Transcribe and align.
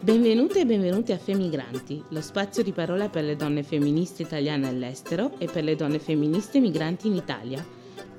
Benvenute 0.00 0.60
e 0.60 0.64
benvenuti 0.64 1.10
a 1.10 1.18
Femigranti, 1.18 2.04
lo 2.10 2.20
spazio 2.20 2.62
di 2.62 2.70
parola 2.70 3.08
per 3.08 3.24
le 3.24 3.34
donne 3.34 3.64
femministe 3.64 4.22
italiane 4.22 4.68
all'estero 4.68 5.32
e 5.38 5.46
per 5.46 5.64
le 5.64 5.74
donne 5.74 5.98
femministe 5.98 6.60
migranti 6.60 7.08
in 7.08 7.16
Italia. 7.16 7.66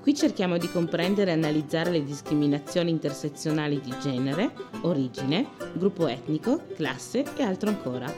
Qui 0.01 0.13
cerchiamo 0.13 0.57
di 0.57 0.69
comprendere 0.69 1.31
e 1.31 1.35
analizzare 1.35 1.89
le 1.91 2.03
discriminazioni 2.03 2.91
intersezionali 2.91 3.79
di 3.79 3.95
genere, 4.01 4.51
origine, 4.81 5.51
gruppo 5.75 6.07
etnico, 6.07 6.63
classe 6.75 7.23
e 7.37 7.43
altro 7.43 7.69
ancora. 7.69 8.13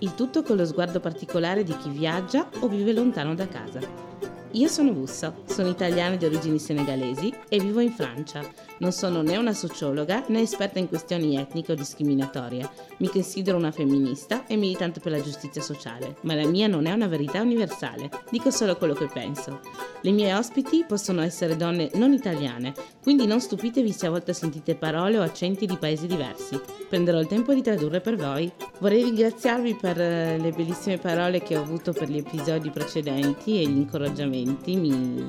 Il 0.00 0.14
tutto 0.14 0.42
con 0.42 0.56
lo 0.56 0.66
sguardo 0.66 1.00
particolare 1.00 1.64
di 1.64 1.74
chi 1.78 1.88
viaggia 1.88 2.46
o 2.60 2.68
vive 2.68 2.92
lontano 2.92 3.34
da 3.34 3.48
casa. 3.48 4.07
Io 4.52 4.68
sono 4.68 4.92
Busso, 4.92 5.42
sono 5.44 5.68
italiana 5.68 6.16
di 6.16 6.24
origini 6.24 6.58
senegalesi 6.58 7.30
e 7.50 7.58
vivo 7.58 7.80
in 7.80 7.92
Francia. 7.92 8.40
Non 8.78 8.92
sono 8.92 9.20
né 9.20 9.36
una 9.36 9.52
sociologa 9.52 10.24
né 10.28 10.40
esperta 10.40 10.78
in 10.78 10.88
questioni 10.88 11.36
etniche 11.36 11.72
o 11.72 11.74
discriminatorie. 11.74 12.87
Mi 12.98 13.08
considero 13.08 13.56
una 13.56 13.70
femminista 13.70 14.46
e 14.46 14.56
militante 14.56 14.98
per 14.98 15.12
la 15.12 15.20
giustizia 15.20 15.62
sociale, 15.62 16.16
ma 16.22 16.34
la 16.34 16.46
mia 16.46 16.66
non 16.66 16.86
è 16.86 16.92
una 16.92 17.06
verità 17.06 17.40
universale, 17.40 18.10
dico 18.30 18.50
solo 18.50 18.76
quello 18.76 18.94
che 18.94 19.06
penso. 19.06 19.60
Le 20.00 20.10
mie 20.10 20.34
ospiti 20.34 20.84
possono 20.86 21.20
essere 21.22 21.56
donne 21.56 21.90
non 21.94 22.12
italiane, 22.12 22.74
quindi 23.00 23.26
non 23.26 23.40
stupitevi 23.40 23.92
se 23.92 24.06
a 24.06 24.10
volte 24.10 24.32
sentite 24.32 24.74
parole 24.74 25.16
o 25.16 25.22
accenti 25.22 25.66
di 25.66 25.76
paesi 25.76 26.08
diversi. 26.08 26.60
Prenderò 26.88 27.20
il 27.20 27.28
tempo 27.28 27.54
di 27.54 27.62
tradurre 27.62 28.00
per 28.00 28.16
voi. 28.16 28.50
Vorrei 28.80 29.04
ringraziarvi 29.04 29.74
per 29.74 30.00
eh, 30.00 30.38
le 30.38 30.50
bellissime 30.50 30.98
parole 30.98 31.40
che 31.40 31.56
ho 31.56 31.62
avuto 31.62 31.92
per 31.92 32.08
gli 32.08 32.18
episodi 32.18 32.70
precedenti 32.70 33.62
e 33.62 33.66
gli 33.68 33.76
incoraggiamenti, 33.76 34.74
mi, 34.74 35.24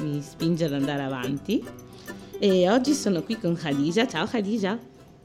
mi 0.00 0.20
spinge 0.20 0.64
ad 0.64 0.72
andare 0.72 1.02
avanti. 1.02 1.64
E 2.40 2.68
oggi 2.68 2.94
sono 2.94 3.22
qui 3.22 3.38
con 3.38 3.54
Khadija. 3.54 4.08
Ciao 4.08 4.26
Khadija. 4.26 4.76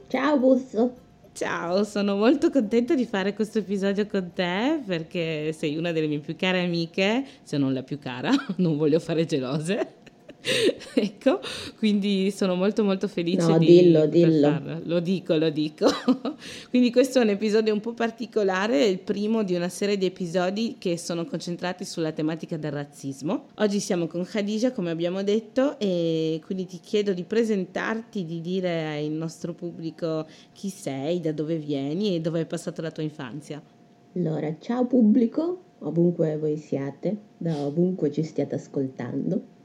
Ciao 0.08 0.38
Busso. 0.38 1.06
Ciao, 1.38 1.84
sono 1.84 2.16
molto 2.16 2.50
contenta 2.50 2.96
di 2.96 3.06
fare 3.06 3.36
questo 3.36 3.60
episodio 3.60 4.08
con 4.08 4.32
te 4.34 4.82
perché 4.84 5.54
sei 5.54 5.78
una 5.78 5.92
delle 5.92 6.08
mie 6.08 6.18
più 6.18 6.36
care 6.36 6.64
amiche, 6.64 7.24
se 7.44 7.60
non 7.60 7.74
la 7.74 7.84
più 7.84 8.00
cara, 8.00 8.32
non 8.58 8.76
voglio 8.76 9.00
fare 9.00 9.24
gelose. 9.24 9.98
ecco, 10.96 11.40
quindi 11.78 12.32
sono 12.32 12.56
molto 12.56 12.84
molto 12.84 13.08
felice 13.08 13.48
no, 13.48 13.58
di 13.58 13.66
dillo, 13.66 14.06
dillo. 14.06 14.48
farlo. 14.48 14.80
Lo 14.84 15.00
dico, 15.00 15.36
lo 15.36 15.50
dico. 15.50 15.88
quindi 16.70 16.92
questo 16.92 17.20
è 17.20 17.24
un 17.24 17.30
episodio 17.30 17.74
un 17.74 17.80
po' 17.80 17.94
particolare, 17.94 18.82
è 18.82 18.86
il 18.86 19.00
primo 19.00 19.44
di 19.44 19.56
una 19.56 19.70
serie 19.70 19.98
di 19.98 20.06
episodi 20.06 20.76
che 20.78 20.98
sono 20.98 21.26
concentrati 21.26 21.86
sulla 21.86 22.12
tematica 22.12 22.58
del 22.58 22.72
razzismo. 22.72 23.48
Oggi 23.56 23.80
siamo 23.80 24.08
con 24.08 24.24
Khadija, 24.24 24.72
come 24.72 24.92
abbiamo 24.92 25.24
detto, 25.24 25.78
e 25.80 26.42
quindi 26.46 26.66
ti 26.66 26.80
chiedo 26.80 27.14
di 27.14 27.24
presentarti, 27.24 28.26
di 28.26 28.42
dire 28.42 28.98
al 28.98 29.12
nostro 29.12 29.54
pubblico 29.54 30.26
chi 30.54 30.70
sei, 30.70 31.20
da 31.20 31.32
dove 31.32 31.58
vieni 31.58 32.16
e 32.16 32.22
dove 32.22 32.40
hai 32.40 32.46
passato 32.46 32.82
la 32.82 32.92
tua 32.92 33.04
infanzia. 33.04 33.62
Allora, 34.16 34.56
ciao 34.60 34.86
pubblico, 34.86 35.62
ovunque 35.80 36.38
voi 36.38 36.58
siate, 36.58 37.16
da 37.38 37.56
ovunque 37.66 38.12
ci 38.12 38.24
stiate 38.24 38.56
ascoltando. 38.56 39.56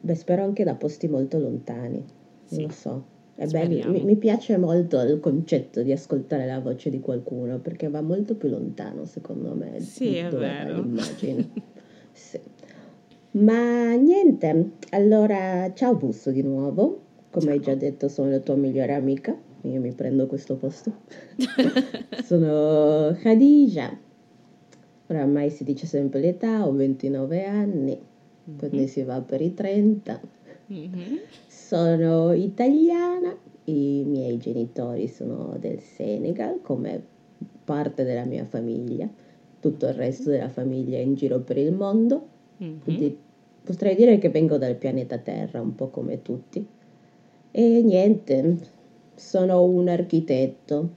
Beh, 0.00 0.14
spero 0.14 0.42
anche 0.42 0.64
da 0.64 0.74
posti 0.74 1.08
molto 1.08 1.38
lontani, 1.38 2.04
Sì. 2.44 2.56
non 2.56 2.66
lo 2.66 2.72
so. 2.72 3.04
È 3.34 3.46
bello, 3.46 3.88
mi, 3.90 4.02
mi 4.02 4.16
piace 4.16 4.56
molto 4.56 5.00
il 5.00 5.20
concetto 5.20 5.82
di 5.82 5.92
ascoltare 5.92 6.44
la 6.44 6.58
voce 6.58 6.90
di 6.90 6.98
qualcuno 6.98 7.58
perché 7.60 7.88
va 7.88 8.00
molto 8.00 8.34
più 8.34 8.48
lontano, 8.48 9.04
secondo 9.04 9.54
me, 9.54 9.78
Sì, 9.80 10.16
è 10.16 10.28
vero. 10.28 10.74
l'immagine. 10.74 11.48
Sì. 12.12 12.40
Ma 13.32 13.94
niente, 13.94 14.70
allora 14.90 15.70
ciao 15.72 15.94
Busso 15.94 16.32
di 16.32 16.42
nuovo, 16.42 17.00
come 17.30 17.52
hai 17.52 17.60
già 17.60 17.74
detto 17.76 18.08
sono 18.08 18.28
la 18.30 18.40
tua 18.40 18.56
migliore 18.56 18.94
amica, 18.94 19.36
io 19.62 19.80
mi 19.80 19.92
prendo 19.92 20.26
questo 20.26 20.56
posto. 20.56 20.92
sono 22.24 23.14
Khadija, 23.20 23.96
oramai 25.06 25.50
si 25.50 25.62
dice 25.62 25.86
sempre 25.86 26.18
l'età, 26.20 26.66
ho 26.66 26.72
29 26.72 27.44
anni, 27.44 27.96
quindi 28.56 28.86
si 28.86 29.02
va 29.02 29.20
per 29.20 29.40
i 29.40 29.52
30. 29.54 30.20
Mhm. 30.66 31.18
Sono 31.46 32.32
italiana, 32.32 33.36
i 33.64 34.04
miei 34.06 34.38
genitori 34.38 35.06
sono 35.08 35.56
del 35.58 35.80
Senegal 35.80 36.60
come 36.62 37.02
parte 37.64 38.04
della 38.04 38.24
mia 38.24 38.44
famiglia, 38.44 39.08
tutto 39.60 39.86
il 39.86 39.94
resto 39.94 40.30
della 40.30 40.48
famiglia 40.48 40.96
è 40.98 41.00
in 41.00 41.14
giro 41.14 41.40
per 41.40 41.58
il 41.58 41.72
mondo, 41.72 42.26
Mhm. 42.58 42.80
quindi 42.82 43.18
potrei 43.62 43.94
dire 43.94 44.18
che 44.18 44.30
vengo 44.30 44.56
dal 44.56 44.76
pianeta 44.76 45.18
Terra, 45.18 45.60
un 45.60 45.74
po' 45.74 45.88
come 45.88 46.22
tutti. 46.22 46.66
E 47.50 47.82
niente, 47.82 48.56
sono 49.14 49.62
un 49.64 49.88
architetto, 49.88 50.88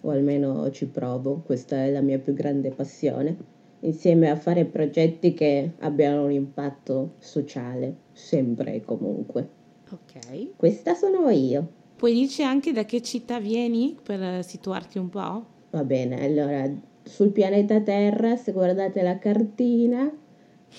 o 0.00 0.10
almeno 0.10 0.70
ci 0.70 0.86
provo, 0.86 1.42
questa 1.44 1.84
è 1.84 1.90
la 1.90 2.00
mia 2.00 2.18
più 2.18 2.32
grande 2.32 2.70
passione, 2.70 3.36
insieme 3.80 4.30
a 4.30 4.36
fare 4.36 4.64
progetti 4.64 5.34
che 5.34 5.72
abbiano 5.80 6.24
un 6.24 6.32
impatto 6.32 7.14
sociale, 7.18 7.94
sempre 8.12 8.74
e 8.74 8.82
comunque. 8.82 9.48
Ok. 9.90 10.56
Questa 10.56 10.94
sono 10.94 11.28
io. 11.30 11.66
Puoi 11.96 12.12
dirci 12.12 12.42
anche 12.42 12.72
da 12.72 12.84
che 12.84 13.00
città 13.02 13.38
vieni 13.38 13.96
per 14.02 14.44
situarti 14.44 14.98
un 14.98 15.08
po'? 15.08 15.44
Va 15.70 15.84
bene, 15.84 16.22
allora 16.24 16.70
sul 17.02 17.30
pianeta 17.30 17.80
Terra, 17.80 18.36
se 18.36 18.52
guardate 18.52 19.00
la 19.02 19.18
cartina, 19.18 20.10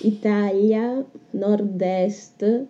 Italia, 0.02 1.03
nord-est, 1.31 2.66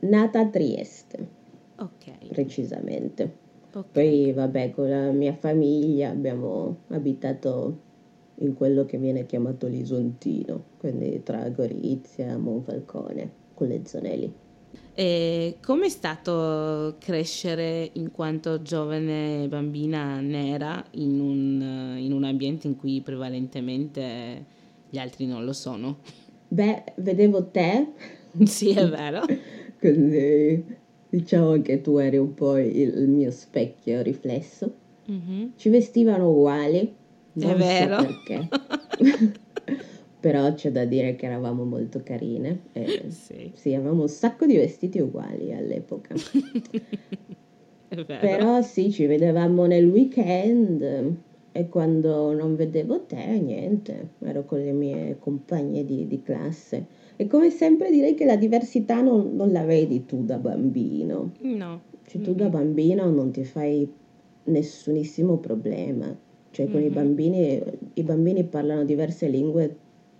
nata 0.00 0.40
a 0.40 0.46
Trieste, 0.48 1.28
Ok. 1.76 2.28
precisamente. 2.28 3.36
ok. 3.72 3.84
Poi, 3.92 4.32
vabbè, 4.32 4.70
con 4.72 4.88
la 4.88 5.10
mia 5.10 5.34
famiglia 5.34 6.10
abbiamo 6.10 6.78
abitato 6.88 7.78
in 8.36 8.54
quello 8.54 8.84
che 8.84 8.98
viene 8.98 9.26
chiamato 9.26 9.66
l'Isontino, 9.66 10.64
quindi 10.78 11.22
tra 11.22 11.48
Gorizia, 11.50 12.36
Monfalcone, 12.36 13.30
con 13.54 13.68
le 13.68 13.82
zone 13.84 14.16
lì. 14.16 14.32
E 14.96 15.56
com'è 15.60 15.88
stato 15.88 16.96
crescere 16.98 17.90
in 17.94 18.10
quanto 18.10 18.62
giovane 18.62 19.46
bambina 19.48 20.20
nera 20.20 20.84
in 20.92 21.20
un, 21.20 21.96
in 21.98 22.12
un 22.12 22.24
ambiente 22.24 22.66
in 22.66 22.76
cui 22.76 23.00
prevalentemente 23.00 24.44
gli 24.88 24.98
altri 24.98 25.26
non 25.26 25.44
lo 25.44 25.52
sono? 25.52 25.98
Beh, 26.48 26.84
vedevo 26.96 27.46
te, 27.46 27.88
Sì, 28.44 28.70
è 28.70 28.88
vero. 28.88 29.22
quindi 29.78 30.64
diciamo 31.08 31.60
che 31.62 31.80
tu 31.80 31.98
eri 31.98 32.16
un 32.16 32.34
po' 32.34 32.58
il, 32.58 32.76
il 32.76 33.08
mio 33.08 33.30
specchio 33.30 34.02
riflesso. 34.02 34.72
Mhm. 35.06 35.52
Ci 35.56 35.68
vestivano 35.68 36.30
uguali, 36.30 36.92
non 37.34 37.50
so 37.50 37.56
vero. 37.56 37.96
perché. 37.96 38.48
Però 40.20 40.54
c'è 40.54 40.70
da 40.72 40.84
dire 40.86 41.16
che 41.16 41.26
eravamo 41.26 41.64
molto 41.64 42.00
carine. 42.02 42.62
e 42.72 43.04
Sì, 43.10 43.52
sì, 43.54 43.74
avevamo 43.74 44.02
un 44.02 44.08
sacco 44.08 44.46
di 44.46 44.56
vestiti 44.56 44.98
uguali 44.98 45.52
all'epoca. 45.52 46.14
è 47.88 47.94
vero. 47.94 48.20
Però 48.20 48.62
sì, 48.62 48.90
ci 48.90 49.04
vedevamo 49.04 49.66
nel 49.66 49.86
weekend 49.86 51.16
e 51.52 51.68
quando 51.68 52.32
non 52.32 52.56
vedevo 52.56 53.02
te, 53.02 53.38
niente, 53.38 54.14
ero 54.20 54.44
con 54.44 54.60
le 54.60 54.72
mie 54.72 55.18
compagne 55.18 55.84
di, 55.84 56.06
di 56.06 56.22
classe. 56.22 56.86
E 57.16 57.26
come 57.26 57.50
sempre 57.50 57.90
direi 57.90 58.14
che 58.14 58.24
la 58.24 58.36
diversità 58.36 59.00
non, 59.02 59.36
non 59.36 59.52
la 59.52 59.64
vedi 59.64 60.04
tu 60.04 60.24
da 60.24 60.38
bambino. 60.38 61.32
No. 61.42 61.80
Cioè 62.06 62.20
tu 62.22 62.34
da 62.34 62.48
bambino 62.48 63.08
non 63.10 63.30
ti 63.30 63.44
fai 63.44 63.88
nessunissimo 64.44 65.36
problema. 65.36 66.16
Cioè 66.54 66.70
con 66.70 66.80
i 66.80 66.84
Mhm. 66.86 66.92
bambini, 66.94 67.62
i 67.94 68.02
bambini 68.04 68.44
parlano 68.44 68.84
diverse 68.84 69.26
lingue 69.26 69.76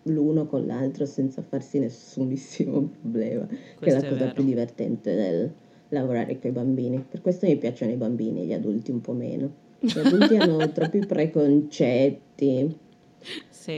l'uno 0.07 0.47
con 0.47 0.67
l'altro 0.67 1.07
senza 1.07 1.43
farsi 1.43 1.79
nessunissimo 1.79 2.91
problema. 3.01 3.47
che 3.47 3.55
è 3.55 3.79
Questo 3.79 4.01
la 4.01 4.07
è 4.07 4.09
cosa 4.11 4.21
vero. 4.23 4.33
più 4.35 4.45
divertente 4.45 5.15
del 5.15 5.53
lavorare 5.91 6.37
con 6.41 6.51
i 6.51 6.53
bambini. 6.53 7.05
Per 7.09 7.21
questo 7.21 7.47
mi 7.47 7.57
piacciono 7.57 7.93
i 7.93 7.97
bambini, 7.97 8.47
gli 8.47 8.53
adulti 8.53 8.91
un 8.91 9.01
po' 9.01 9.13
meno. 9.13 9.49
Gli 9.79 9.97
adulti 9.97 10.35
hanno 10.37 10.69
troppi 10.75 11.05
preconcetti, 11.05 12.77
Sì, 13.49 13.73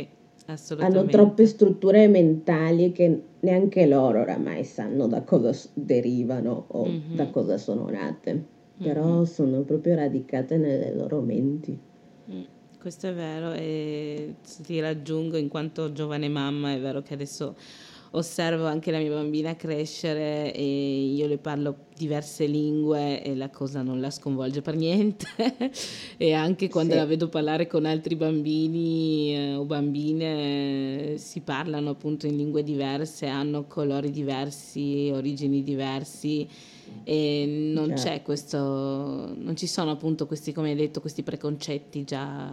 hanno 0.46 0.54
assolutamente. 0.54 1.10
troppe 1.12 1.46
strutture 1.46 2.08
mentali 2.08 2.90
che 2.92 3.20
neanche 3.40 3.84
loro 3.86 4.20
oramai 4.22 4.64
sanno 4.64 5.06
da 5.06 5.20
cosa 5.25 5.52
derivano 5.75 6.64
o 6.69 6.86
Mhm. 6.86 7.00
da 7.16 7.26
cosa 7.28 7.58
sono 7.58 7.86
nate. 7.90 8.54
Però 8.82 9.25
sono 9.25 9.60
proprio 9.62 9.94
radicate 9.94 10.56
nelle 10.56 10.94
loro 10.94 11.20
menti. 11.20 11.78
Mm, 12.31 12.43
Questo 12.78 13.08
è 13.08 13.14
vero 13.14 13.52
e 13.52 14.37
ti 14.64 14.78
raggiungo 14.81 15.37
in 15.37 15.49
quanto 15.49 15.93
giovane 15.93 16.28
mamma, 16.28 16.73
è 16.73 16.81
vero 16.81 17.02
che 17.02 17.14
adesso 17.14 17.56
osservo 18.16 18.66
anche 18.66 18.90
la 18.90 18.98
mia 18.98 19.10
bambina 19.10 19.56
crescere 19.56 20.52
e 20.54 21.12
io 21.14 21.26
le 21.26 21.36
parlo 21.36 21.84
diverse 21.96 22.46
lingue 22.46 23.22
e 23.22 23.34
la 23.34 23.50
cosa 23.50 23.82
non 23.82 24.00
la 24.00 24.10
sconvolge 24.10 24.62
per 24.62 24.74
niente 24.74 25.26
e 26.16 26.32
anche 26.32 26.68
quando 26.68 26.92
sì. 26.92 26.98
la 26.98 27.04
vedo 27.04 27.28
parlare 27.28 27.66
con 27.66 27.84
altri 27.84 28.16
bambini 28.16 29.34
eh, 29.34 29.54
o 29.54 29.64
bambine 29.64 31.12
eh, 31.12 31.18
si 31.18 31.40
parlano 31.40 31.90
appunto 31.90 32.26
in 32.26 32.36
lingue 32.36 32.62
diverse, 32.62 33.26
hanno 33.26 33.66
colori 33.66 34.10
diversi, 34.10 35.10
origini 35.12 35.62
diversi 35.62 36.48
e 37.04 37.44
non 37.74 37.88
certo. 37.88 38.02
c'è 38.02 38.22
questo, 38.22 38.58
non 38.58 39.54
ci 39.56 39.66
sono 39.66 39.90
appunto 39.90 40.26
questi, 40.26 40.52
come 40.52 40.70
hai 40.70 40.76
detto, 40.76 41.00
questi 41.00 41.22
preconcetti 41.22 42.04
già, 42.04 42.50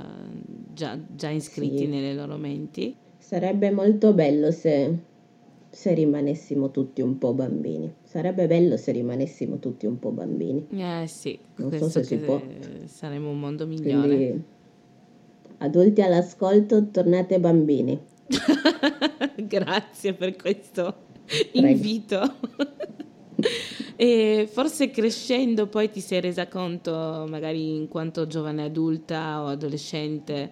già, 0.74 0.98
già 1.16 1.30
iscritti 1.30 1.78
sì. 1.80 1.88
nelle 1.88 2.14
loro 2.14 2.38
menti. 2.38 2.96
Sarebbe 3.18 3.72
molto 3.72 4.14
bello 4.14 4.52
se, 4.52 4.96
se 5.74 5.92
rimanessimo 5.96 6.70
tutti 6.70 7.02
un 7.02 7.18
po' 7.18 7.34
bambini. 7.34 7.92
Sarebbe 8.04 8.46
bello 8.46 8.78
se 8.78 8.92
rimanessimo 8.92 9.58
tutti 9.58 9.88
un 9.88 9.98
po' 9.98 10.12
bambini. 10.12 10.68
Eh 10.70 11.08
sì, 11.08 11.38
non 11.56 11.72
so 11.72 11.90
se 11.90 12.04
si 12.04 12.18
può. 12.18 12.40
Saremmo 12.86 13.32
un 13.32 13.40
mondo 13.40 13.66
migliore. 13.66 14.08
Quindi, 14.08 14.44
adulti 15.58 16.02
all'ascolto, 16.02 16.90
tornate 16.92 17.40
bambini. 17.40 18.00
Grazie 19.36 20.14
per 20.14 20.36
questo 20.36 20.96
Prego. 21.26 21.68
invito. 21.68 22.36
E 23.96 24.48
forse 24.52 24.92
crescendo 24.92 25.66
poi 25.68 25.90
ti 25.90 26.02
sei 26.02 26.22
resa 26.22 26.48
conto, 26.48 27.26
magari 27.28 27.76
in 27.76 27.88
quanto 27.88 28.28
giovane 28.28 28.64
adulta 28.64 29.42
o 29.42 29.48
adolescente, 29.48 30.52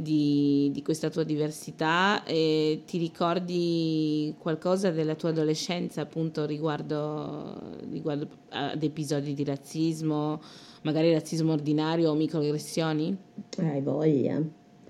di, 0.00 0.70
di, 0.72 0.82
questa 0.82 1.10
tua 1.10 1.24
diversità 1.24 2.24
e 2.24 2.82
ti 2.86 2.98
ricordi 2.98 4.34
qualcosa 4.38 4.90
della 4.90 5.14
tua 5.14 5.30
adolescenza 5.30 6.02
appunto 6.02 6.46
riguardo, 6.46 7.58
riguardo 7.90 8.28
ad 8.50 8.82
episodi 8.82 9.34
di 9.34 9.44
razzismo, 9.44 10.40
magari 10.82 11.12
razzismo 11.12 11.52
ordinario 11.52 12.10
o 12.10 12.14
microaggressioni? 12.14 13.16
Hai 13.58 13.80
voglia. 13.80 14.40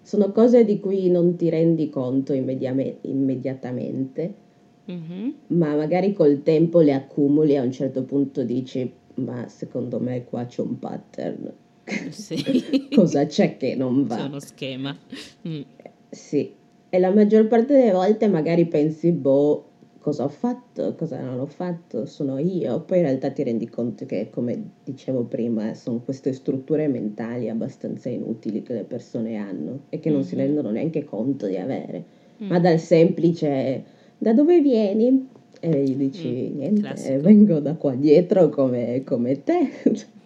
Sono 0.02 0.32
cose 0.32 0.64
di 0.64 0.80
cui 0.80 1.10
non 1.10 1.36
ti 1.36 1.48
rendi 1.48 1.88
conto 1.88 2.32
immediatamente 2.32 4.46
Mm-hmm. 4.90 5.30
ma 5.48 5.76
magari 5.76 6.14
col 6.14 6.42
tempo 6.42 6.80
le 6.80 6.94
accumuli 6.94 7.52
e 7.52 7.58
a 7.58 7.62
un 7.62 7.70
certo 7.70 8.04
punto 8.04 8.42
dici 8.42 8.90
ma 9.16 9.46
secondo 9.48 10.00
me 10.00 10.24
qua 10.24 10.46
c'è 10.46 10.62
un 10.62 10.78
pattern. 10.78 11.52
Sì. 12.10 12.88
Cosa 12.94 13.26
c'è 13.26 13.56
che 13.56 13.74
non 13.74 14.06
va? 14.06 14.16
C'è 14.16 14.24
uno 14.24 14.40
schema. 14.40 14.96
Mm. 15.46 15.60
Sì, 16.10 16.52
e 16.90 16.98
la 16.98 17.10
maggior 17.10 17.46
parte 17.48 17.74
delle 17.74 17.92
volte 17.92 18.28
magari 18.28 18.66
pensi, 18.66 19.12
boh, 19.12 19.64
cosa 19.98 20.24
ho 20.24 20.28
fatto, 20.28 20.94
cosa 20.94 21.20
non 21.20 21.38
ho 21.38 21.46
fatto, 21.46 22.06
sono 22.06 22.38
io. 22.38 22.80
Poi 22.80 22.98
in 22.98 23.04
realtà 23.04 23.30
ti 23.30 23.42
rendi 23.42 23.68
conto 23.68 24.06
che, 24.06 24.30
come 24.30 24.70
dicevo 24.84 25.24
prima, 25.24 25.74
sono 25.74 26.00
queste 26.00 26.32
strutture 26.32 26.88
mentali 26.88 27.50
abbastanza 27.50 28.08
inutili 28.08 28.62
che 28.62 28.72
le 28.72 28.84
persone 28.84 29.36
hanno 29.36 29.80
e 29.90 30.00
che 30.00 30.08
non 30.08 30.20
mm-hmm. 30.20 30.28
si 30.28 30.34
rendono 30.36 30.70
neanche 30.70 31.04
conto 31.04 31.46
di 31.46 31.56
avere. 31.56 32.04
Mm. 32.42 32.48
Ma 32.48 32.58
dal 32.58 32.78
semplice 32.78 33.84
da 34.16 34.32
dove 34.32 34.60
vieni? 34.60 35.28
E 35.60 35.82
gli 35.82 35.94
dici, 35.94 36.28
mm, 36.28 36.56
niente, 36.56 36.94
eh, 37.04 37.18
vengo 37.18 37.58
da 37.58 37.74
qua 37.74 37.92
dietro 37.94 38.48
come, 38.48 39.02
come 39.04 39.42
te. 39.42 39.70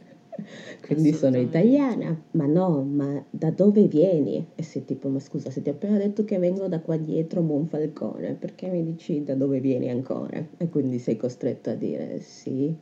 Quindi 0.84 1.12
sono 1.12 1.38
italiana. 1.38 2.20
Ma 2.32 2.46
no, 2.46 2.82
ma 2.82 3.24
da 3.30 3.50
dove 3.50 3.86
vieni? 3.86 4.44
E 4.54 4.62
sei 4.62 4.84
tipo, 4.84 5.08
ma 5.08 5.18
scusa, 5.18 5.50
se 5.50 5.62
ti 5.62 5.68
ho 5.68 5.72
appena 5.72 5.98
detto 5.98 6.24
che 6.24 6.38
vengo 6.38 6.68
da 6.68 6.80
qua 6.80 6.96
dietro 6.96 7.42
Monfalcone, 7.42 8.34
perché 8.34 8.68
mi 8.68 8.82
dici 8.82 9.22
da 9.22 9.34
dove 9.34 9.60
vieni 9.60 9.88
ancora? 9.90 10.44
E 10.56 10.68
quindi 10.68 10.98
sei 10.98 11.16
costretto 11.16 11.70
a 11.70 11.74
dire 11.74 12.20
sì, 12.20 12.74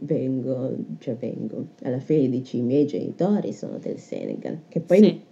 vengo, 0.00 0.74
cioè 0.98 1.14
vengo. 1.16 1.66
Alla 1.82 2.00
fine 2.00 2.28
dici, 2.28 2.58
i 2.58 2.62
miei 2.62 2.86
genitori 2.86 3.52
sono 3.52 3.78
del 3.78 3.98
Senegal, 3.98 4.60
che 4.68 4.80
poi 4.80 4.98
sì 4.98 5.30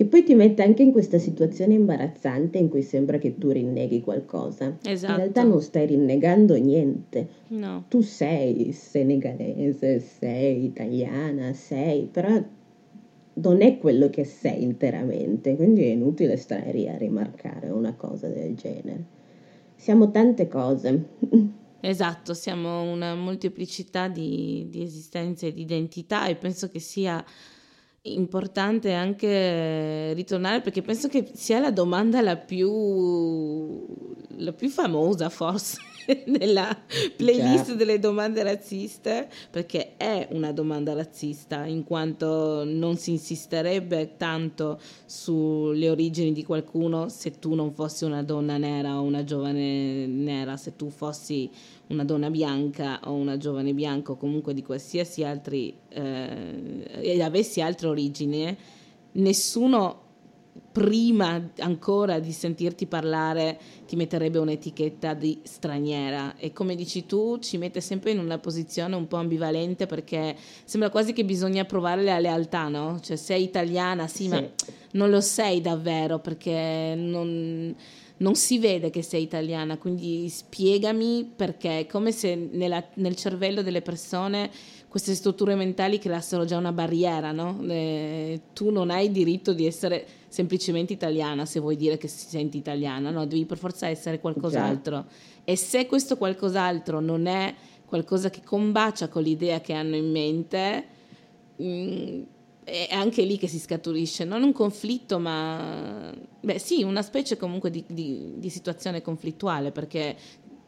che 0.00 0.06
poi 0.06 0.22
ti 0.22 0.34
mette 0.34 0.62
anche 0.62 0.82
in 0.82 0.92
questa 0.92 1.18
situazione 1.18 1.74
imbarazzante 1.74 2.56
in 2.56 2.70
cui 2.70 2.80
sembra 2.80 3.18
che 3.18 3.36
tu 3.36 3.50
rinneghi 3.50 4.00
qualcosa. 4.00 4.78
Esatto. 4.82 5.12
In 5.12 5.18
realtà 5.18 5.42
non 5.42 5.60
stai 5.60 5.84
rinnegando 5.84 6.54
niente. 6.54 7.28
No. 7.48 7.84
Tu 7.86 8.00
sei 8.00 8.72
senegalese, 8.72 10.00
sei 10.00 10.64
italiana, 10.64 11.52
sei, 11.52 12.08
però 12.10 12.42
non 13.34 13.60
è 13.60 13.76
quello 13.76 14.08
che 14.08 14.24
sei 14.24 14.62
interamente, 14.62 15.54
quindi 15.54 15.82
è 15.82 15.88
inutile 15.88 16.38
stare 16.38 16.72
lì 16.72 16.88
a 16.88 16.96
rimarcare 16.96 17.68
una 17.68 17.92
cosa 17.92 18.28
del 18.28 18.54
genere. 18.54 19.04
Siamo 19.74 20.10
tante 20.10 20.48
cose. 20.48 21.08
Esatto, 21.80 22.32
siamo 22.32 22.90
una 22.90 23.14
molteplicità 23.14 24.08
di, 24.08 24.66
di 24.70 24.82
esistenze 24.82 25.48
e 25.48 25.52
di 25.52 25.60
identità 25.60 26.26
e 26.26 26.36
penso 26.36 26.70
che 26.70 26.78
sia 26.78 27.22
importante 28.02 28.92
anche 28.92 30.12
ritornare 30.14 30.60
perché 30.60 30.80
penso 30.82 31.08
che 31.08 31.30
sia 31.34 31.60
la 31.60 31.70
domanda 31.70 32.20
la 32.22 32.36
più, 32.36 33.84
la 34.36 34.52
più 34.52 34.68
famosa 34.70 35.28
forse 35.28 35.78
nella 36.26 36.76
playlist 37.16 37.66
Già. 37.66 37.74
delle 37.74 37.98
domande 37.98 38.42
razziste 38.42 39.28
perché 39.50 39.96
è 39.96 40.28
una 40.32 40.52
domanda 40.52 40.92
razzista 40.94 41.64
in 41.64 41.84
quanto 41.84 42.64
non 42.64 42.96
si 42.96 43.12
insisterebbe 43.12 44.16
tanto 44.16 44.80
sulle 45.06 45.88
origini 45.88 46.32
di 46.32 46.44
qualcuno 46.44 47.08
se 47.08 47.38
tu 47.38 47.54
non 47.54 47.72
fossi 47.72 48.04
una 48.04 48.22
donna 48.22 48.56
nera 48.56 48.98
o 48.98 49.02
una 49.02 49.24
giovane 49.24 50.06
nera, 50.06 50.56
se 50.56 50.76
tu 50.76 50.90
fossi 50.90 51.50
una 51.88 52.04
donna 52.04 52.30
bianca 52.30 53.00
o 53.04 53.12
una 53.12 53.36
giovane 53.36 53.72
bianca 53.72 54.12
o 54.12 54.16
comunque 54.16 54.54
di 54.54 54.62
qualsiasi 54.62 55.24
altri 55.24 55.76
eh, 55.88 56.84
e 57.00 57.22
avessi 57.22 57.60
altre 57.60 57.88
origini, 57.88 58.56
nessuno 59.12 60.08
prima 60.72 61.50
ancora 61.58 62.20
di 62.20 62.30
sentirti 62.30 62.86
parlare 62.86 63.58
ti 63.86 63.96
metterebbe 63.96 64.38
un'etichetta 64.38 65.14
di 65.14 65.40
straniera 65.42 66.36
e 66.36 66.52
come 66.52 66.76
dici 66.76 67.06
tu 67.06 67.38
ci 67.40 67.58
mette 67.58 67.80
sempre 67.80 68.12
in 68.12 68.20
una 68.20 68.38
posizione 68.38 68.94
un 68.94 69.08
po' 69.08 69.16
ambivalente 69.16 69.86
perché 69.86 70.36
sembra 70.64 70.90
quasi 70.90 71.12
che 71.12 71.24
bisogna 71.24 71.64
provare 71.64 72.04
la 72.04 72.20
lealtà, 72.20 72.68
no? 72.68 73.00
Cioè 73.00 73.16
sei 73.16 73.42
italiana, 73.42 74.06
sì, 74.06 74.24
sì. 74.24 74.28
ma 74.28 74.48
non 74.92 75.10
lo 75.10 75.20
sei 75.20 75.60
davvero 75.60 76.20
perché 76.20 76.94
non 76.96 77.74
non 78.20 78.34
si 78.34 78.58
vede 78.58 78.90
che 78.90 79.02
sei 79.02 79.22
italiana, 79.22 79.78
quindi 79.78 80.28
spiegami 80.28 81.30
perché 81.34 81.80
è 81.80 81.86
come 81.86 82.12
se 82.12 82.34
nella, 82.34 82.84
nel 82.94 83.16
cervello 83.16 83.62
delle 83.62 83.80
persone 83.80 84.50
queste 84.90 85.14
strutture 85.14 85.54
mentali 85.54 86.00
creassero 86.00 86.44
già 86.44 86.56
una 86.56 86.72
barriera, 86.72 87.30
no? 87.30 87.62
Eh, 87.68 88.40
tu 88.52 88.70
non 88.70 88.90
hai 88.90 89.12
diritto 89.12 89.52
di 89.52 89.64
essere 89.64 90.04
semplicemente 90.26 90.92
italiana 90.92 91.46
se 91.46 91.60
vuoi 91.60 91.76
dire 91.76 91.96
che 91.96 92.08
si 92.08 92.26
senti 92.26 92.56
italiana, 92.56 93.10
no? 93.10 93.24
Devi 93.24 93.44
per 93.46 93.56
forza 93.56 93.86
essere 93.86 94.18
qualcos'altro. 94.18 95.04
E 95.44 95.54
se 95.54 95.86
questo 95.86 96.16
qualcos'altro 96.16 96.98
non 96.98 97.26
è 97.26 97.54
qualcosa 97.86 98.30
che 98.30 98.42
combacia 98.42 99.06
con 99.06 99.22
l'idea 99.22 99.60
che 99.60 99.74
hanno 99.74 99.94
in 99.94 100.10
mente, 100.10 100.84
mh, 101.54 101.64
mm, 101.64 102.22
è 102.64 102.88
anche 102.90 103.22
lì 103.22 103.38
che 103.38 103.46
si 103.46 103.60
scaturisce, 103.60 104.24
non 104.24 104.42
un 104.42 104.52
conflitto, 104.52 105.20
ma 105.20 106.12
beh, 106.40 106.58
sì, 106.58 106.82
una 106.82 107.02
specie 107.02 107.36
comunque 107.36 107.70
di, 107.70 107.84
di, 107.86 108.32
di 108.38 108.48
situazione 108.50 109.02
conflittuale, 109.02 109.70
perché 109.70 110.16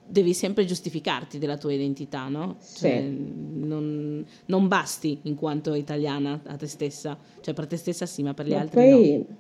devi 0.07 0.35
sempre 0.35 0.65
giustificarti 0.65 1.39
della 1.39 1.57
tua 1.57 1.73
identità, 1.73 2.29
no? 2.29 2.57
Sì. 2.59 2.79
Cioè, 2.79 3.01
non, 3.01 4.25
non, 4.47 4.69
basti 4.69 5.21
in 5.23 5.35
quanto 5.35 5.75
italiana 5.75 6.41
a 6.45 6.57
te 6.57 6.67
stessa, 6.67 7.17
cioè 7.41 7.55
per 7.55 7.67
te 7.67 7.77
stessa 7.77 8.07
sì, 8.07 8.23
ma 8.23 8.35
per 8.35 8.47
gli 8.47 8.53
ma 8.53 8.61
altri 8.61 8.81
poi, 8.81 9.17
no. 9.29 9.37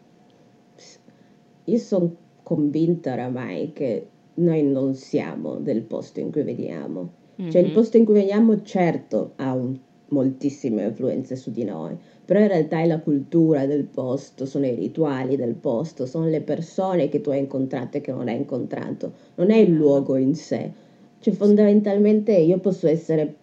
Io 1.66 1.78
sono 1.78 2.16
convinta 2.42 3.12
oramai 3.12 3.73
che 3.73 4.09
noi 4.35 4.62
non 4.62 4.95
siamo 4.95 5.57
del 5.57 5.83
posto 5.83 6.21
in 6.21 6.33
cui 6.33 6.42
veniamo. 6.42 7.12
Mm-hmm. 7.40 7.50
Cioè 7.50 7.61
il 7.61 7.69
mhm. 7.69 7.75
posto 7.75 7.97
in 7.97 8.04
cui 8.04 8.14
veniamo 8.14 8.62
certo 8.62 9.33
ha 9.37 9.52
un, 9.52 9.78
moltissime 10.09 10.85
influenze 10.85 11.37
su 11.37 11.50
di 11.50 11.64
noi, 11.64 11.97
però 12.24 12.40
in 12.40 12.48
realtà 12.48 12.80
è 12.80 12.86
la 12.86 13.00
cultura 13.00 13.66
del 13.66 13.84
posto, 13.84 14.46
sono 14.46 14.66
i 14.66 14.74
rituali 14.74 15.36
del 15.36 15.54
posto, 15.54 16.06
sono 16.06 16.26
le 16.26 16.40
persone 16.40 17.08
che 17.08 17.20
tu 17.20 17.30
hai 17.30 17.40
incontrato 17.40 17.96
e 17.96 18.00
che 18.00 18.12
non 18.12 18.28
hai 18.28 18.36
incontrato, 18.36 19.12
non 19.34 19.50
è 19.50 19.56
il 19.56 19.72
luogo 19.72 20.16
in 20.16 20.34
sé. 20.34 20.70
Cioè 21.18 21.34
fondamentalmente 21.34 22.32
io 22.32 22.58
posso 22.58 22.86
essere, 22.86 23.34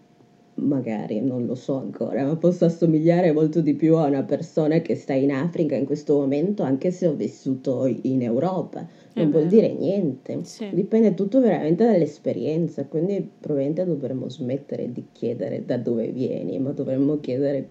magari 0.55 1.19
non 1.19 1.45
lo 1.45 1.55
so 1.55 1.75
ancora, 1.75 2.25
ma 2.25 2.35
posso 2.37 2.65
assomigliare 2.65 3.33
molto 3.33 3.59
di 3.61 3.73
più 3.73 3.97
a 3.97 4.05
una 4.05 4.23
persona 4.23 4.79
che 4.79 4.95
sta 4.95 5.13
in 5.13 5.31
Africa 5.31 5.75
in 5.75 5.85
questo 5.85 6.17
momento, 6.17 6.63
anche 6.63 6.91
se 6.91 7.07
ho 7.07 7.13
vissuto 7.13 7.85
in 7.85 8.21
Europa. 8.21 8.87
Non 9.13 9.31
vuol 9.31 9.47
dire 9.47 9.73
niente, 9.73 10.39
sì. 10.43 10.69
dipende 10.71 11.13
tutto 11.13 11.41
veramente 11.41 11.83
dall'esperienza, 11.83 12.85
quindi 12.85 13.29
probabilmente 13.37 13.83
dovremmo 13.83 14.29
smettere 14.29 14.89
di 14.93 15.07
chiedere 15.11 15.65
da 15.65 15.75
dove 15.75 16.07
vieni, 16.07 16.57
ma 16.59 16.71
dovremmo 16.71 17.19
chiedere 17.19 17.67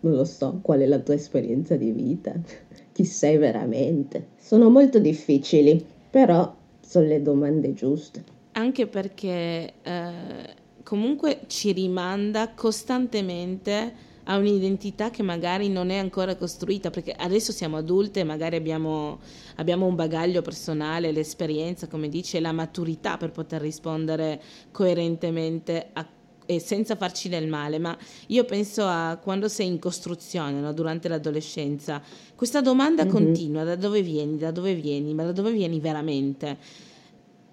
non 0.00 0.14
lo 0.14 0.24
so, 0.24 0.58
qual 0.62 0.80
è 0.80 0.86
la 0.86 0.98
tua 0.98 1.14
esperienza 1.14 1.76
di 1.76 1.90
vita, 1.92 2.32
chi 2.92 3.04
sei 3.04 3.36
veramente. 3.36 4.28
Sono 4.38 4.70
molto 4.70 4.98
difficili, 4.98 5.84
però 6.10 6.54
sono 6.80 7.06
le 7.06 7.22
domande 7.22 7.72
giuste. 7.74 8.24
anche 8.52 8.86
perché 8.86 9.74
eh, 9.82 10.54
comunque 10.82 11.42
ci 11.46 11.72
rimanda 11.72 12.50
costantemente 12.52 14.08
a 14.24 14.36
un'identità 14.36 15.10
che 15.10 15.22
magari 15.22 15.68
non 15.68 15.90
è 15.90 15.96
ancora 15.96 16.36
costruita, 16.36 16.90
perché 16.90 17.12
adesso 17.12 17.52
siamo 17.52 17.76
adulte, 17.76 18.22
magari 18.22 18.56
abbiamo, 18.56 19.18
abbiamo 19.56 19.86
un 19.86 19.94
bagaglio 19.94 20.42
personale, 20.42 21.10
l'esperienza, 21.10 21.88
come 21.88 22.08
dice, 22.08 22.38
la 22.38 22.52
maturità 22.52 23.16
per 23.16 23.30
poter 23.30 23.60
rispondere 23.60 24.40
coerentemente 24.70 25.88
a 25.92 26.06
e 26.46 26.58
senza 26.58 26.96
farci 26.96 27.28
del 27.28 27.46
male, 27.46 27.78
ma 27.78 27.96
io 28.26 28.44
penso 28.44 28.84
a 28.84 29.18
quando 29.22 29.48
sei 29.48 29.66
in 29.66 29.78
costruzione, 29.78 30.60
no? 30.60 30.72
durante 30.72 31.08
l'adolescenza, 31.08 32.02
questa 32.34 32.60
domanda 32.60 33.04
mm-hmm. 33.04 33.12
continua, 33.12 33.64
da 33.64 33.76
dove 33.76 34.02
vieni, 34.02 34.36
da 34.36 34.50
dove 34.50 34.74
vieni, 34.74 35.14
ma 35.14 35.24
da 35.24 35.32
dove 35.32 35.52
vieni 35.52 35.78
veramente? 35.78 36.58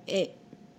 E, 0.03 0.31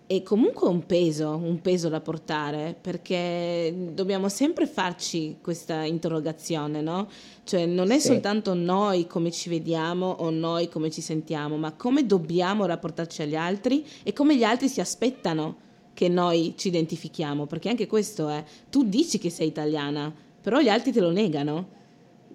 è 0.08 0.22
comunque 0.22 0.66
un 0.68 0.86
peso, 0.86 1.36
un 1.36 1.60
peso 1.60 1.90
da 1.90 2.00
portare, 2.00 2.74
perché 2.80 3.90
dobbiamo 3.92 4.30
sempre 4.30 4.66
farci 4.66 5.36
questa 5.42 5.82
interrogazione, 5.82 6.80
no? 6.80 7.08
Cioè 7.44 7.66
non 7.66 7.90
è 7.90 7.98
sì. 7.98 8.06
soltanto 8.06 8.54
noi 8.54 9.06
come 9.06 9.30
ci 9.30 9.50
vediamo 9.50 10.06
o 10.06 10.30
noi 10.30 10.70
come 10.70 10.90
ci 10.90 11.02
sentiamo, 11.02 11.58
ma 11.58 11.72
come 11.72 12.06
dobbiamo 12.06 12.64
rapportarci 12.64 13.20
agli 13.20 13.36
altri 13.36 13.84
e 14.02 14.14
come 14.14 14.34
gli 14.34 14.44
altri 14.44 14.68
si 14.68 14.80
aspettano 14.80 15.66
che 15.98 16.08
noi 16.08 16.54
ci 16.56 16.68
identifichiamo, 16.68 17.46
perché 17.46 17.68
anche 17.68 17.88
questo 17.88 18.28
è, 18.28 18.44
tu 18.70 18.84
dici 18.84 19.18
che 19.18 19.30
sei 19.30 19.48
italiana, 19.48 20.14
però 20.40 20.60
gli 20.60 20.68
altri 20.68 20.92
te 20.92 21.00
lo 21.00 21.10
negano. 21.10 21.70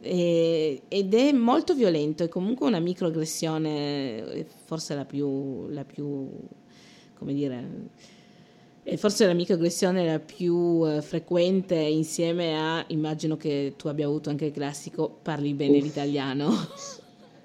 E, 0.02 0.82
ed 0.90 1.14
è 1.14 1.32
molto 1.32 1.74
violento, 1.74 2.26
è 2.26 2.28
comunque 2.28 2.68
una 2.68 2.80
microaggressione, 2.80 4.46
forse 4.66 4.96
la 4.96 5.06
più, 5.06 5.70
la 5.70 5.86
più 5.86 6.28
come 7.18 7.34
dire, 7.34 7.64
e 8.84 8.98
forse 8.98 9.26
la 9.26 9.34
microaggressione 9.34 10.06
la 10.08 10.20
più 10.20 10.86
eh, 10.86 11.02
frequente 11.02 11.76
insieme 11.76 12.60
a, 12.60 12.84
immagino 12.88 13.38
che 13.38 13.76
tu 13.78 13.88
abbia 13.88 14.08
avuto 14.08 14.30
anche 14.30 14.48
il 14.48 14.52
classico, 14.52 15.20
parli 15.22 15.54
bene 15.54 15.78
Uff. 15.78 15.84
l'italiano. 15.84 16.52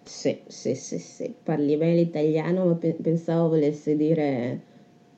Sì, 0.02 0.40
sì, 0.48 0.74
sì, 0.74 0.98
sì, 0.98 1.32
parli 1.40 1.76
bene 1.76 1.94
l'italiano, 1.94 2.64
ma 2.64 2.74
pe- 2.74 2.96
pensavo 3.00 3.50
volesse 3.50 3.94
dire 3.94 4.67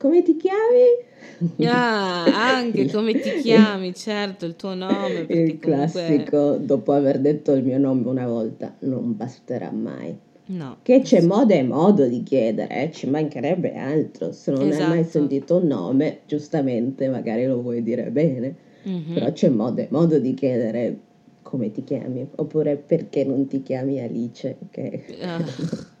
come 0.01 0.23
ti 0.23 0.35
chiami? 0.35 1.67
Ah, 1.69 2.23
anche 2.23 2.89
come 2.91 3.13
ti 3.19 3.39
chiami, 3.41 3.93
certo, 3.93 4.47
il 4.47 4.55
tuo 4.55 4.73
nome. 4.73 5.19
Il 5.19 5.27
comunque... 5.27 5.57
classico, 5.59 6.57
dopo 6.57 6.91
aver 6.91 7.19
detto 7.19 7.51
il 7.53 7.63
mio 7.63 7.77
nome 7.77 8.07
una 8.07 8.25
volta, 8.25 8.75
non 8.79 9.15
basterà 9.15 9.69
mai. 9.69 10.17
No. 10.47 10.77
Che 10.81 11.01
c'è 11.01 11.21
modo 11.21 11.53
e 11.53 11.61
modo 11.61 12.07
di 12.07 12.23
chiedere, 12.23 12.85
eh? 12.85 12.91
ci 12.91 13.07
mancherebbe 13.07 13.75
altro. 13.75 14.31
Se 14.31 14.51
non 14.51 14.67
esatto. 14.67 14.83
hai 14.83 14.89
mai 14.89 14.99
esatto. 15.01 15.19
sentito 15.19 15.57
un 15.57 15.67
nome, 15.67 16.19
giustamente 16.25 17.07
magari 17.07 17.45
lo 17.45 17.61
vuoi 17.61 17.83
dire 17.83 18.09
bene, 18.09 18.55
mm-hmm. 18.87 19.13
però 19.13 19.31
c'è 19.31 19.49
modo 19.49 19.81
e 19.81 19.87
modo 19.91 20.17
di 20.17 20.33
chiedere 20.33 20.97
come 21.43 21.71
ti 21.71 21.83
chiami, 21.83 22.27
oppure 22.35 22.75
perché 22.75 23.23
non 23.23 23.45
ti 23.47 23.61
chiami 23.61 24.01
Alice, 24.01 24.57
che 24.71 25.03
uh. 25.21 25.99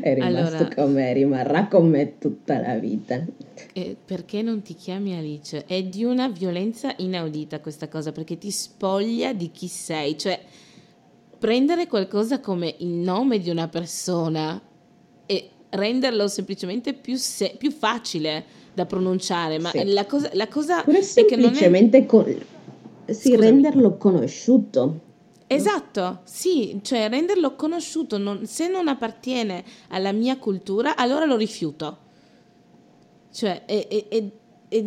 è 0.00 0.14
rimasto 0.14 0.56
allora, 0.56 0.74
con 0.74 0.92
me, 0.92 1.12
rimarrà 1.12 1.66
con 1.66 1.88
me 1.88 2.18
tutta 2.18 2.60
la 2.60 2.78
vita. 2.78 3.22
Eh, 3.72 3.96
perché 4.04 4.42
non 4.42 4.62
ti 4.62 4.74
chiami 4.74 5.16
Alice? 5.16 5.64
È 5.66 5.82
di 5.82 6.04
una 6.04 6.28
violenza 6.28 6.94
inaudita 6.96 7.60
questa 7.60 7.88
cosa, 7.88 8.12
perché 8.12 8.38
ti 8.38 8.50
spoglia 8.50 9.32
di 9.32 9.50
chi 9.50 9.68
sei, 9.68 10.16
cioè 10.16 10.40
prendere 11.38 11.86
qualcosa 11.86 12.40
come 12.40 12.74
il 12.78 12.86
nome 12.86 13.38
di 13.38 13.50
una 13.50 13.68
persona 13.68 14.60
e 15.26 15.50
renderlo 15.70 16.28
semplicemente 16.28 16.94
più, 16.94 17.16
se- 17.16 17.56
più 17.58 17.70
facile 17.70 18.62
da 18.72 18.86
pronunciare, 18.86 19.58
ma 19.58 19.70
sì. 19.70 19.84
la 19.92 20.06
cosa, 20.06 20.30
la 20.32 20.48
cosa 20.48 20.84
è 20.84 21.24
che 21.24 21.36
non 21.36 21.54
è... 21.54 22.06
Con... 22.06 22.24
Sì, 23.06 23.30
Scusami. 23.30 23.36
renderlo 23.36 23.96
conosciuto. 23.96 25.00
Esatto, 25.54 26.20
sì, 26.24 26.80
cioè 26.82 27.08
renderlo 27.08 27.54
conosciuto, 27.54 28.18
non, 28.18 28.46
se 28.46 28.68
non 28.68 28.88
appartiene 28.88 29.64
alla 29.88 30.12
mia 30.12 30.36
cultura, 30.38 30.96
allora 30.96 31.24
lo 31.24 31.36
rifiuto. 31.36 31.98
Cioè, 33.32 33.64
è, 33.64 33.88
è, 33.88 34.08
è, 34.08 34.84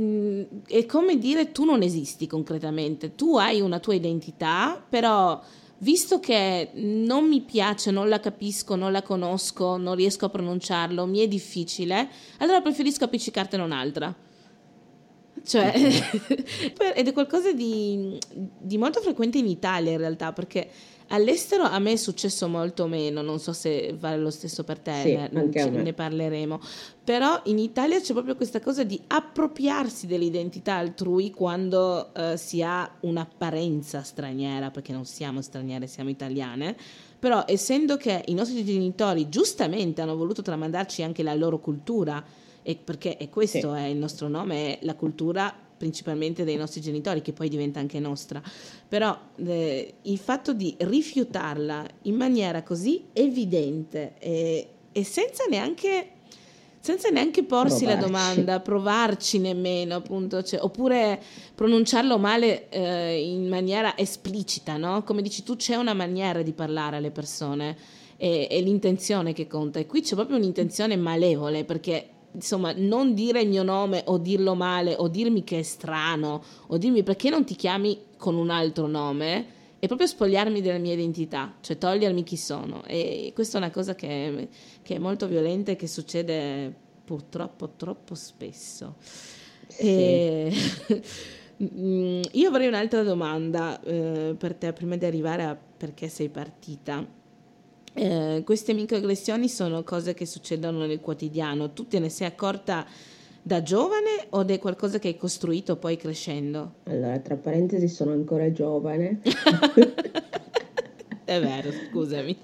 è, 0.68 0.86
come 0.86 1.18
dire 1.18 1.52
tu 1.52 1.66
non 1.66 1.82
esisti 1.82 2.28
concretamente, 2.28 3.16
tu 3.16 3.38
hai 3.38 3.62
una 3.62 3.80
tua 3.80 3.96
identità, 3.96 4.82
però 4.88 5.42
visto 5.80 6.20
che 6.20 6.72
non 6.74 7.28
mi 7.28 7.42
piace, 7.42 7.92
non 7.92 8.10
la 8.10 8.20
capisco, 8.20 8.76
non 8.76 8.92
la 8.92 9.02
conosco, 9.02 9.78
non 9.78 9.96
riesco 9.96 10.26
a 10.26 10.30
pronunciarlo, 10.30 11.06
mi 11.06 11.20
è 11.20 11.28
difficile, 11.28 12.10
allora 12.40 12.62
preferisco 12.62 13.04
appiccicartene 13.04 13.64
un'altra. 13.64 14.16
Cioè, 15.48 15.72
ed 16.96 17.08
è 17.08 17.14
qualcosa 17.14 17.54
di, 17.54 18.20
di 18.60 18.78
molto 18.78 19.00
frequente 19.00 19.38
in 19.38 19.48
Italia 19.48 19.92
in 19.92 19.98
realtà, 19.98 20.34
perché 20.34 20.70
All'estero 21.10 21.64
a 21.64 21.80
me 21.80 21.94
è 21.94 21.96
successo 21.96 22.50
molto 22.50 22.86
meno, 22.86 23.22
non 23.22 23.40
so 23.40 23.54
se 23.54 23.96
vale 23.98 24.18
lo 24.18 24.30
stesso 24.30 24.66
per 24.66 24.80
te, 24.80 25.02
sì, 25.04 25.16
ne, 25.16 25.70
ne 25.70 25.94
parleremo, 25.94 26.60
però 27.02 27.40
in 27.46 27.60
Italia 27.60 28.02
c'è 28.02 28.12
proprio 28.12 28.36
questa 28.36 28.60
cosa 28.60 28.84
di 28.84 29.00
appropriarsi 29.08 30.06
dell'identità 30.06 30.76
altrui 30.76 31.32
quando 31.32 32.14
eh, 32.14 32.36
si 32.36 32.62
ha 32.62 32.90
un'apparenza 33.02 34.04
straniera, 34.04 34.70
perché 34.70 34.92
non 34.92 35.06
siamo 35.06 35.42
straniere, 35.42 35.88
siamo 35.88 36.10
italiane, 36.10 36.76
però 37.18 37.46
essendo 37.48 37.96
che 37.96 38.24
i 38.26 38.34
nostri 38.34 38.66
genitori 38.66 39.30
giustamente 39.30 40.02
hanno 40.02 40.18
voluto 40.18 40.42
tramandarci 40.42 41.04
anche 41.04 41.24
la 41.24 41.36
loro 41.36 41.60
cultura, 41.60 42.22
e 42.68 42.76
perché 42.76 43.16
e 43.16 43.30
questo 43.30 43.74
sì. 43.74 43.80
è 43.80 43.86
il 43.86 43.96
nostro 43.96 44.28
nome, 44.28 44.78
è 44.78 44.86
la 44.86 44.96
cultura 44.96 45.56
principalmente 45.78 46.44
dei 46.44 46.58
nostri 46.58 46.82
genitori, 46.82 47.22
che 47.22 47.32
poi 47.32 47.48
diventa 47.48 47.80
anche 47.80 47.98
nostra. 47.98 48.42
Però 48.86 49.18
eh, 49.38 49.94
il 50.02 50.18
fatto 50.18 50.52
di 50.52 50.76
rifiutarla 50.78 51.86
in 52.04 52.16
maniera 52.16 52.64
così 52.64 53.06
evidente 53.14 54.16
e, 54.20 54.68
e 54.92 55.04
senza 55.06 55.46
neanche 55.50 56.10
senza 56.80 57.10
neanche 57.10 57.44
porsi 57.44 57.84
provarci. 57.84 58.02
la 58.02 58.08
domanda, 58.08 58.60
provarci 58.60 59.40
nemmeno, 59.40 59.96
appunto, 59.96 60.42
cioè, 60.42 60.62
oppure 60.62 61.22
pronunciarlo 61.54 62.18
male 62.18 62.70
eh, 62.70 63.22
in 63.22 63.48
maniera 63.48 63.98
esplicita, 63.98 64.78
no? 64.78 65.04
Come 65.04 65.22
dici 65.22 65.44
tu, 65.44 65.58
c'è 65.58 65.76
una 65.76 65.94
maniera 65.94 66.42
di 66.42 66.54
parlare 66.54 66.96
alle 66.98 67.12
persone, 67.12 67.76
è, 68.16 68.48
è 68.50 68.62
l'intenzione 68.62 69.34
che 69.34 69.48
conta, 69.48 69.80
e 69.80 69.86
qui 69.86 70.02
c'è 70.02 70.16
proprio 70.16 70.38
un'intenzione 70.38 70.96
malevole, 70.96 71.66
perché 71.66 72.12
insomma, 72.38 72.72
non 72.76 73.16
dire 73.16 73.42
il 73.42 73.50
mio 73.50 73.64
nome 73.64 74.04
o 74.06 74.20
dirlo 74.20 74.54
male 74.54 74.96
o 74.96 75.08
dirmi 75.08 75.44
che 75.44 75.60
è 75.60 75.64
strano 75.64 76.44
o 76.68 76.78
dirmi 76.78 77.02
perché 77.02 77.30
non 77.32 77.44
ti 77.44 77.56
chiami 77.56 78.00
con 78.16 78.36
un 78.36 78.52
altro 78.52 78.88
nome 78.88 79.56
è 79.80 79.86
proprio 79.86 80.08
spogliarmi 80.08 80.62
della 80.62 80.80
mia 80.80 80.94
identità, 80.94 81.54
cioè 81.62 81.78
togliermi 81.78 82.24
chi 82.24 82.38
sono. 82.38 82.84
E 82.86 83.32
questa 83.36 83.58
è 83.58 83.62
una 83.62 83.70
cosa 83.70 83.94
che, 83.94 84.48
che 84.82 84.96
è 84.96 84.98
molto 84.98 85.28
violenta 85.28 85.72
e 85.72 85.76
che 85.76 85.88
succede 85.88 86.74
purtroppo 87.04 87.70
troppo 87.76 88.16
spesso. 88.16 88.96
Sì. 89.68 89.88
E... 89.88 90.54
Io 91.60 92.50
avrei 92.50 92.68
un'altra 92.68 93.02
domanda 93.02 93.82
eh, 93.82 94.36
per 94.38 94.54
te 94.54 94.74
prima 94.74 94.96
di 94.96 95.06
arrivare 95.06 95.44
a 95.44 95.56
perché 95.56 96.08
sei 96.08 96.30
partita. 96.30 97.06
Eh, 97.98 98.44
queste 98.46 98.74
microaggressioni 98.74 99.50
sono 99.50 99.84
cose 99.84 100.14
che 100.14 100.28
succedono 100.28 100.86
nel 100.86 101.00
quotidiano. 101.00 101.74
Tu 101.74 101.88
te 101.88 101.98
ne 101.98 102.10
sei 102.10 102.28
accorta 102.28 102.86
da 103.42 103.64
giovane 103.64 104.28
o 104.30 104.46
è 104.46 104.60
qualcosa 104.60 105.00
che 105.00 105.08
hai 105.08 105.18
costruito 105.18 105.78
poi 105.78 105.98
crescendo? 105.98 106.76
Allora, 106.84 107.18
tra 107.18 107.36
parentesi, 107.36 107.88
sono 107.88 108.12
ancora 108.12 108.52
giovane. 108.52 109.22
È 111.26 111.42
vero, 111.42 111.72
scusami. 111.72 112.38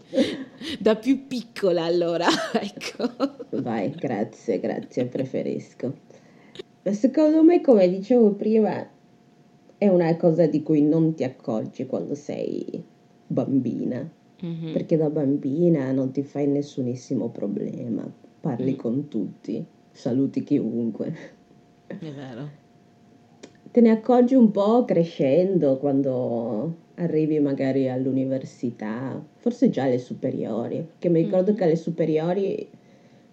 Da 0.79 0.95
più 0.95 1.27
piccola 1.27 1.83
allora, 1.85 2.27
ecco. 2.59 3.09
Vai, 3.61 3.91
grazie, 3.91 4.59
grazie, 4.59 5.05
preferisco. 5.05 5.93
Secondo 6.83 7.43
me, 7.43 7.61
come 7.61 7.87
dicevo 7.87 8.31
prima, 8.31 8.85
è 9.77 9.87
una 9.87 10.17
cosa 10.17 10.47
di 10.47 10.63
cui 10.63 10.81
non 10.81 11.13
ti 11.13 11.23
accorgi 11.23 11.85
quando 11.85 12.13
sei 12.15 12.83
bambina 13.27 14.21
mm-hmm. 14.45 14.73
perché 14.73 14.97
da 14.97 15.09
bambina 15.09 15.91
non 15.91 16.11
ti 16.11 16.23
fai 16.23 16.47
nessunissimo 16.47 17.29
problema, 17.29 18.09
parli 18.41 18.73
mm. 18.73 18.77
con 18.77 19.07
tutti, 19.07 19.65
saluti 19.91 20.43
chiunque. 20.43 21.13
È 21.87 21.95
vero. 21.95 22.61
Te 23.71 23.81
ne 23.81 23.89
accorgi 23.89 24.35
un 24.35 24.51
po' 24.51 24.85
crescendo 24.85 25.77
quando 25.77 26.81
arrivi 26.95 27.39
magari 27.39 27.89
all'università, 27.89 29.23
forse 29.37 29.69
già 29.69 29.83
alle 29.83 29.97
superiori, 29.97 30.89
che 30.99 31.09
mi 31.09 31.23
ricordo 31.23 31.49
mm-hmm. 31.49 31.57
che 31.57 31.63
alle 31.63 31.75
superiori 31.75 32.69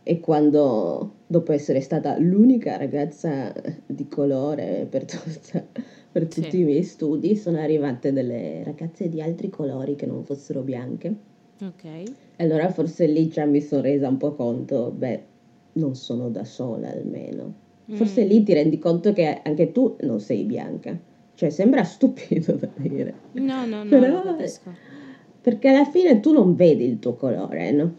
è 0.03 0.19
quando, 0.19 1.17
dopo 1.27 1.53
essere 1.53 1.81
stata 1.81 2.19
l'unica 2.19 2.77
ragazza 2.77 3.53
di 3.87 4.09
colore 4.09 4.87
per 4.89 5.05
tutta 5.07 5.65
per 6.13 6.27
tutti 6.27 6.51
sì. 6.51 6.61
i 6.61 6.65
miei 6.65 6.83
studi 6.83 7.37
sono 7.37 7.59
arrivate 7.59 8.13
delle 8.13 8.65
ragazze 8.65 9.09
di 9.09 9.23
altri 9.23 9.49
colori 9.49 9.95
che 9.95 10.07
non 10.07 10.25
fossero 10.25 10.63
bianche. 10.63 11.15
Ok. 11.63 12.03
Allora 12.37 12.71
forse 12.71 13.07
lì 13.07 13.29
già 13.29 13.45
mi 13.45 13.61
sono 13.61 13.83
resa 13.83 14.09
un 14.09 14.17
po' 14.17 14.35
conto, 14.35 14.91
beh, 14.91 15.23
non 15.75 15.95
sono 15.95 16.29
da 16.31 16.45
sola 16.45 16.91
almeno. 16.91 17.69
Forse 17.93 18.25
mm. 18.25 18.29
lì 18.29 18.43
ti 18.43 18.53
rendi 18.53 18.79
conto 18.79 19.13
che 19.13 19.41
anche 19.43 19.73
tu 19.73 19.97
non 20.01 20.21
sei 20.21 20.45
bianca. 20.45 20.99
Cioè, 21.35 21.51
sembra 21.51 21.83
stupido 21.85 22.53
da 22.53 22.69
dire. 22.77 23.15
No, 23.33 23.67
no, 23.67 23.83
no, 23.85 23.89
Però, 23.89 24.37
Perché 25.41 25.69
alla 25.69 25.85
fine 25.85 26.21
tu 26.21 26.33
non 26.33 26.55
vedi 26.55 26.85
il 26.85 26.99
tuo 26.99 27.15
colore, 27.15 27.71
no? 27.73 27.95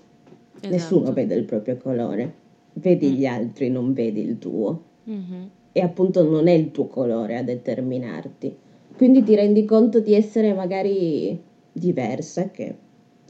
Esatto. 0.55 0.69
Nessuno 0.69 1.13
vede 1.13 1.35
il 1.35 1.45
proprio 1.45 1.77
colore. 1.77 2.33
Vedi 2.73 3.09
mm. 3.09 3.13
gli 3.13 3.25
altri, 3.25 3.69
non 3.69 3.93
vedi 3.93 4.21
il 4.21 4.37
tuo. 4.37 4.83
Mm-hmm. 5.09 5.43
E 5.71 5.79
appunto 5.81 6.23
non 6.23 6.47
è 6.47 6.51
il 6.51 6.71
tuo 6.71 6.87
colore 6.87 7.37
a 7.37 7.43
determinarti. 7.43 8.55
Quindi 8.95 9.23
ti 9.23 9.35
rendi 9.35 9.65
conto 9.65 9.99
di 9.99 10.13
essere 10.13 10.53
magari 10.53 11.39
diversa, 11.71 12.49
che 12.49 12.75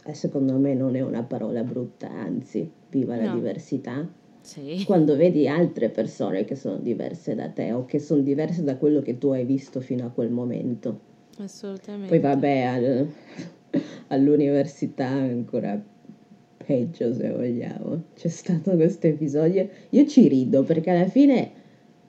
eh, 0.04 0.14
secondo 0.14 0.58
me 0.58 0.74
non 0.74 0.96
è 0.96 1.02
una 1.02 1.24
parola 1.24 1.64
brutta, 1.64 2.10
anzi, 2.10 2.70
viva 2.90 3.16
la 3.16 3.28
no. 3.28 3.36
diversità. 3.36 4.08
Sì. 4.42 4.84
Quando 4.86 5.16
vedi 5.16 5.48
altre 5.48 5.90
persone 5.90 6.46
che 6.46 6.56
sono 6.56 6.78
diverse 6.78 7.36
da 7.36 7.50
te 7.50 7.72
o 7.72 7.86
che 7.86 8.00
sono 8.00 8.22
diverse 8.22 8.64
da 8.64 8.76
quello 8.76 9.02
che 9.02 9.20
tu 9.20 9.28
hai 9.28 9.46
visto 9.46 9.80
fino 9.82 10.06
a 10.06 10.10
quel 10.10 10.32
momento. 10.32 11.00
Assolutamente. 11.38 12.08
Poi 12.08 12.20
vabbè, 12.20 12.62
al, 12.64 13.08
all'università 14.08 15.08
ancora 15.08 15.80
peggio 16.66 17.14
se 17.14 17.30
vogliamo. 17.30 18.04
C'è 18.16 18.30
stato 18.30 18.72
questo 18.72 19.08
episodio. 19.08 19.70
Io 19.90 20.08
ci 20.08 20.28
rido 20.28 20.64
perché 20.64 20.90
alla 20.90 21.08
fine, 21.08 21.52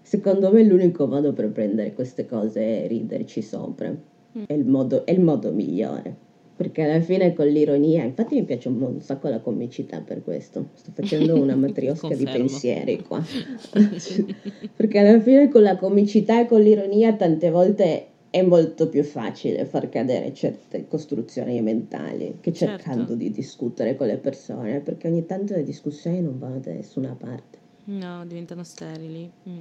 secondo 0.03 0.53
me, 0.53 0.65
l'unico 0.65 1.07
modo 1.07 1.33
per 1.33 1.51
prendere 1.51 1.95
queste 1.95 2.27
cose 2.27 2.85
è 2.85 2.87
riderci 2.89 3.43
sopra. 3.43 3.91
Mm. 3.91 4.43
È, 4.47 4.53
il 4.53 4.67
modo, 4.67 5.07
è 5.07 5.13
il 5.13 5.21
modo 5.21 5.53
migliore 5.53 6.31
perché 6.63 6.83
alla 6.83 7.01
fine 7.01 7.33
con 7.33 7.49
l'ironia, 7.49 8.05
infatti 8.05 8.37
mi 8.37 8.45
piace 8.45 8.69
un, 8.69 9.01
sacco 9.01 9.29
la 9.29 9.41
comicità 9.41 10.01
per 10.01 10.23
questo, 10.23 10.69
sto 10.75 10.93
facendo 10.95 11.35
una 11.35 11.57
matriosca 11.57 12.15
di 12.15 12.25
pensieri 12.25 13.03
qua, 13.03 13.21
perché 14.77 14.99
alla 14.99 15.21
fine 15.21 15.49
con 15.49 15.63
la 15.63 15.77
comicità 15.77 16.41
e 16.41 16.47
con 16.47 16.61
l'ironia 16.61 17.15
tante 17.15 17.51
volte 17.51 18.07
è 18.31 18.43
molto 18.43 18.89
più 18.89 19.03
facile 19.03 19.65
far 19.65 19.89
cadere 19.89 20.33
certe 20.33 20.87
costruzioni 20.89 21.61
mentali 21.61 22.39
che 22.41 22.53
certo. 22.53 22.77
cercando 22.77 23.09
certo. 23.09 23.15
di 23.17 23.31
discutere 23.31 23.97
con 23.97 24.07
le 24.07 24.19
persone, 24.19 24.81
perché 24.81 25.09
ogni 25.09 25.27
tanto 25.27 25.55
le 25.55 25.65
discussioni 25.65 26.21
non 26.21 26.39
vanno 26.39 26.61
da 26.61 26.73
nessuna 26.73 27.15
parte. 27.19 27.59
No, 27.85 28.25
diventano 28.25 28.63
sterili. 28.63 29.31
Mm. 29.49 29.61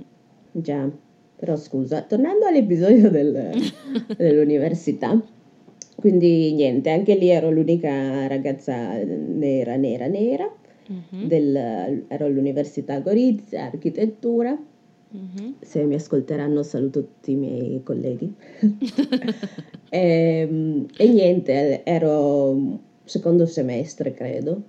Già, 0.52 0.90
però 1.36 1.56
scusa, 1.56 2.04
tornando 2.04 2.46
all'episodio 2.46 3.10
del, 3.10 3.52
dell'università, 4.18 5.20
quindi 6.02 6.52
niente, 6.54 6.90
anche 6.90 7.16
lì 7.16 7.30
ero 7.30 7.52
l'unica 7.52 8.28
ragazza 8.28 8.96
nera, 9.04 9.76
nera, 9.76 10.08
nera. 10.08 10.52
Mm-hmm. 10.92 11.28
Del, 11.28 12.06
ero 12.08 12.26
all'Università 12.26 13.00
Gorizia, 13.00 13.66
architettura. 13.66 14.58
Mm-hmm. 15.16 15.52
Se 15.60 15.84
mi 15.84 15.94
ascolteranno 15.94 16.64
saluto 16.64 17.02
tutti 17.02 17.32
i 17.32 17.36
miei 17.36 17.84
colleghi. 17.84 18.34
e, 19.90 20.48
ehm, 20.50 20.88
e, 20.98 21.08
niente, 21.08 21.84
ero 21.84 22.80
secondo 23.04 23.46
semestre 23.46 24.12
credo, 24.14 24.62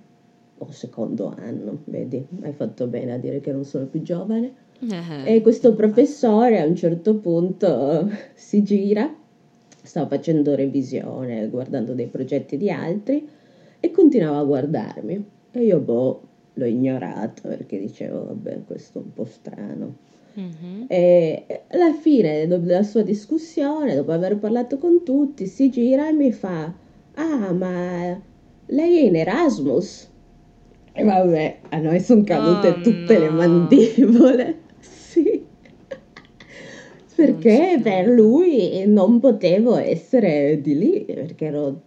o 0.59 0.71
secondo 0.71 1.33
anno, 1.35 1.79
vedi, 1.85 2.23
hai 2.41 2.53
fatto 2.53 2.87
bene 2.87 3.13
a 3.13 3.17
dire 3.17 3.41
che 3.41 3.51
non 3.51 3.65
sono 3.65 3.85
più 3.85 4.01
giovane. 4.01 4.61
Uh-huh. 4.89 5.25
E 5.25 5.41
questo 5.41 5.73
professore 5.73 6.59
a 6.59 6.65
un 6.65 6.75
certo 6.75 7.15
punto 7.15 8.09
si 8.35 8.63
gira 8.63 9.13
stavo 9.83 10.07
facendo 10.07 10.55
revisione, 10.55 11.49
guardando 11.49 11.93
dei 11.93 12.07
progetti 12.07 12.57
di 12.57 12.71
altri 12.71 13.27
e 13.79 13.91
continuava 13.91 14.39
a 14.39 14.43
guardarmi. 14.43 15.25
E 15.51 15.63
io, 15.63 15.79
boh, 15.79 16.21
l'ho 16.53 16.65
ignorato 16.65 17.47
perché 17.47 17.77
dicevo, 17.77 18.25
vabbè, 18.27 18.61
questo 18.65 18.99
è 18.99 19.01
un 19.03 19.13
po' 19.13 19.25
strano. 19.25 19.95
Mm-hmm. 20.39 20.85
E 20.87 21.45
alla 21.67 21.93
fine 21.93 22.47
della 22.47 22.81
sua 22.81 23.03
discussione, 23.03 23.93
dopo 23.93 24.11
aver 24.13 24.37
parlato 24.37 24.77
con 24.77 25.03
tutti, 25.03 25.45
si 25.45 25.69
gira 25.69 26.09
e 26.09 26.13
mi 26.13 26.31
fa: 26.31 26.73
Ah, 27.15 27.51
ma 27.51 28.19
lei 28.65 28.97
è 28.97 29.01
in 29.01 29.15
Erasmus? 29.15 30.09
E 30.91 31.03
vabbè, 31.03 31.57
a 31.69 31.77
noi 31.77 31.99
sono 31.99 32.23
cadute 32.23 32.67
oh, 32.69 32.81
tutte 32.81 33.13
no. 33.13 33.19
le 33.19 33.29
mandibole. 33.29 34.61
Perché 37.15 37.79
per 37.81 38.07
lui 38.07 38.85
non 38.87 39.19
potevo 39.19 39.75
essere 39.75 40.59
di 40.61 40.77
lì, 40.77 41.03
perché 41.05 41.45
ero 41.45 41.81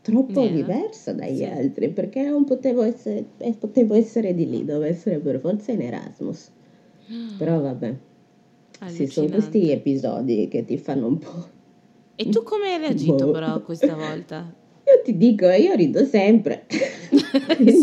troppo 0.00 0.42
yeah. 0.42 0.52
diversa 0.52 1.12
dagli 1.12 1.38
sì. 1.38 1.44
altri, 1.44 1.88
perché 1.90 2.22
non 2.22 2.44
potevo 2.44 2.82
essere, 2.82 3.24
eh, 3.38 3.54
potevo 3.58 3.94
essere 3.94 4.34
di 4.34 4.48
lì, 4.48 4.64
dovevo 4.64 4.84
essere 4.84 5.18
per 5.18 5.40
forza 5.40 5.72
in 5.72 5.82
Erasmus. 5.82 6.50
Però 7.38 7.60
vabbè, 7.60 7.94
sì, 8.86 9.06
sono 9.06 9.28
questi 9.28 9.70
episodi 9.70 10.48
che 10.48 10.64
ti 10.64 10.78
fanno 10.78 11.06
un 11.08 11.18
po'... 11.18 11.54
E 12.14 12.28
tu 12.28 12.42
come 12.44 12.72
hai 12.72 12.78
reagito 12.78 13.26
boh. 13.26 13.30
però 13.32 13.60
questa 13.60 13.94
volta? 13.94 14.50
Io 14.86 15.02
ti 15.02 15.16
dico, 15.16 15.46
io 15.48 15.74
rido 15.74 16.04
sempre. 16.04 16.64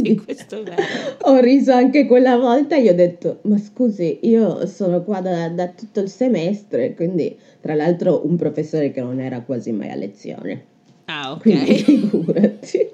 sì, 0.03 0.15
questo 0.15 0.63
è. 0.63 0.75
Ho 1.21 1.39
riso 1.39 1.71
anche 1.71 2.05
quella 2.05 2.37
volta 2.37 2.75
e 2.75 2.83
gli 2.83 2.89
ho 2.89 2.95
detto, 2.95 3.39
ma 3.43 3.57
scusi, 3.57 4.19
io 4.23 4.65
sono 4.67 5.03
qua 5.03 5.21
da, 5.21 5.49
da, 5.49 5.67
tutto 5.69 5.99
il 5.99 6.09
semestre, 6.09 6.93
quindi 6.93 7.35
tra 7.61 7.75
l'altro 7.75 8.25
un 8.25 8.35
professore 8.35 8.91
che 8.91 9.01
non 9.01 9.19
era 9.19 9.41
quasi 9.41 9.71
mai 9.71 9.89
a 9.89 9.95
lezione. 9.95 10.65
Ah, 11.05 11.31
ok. 11.31 11.41
Quindi 11.41 11.75
figurati. 11.75 12.89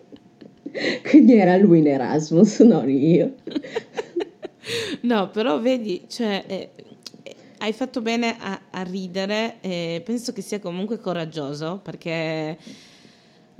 quindi 1.10 1.38
era 1.38 1.58
lui 1.58 1.80
in 1.80 1.88
Erasmus, 1.88 2.60
non 2.60 2.90
io. 2.90 3.36
no, 5.02 5.30
però 5.30 5.60
vedi, 5.60 6.04
cioè... 6.08 6.44
Eh, 6.48 6.70
hai 7.62 7.74
fatto 7.74 8.02
bene 8.02 8.38
a, 8.40 8.60
a 8.72 8.84
ridere 8.84 9.56
e 9.62 10.02
penso 10.06 10.32
che 10.32 10.42
sia 10.42 10.60
comunque 10.60 10.98
coraggioso 10.98 11.82
perché 11.84 12.58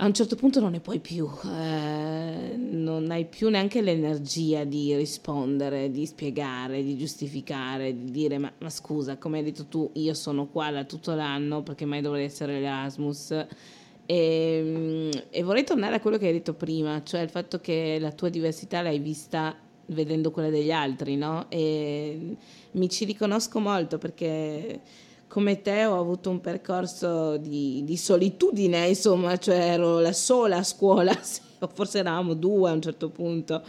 a 0.02 0.06
un 0.06 0.14
certo 0.14 0.34
punto 0.34 0.60
non 0.60 0.70
ne 0.70 0.80
puoi 0.80 0.98
più, 0.98 1.28
eh, 1.44 2.56
non 2.56 3.10
hai 3.10 3.26
più 3.26 3.50
neanche 3.50 3.82
l'energia 3.82 4.64
di 4.64 4.96
rispondere, 4.96 5.90
di 5.90 6.06
spiegare, 6.06 6.82
di 6.82 6.96
giustificare, 6.96 7.94
di 7.94 8.10
dire 8.10 8.38
ma, 8.38 8.50
ma 8.60 8.70
scusa, 8.70 9.18
come 9.18 9.38
hai 9.38 9.44
detto 9.44 9.66
tu, 9.66 9.90
io 9.94 10.14
sono 10.14 10.46
qua 10.46 10.70
da 10.70 10.84
tutto 10.84 11.14
l'anno 11.14 11.62
perché 11.62 11.84
mai 11.84 12.00
dovrei 12.00 12.24
essere 12.24 12.60
l'Erasmus. 12.60 13.46
E, 14.06 14.62
mm, 14.64 15.10
e 15.28 15.42
vorrei 15.42 15.64
tornare 15.64 15.96
a 15.96 16.00
quello 16.00 16.16
che 16.16 16.28
hai 16.28 16.32
detto 16.32 16.54
prima, 16.54 17.02
cioè 17.02 17.20
il 17.20 17.28
fatto 17.28 17.60
che 17.60 17.98
la 18.00 18.12
tua 18.12 18.30
diversità 18.30 18.80
l'hai 18.80 19.00
vista 19.00 19.54
vedendo 19.86 20.30
quella 20.30 20.48
degli 20.48 20.72
altri, 20.72 21.16
no? 21.16 21.44
E 21.50 22.36
mi 22.70 22.88
ci 22.88 23.04
riconosco 23.04 23.60
molto 23.60 23.98
perché 23.98 24.80
come 25.30 25.62
te 25.62 25.84
ho 25.84 25.96
avuto 25.96 26.28
un 26.28 26.40
percorso 26.40 27.36
di, 27.36 27.84
di, 27.84 27.96
solitudine, 27.96 28.88
insomma, 28.88 29.36
cioè 29.36 29.58
ero 29.58 30.00
la 30.00 30.12
sola 30.12 30.56
a 30.56 30.64
scuola, 30.64 31.12
forse 31.72 32.00
eravamo 32.00 32.34
due 32.34 32.68
a 32.68 32.72
un 32.72 32.82
certo 32.82 33.10
punto. 33.10 33.62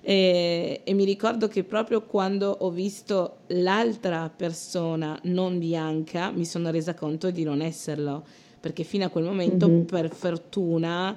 E, 0.00 0.82
e, 0.84 0.94
mi 0.94 1.04
ricordo 1.04 1.48
che 1.48 1.64
proprio 1.64 2.02
quando 2.02 2.48
ho 2.60 2.70
visto 2.70 3.38
l'altra 3.48 4.30
persona 4.34 5.18
non 5.24 5.58
bianca 5.58 6.30
mi 6.30 6.44
sono 6.44 6.70
resa 6.70 6.94
conto 6.94 7.32
di 7.32 7.42
non 7.42 7.62
esserlo, 7.62 8.24
perché 8.60 8.84
fino 8.84 9.04
a 9.04 9.08
quel 9.08 9.24
momento, 9.24 9.68
mm-hmm. 9.68 9.82
per 9.86 10.14
fortuna, 10.14 11.16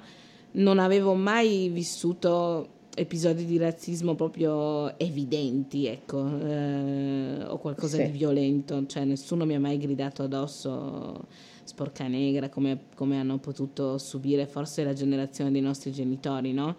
non 0.54 0.80
avevo 0.80 1.14
mai 1.14 1.68
vissuto 1.68 2.80
episodi 2.94 3.44
di 3.46 3.56
razzismo 3.56 4.14
proprio 4.14 4.98
evidenti, 4.98 5.86
ecco, 5.86 6.26
eh, 6.38 7.44
o 7.46 7.58
qualcosa 7.58 7.96
sì. 7.96 8.04
di 8.04 8.10
violento, 8.10 8.84
cioè 8.86 9.04
nessuno 9.04 9.44
mi 9.44 9.54
ha 9.54 9.60
mai 9.60 9.78
gridato 9.78 10.24
addosso 10.24 11.26
sporca 11.64 12.06
negra 12.06 12.48
come, 12.48 12.78
come, 12.94 13.18
hanno 13.18 13.38
potuto 13.38 13.96
subire 13.96 14.46
forse 14.46 14.84
la 14.84 14.92
generazione 14.92 15.50
dei 15.50 15.60
nostri 15.60 15.92
genitori, 15.92 16.52
no? 16.52 16.76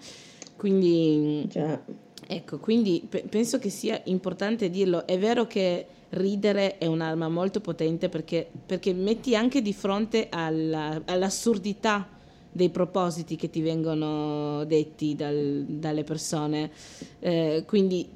Quindi, 0.56 1.48
Già. 1.48 1.82
ecco, 2.28 2.60
quindi 2.60 3.04
pe- 3.08 3.24
penso 3.28 3.58
che 3.58 3.70
sia 3.70 4.00
importante 4.06 4.70
dirlo. 4.70 5.08
È 5.08 5.18
vero 5.18 5.48
che 5.48 5.88
ridere 6.10 6.78
è 6.78 6.86
un'arma 6.86 7.28
molto 7.28 7.60
potente 7.60 8.08
perché, 8.08 8.48
perché 8.66 8.94
metti 8.94 9.36
anche 9.36 9.62
di 9.64 9.74
fronte 9.74 10.28
alla, 10.30 11.02
all'assurdità 11.06 12.08
dei 12.54 12.70
propositi 12.70 13.36
che 13.36 13.50
ti 13.50 13.62
vengono 13.62 14.64
detti 14.66 15.16
dal, 15.16 15.66
dalle 15.68 16.04
persone. 16.04 16.72
Eh, 17.20 17.64
quindi 17.68 18.08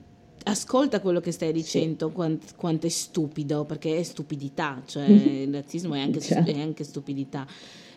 ascolta 0.44 1.02
quello 1.02 1.20
che 1.20 1.32
stai 1.32 1.52
dicendo, 1.52 2.08
sì. 2.08 2.14
quant, 2.14 2.56
quanto 2.56 2.88
è 2.88 2.90
stupido, 2.90 3.66
perché 3.66 3.98
è 3.98 4.04
stupidità, 4.04 4.82
cioè 4.86 5.06
il 5.06 5.54
razzismo 5.54 5.94
è 5.96 6.00
anche, 6.00 6.22
cioè. 6.22 6.44
è 6.44 6.60
anche 6.60 6.84
stupidità. 6.84 7.46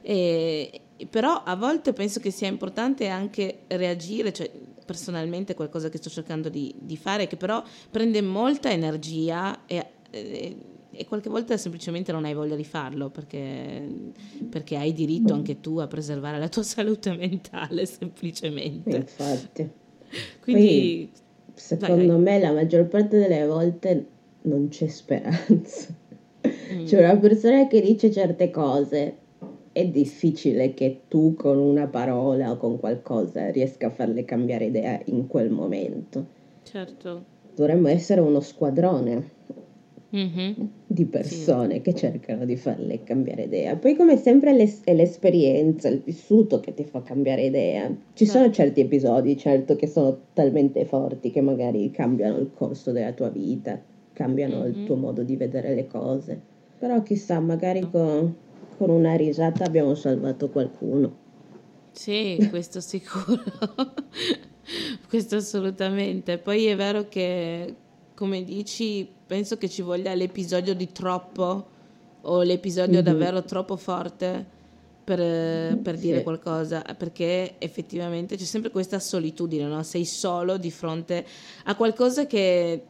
E, 0.02 0.80
però 1.08 1.42
a 1.44 1.54
volte 1.56 1.92
penso 1.92 2.20
che 2.20 2.30
sia 2.30 2.48
importante 2.48 3.08
anche 3.08 3.60
reagire, 3.68 4.32
cioè 4.32 4.50
personalmente 4.84 5.54
qualcosa 5.54 5.88
che 5.88 5.98
sto 5.98 6.10
cercando 6.10 6.48
di, 6.48 6.74
di 6.76 6.96
fare, 6.96 7.26
che 7.26 7.36
però 7.36 7.62
prende 7.90 8.20
molta 8.22 8.70
energia 8.70 9.66
e, 9.66 9.86
e 10.10 10.56
e 11.00 11.06
qualche 11.06 11.30
volta 11.30 11.56
semplicemente 11.56 12.12
non 12.12 12.26
hai 12.26 12.34
voglia 12.34 12.56
di 12.56 12.64
farlo 12.64 13.08
perché, 13.08 13.88
perché, 14.50 14.76
hai 14.76 14.92
diritto 14.92 15.32
anche 15.32 15.58
tu 15.58 15.78
a 15.78 15.86
preservare 15.86 16.38
la 16.38 16.50
tua 16.50 16.60
salute 16.62 17.16
mentale 17.16 17.86
semplicemente. 17.86 18.96
Infatti. 18.96 19.66
Quindi... 20.42 21.08
Poi, 21.10 21.20
secondo 21.54 21.94
vai, 21.94 22.06
vai. 22.06 22.18
me 22.20 22.38
la 22.38 22.52
maggior 22.52 22.86
parte 22.86 23.18
delle 23.18 23.46
volte 23.46 24.06
non 24.42 24.68
c'è 24.68 24.88
speranza. 24.88 25.88
Mm. 26.74 26.84
C'è 26.84 26.98
una 26.98 27.16
persona 27.16 27.66
che 27.66 27.80
dice 27.80 28.10
certe 28.10 28.50
cose, 28.50 29.16
è 29.72 29.86
difficile 29.86 30.74
che 30.74 31.04
tu 31.08 31.34
con 31.34 31.56
una 31.56 31.86
parola 31.86 32.50
o 32.50 32.58
con 32.58 32.78
qualcosa 32.78 33.50
riesca 33.50 33.86
a 33.86 33.90
farle 33.90 34.26
cambiare 34.26 34.66
idea 34.66 35.00
in 35.06 35.26
quel 35.26 35.48
momento. 35.48 36.26
Certo. 36.62 37.24
Dovremmo 37.54 37.88
essere 37.88 38.20
uno 38.20 38.40
squadrone 38.40 39.38
mm-hmm. 40.14 40.52
di 40.86 41.04
persone 41.06 41.74
sì. 41.74 41.80
che 41.80 41.94
cercano 41.94 42.44
di 42.44 42.56
farle 42.56 43.02
cambiare 43.02 43.44
idea. 43.44 43.76
Poi 43.76 43.94
come 43.94 44.16
sempre 44.16 44.50
è 44.84 44.94
l'esperienza, 44.94 45.88
il 45.88 46.00
vissuto 46.04 46.60
che 46.60 46.74
ti 46.74 46.84
fa 46.84 47.02
cambiare 47.02 47.44
idea. 47.44 47.88
Ci 47.88 48.24
certo. 48.24 48.40
sono 48.40 48.52
certi 48.52 48.80
episodi, 48.80 49.36
certo, 49.36 49.76
che 49.76 49.86
sono 49.86 50.18
talmente 50.32 50.84
forti 50.84 51.30
che 51.30 51.40
magari 51.40 51.90
cambiano 51.90 52.38
il 52.38 52.50
corso 52.54 52.92
della 52.92 53.12
tua 53.12 53.28
vita, 53.28 53.80
cambiano 54.12 54.60
mm-hmm. 54.60 54.80
il 54.80 54.84
tuo 54.84 54.96
modo 54.96 55.22
di 55.22 55.36
vedere 55.36 55.74
le 55.74 55.86
cose. 55.86 56.40
Però 56.78 57.02
chissà, 57.02 57.40
magari 57.40 57.88
con, 57.90 58.34
con 58.76 58.90
una 58.90 59.14
risata 59.14 59.64
abbiamo 59.64 59.94
salvato 59.94 60.48
qualcuno. 60.48 61.28
Sì, 61.92 62.46
questo 62.50 62.80
sicuro. 62.80 63.42
questo 65.08 65.36
assolutamente. 65.36 66.38
Poi 66.38 66.66
è 66.66 66.76
vero 66.76 67.06
che, 67.08 67.74
come 68.20 68.44
dici, 68.44 69.08
penso 69.26 69.56
che 69.56 69.66
ci 69.66 69.80
voglia 69.80 70.12
l'episodio 70.12 70.74
di 70.74 70.92
troppo 70.92 71.68
o 72.20 72.42
l'episodio 72.42 72.96
mm-hmm. 72.96 73.02
davvero 73.02 73.42
troppo 73.44 73.78
forte 73.78 74.44
per, 75.02 75.78
per 75.78 75.94
sì. 75.94 76.02
dire 76.02 76.22
qualcosa, 76.22 76.82
perché 76.98 77.54
effettivamente 77.56 78.36
c'è 78.36 78.44
sempre 78.44 78.70
questa 78.70 78.98
solitudine, 78.98 79.64
no? 79.64 79.82
sei 79.84 80.04
solo 80.04 80.58
di 80.58 80.70
fronte 80.70 81.24
a 81.64 81.74
qualcosa 81.74 82.26
che 82.26 82.84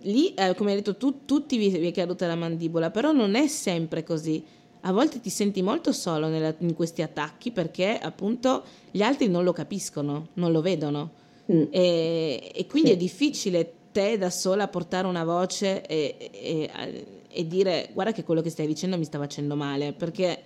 lì, 0.00 0.34
eh, 0.34 0.54
come 0.54 0.72
hai 0.72 0.76
detto 0.76 0.98
tu, 0.98 1.24
tutti 1.24 1.56
vi, 1.56 1.70
vi 1.70 1.88
è 1.88 1.92
caduta 1.92 2.26
la 2.26 2.36
mandibola, 2.36 2.90
però 2.90 3.10
non 3.10 3.34
è 3.34 3.46
sempre 3.46 4.04
così. 4.04 4.44
A 4.82 4.92
volte 4.92 5.18
ti 5.18 5.30
senti 5.30 5.62
molto 5.62 5.92
solo 5.92 6.28
nella, 6.28 6.54
in 6.58 6.74
questi 6.74 7.00
attacchi 7.00 7.52
perché 7.52 7.98
appunto 7.98 8.64
gli 8.90 9.00
altri 9.00 9.28
non 9.28 9.44
lo 9.44 9.54
capiscono, 9.54 10.28
non 10.34 10.52
lo 10.52 10.60
vedono. 10.60 11.12
Mm. 11.50 11.62
E, 11.70 12.52
e, 12.54 12.66
quindi 12.66 12.90
sì. 12.90 12.94
è 12.94 12.98
difficile 12.98 13.72
te 13.92 14.18
da 14.18 14.30
sola 14.30 14.68
portare 14.68 15.06
una 15.06 15.24
voce 15.24 15.86
e, 15.86 16.30
e, 16.32 17.06
e, 17.28 17.46
dire 17.46 17.90
guarda 17.92 18.12
che 18.12 18.24
quello 18.24 18.40
che 18.40 18.50
stai 18.50 18.66
dicendo 18.66 18.98
mi 18.98 19.04
sta 19.04 19.18
facendo 19.18 19.54
male, 19.54 19.92
perché, 19.92 20.42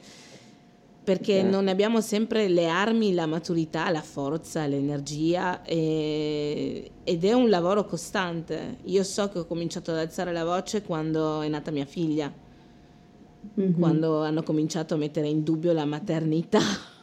perché 1.03 1.35
yeah. 1.35 1.49
non 1.49 1.69
abbiamo 1.69 2.01
sempre 2.01 2.49
le 2.49 2.67
armi, 2.67 3.15
la 3.15 3.27
maturità, 3.27 3.89
la 3.91 4.03
forza, 4.03 4.67
l'energia 4.67 5.63
ed 5.65 6.91
è 7.05 7.33
un 7.33 7.49
lavoro 7.49 7.85
costante. 7.85 8.79
Io 8.85 9.05
so 9.05 9.29
che 9.29 9.39
ho 9.39 9.47
cominciato 9.47 9.93
ad 9.93 9.99
alzare 9.99 10.33
la 10.33 10.45
voce 10.45 10.83
quando 10.83 11.41
è 11.41 11.49
nata 11.49 11.71
mia 11.71 11.87
figlia, 11.87 12.33
mm-hmm. 13.59 13.79
quando 13.79 14.23
hanno 14.23 14.43
cominciato 14.43 14.95
a 14.95 14.97
mettere 14.99 15.29
in 15.29 15.45
dubbio 15.45 15.73
la 15.73 15.85
maternità 15.85 16.95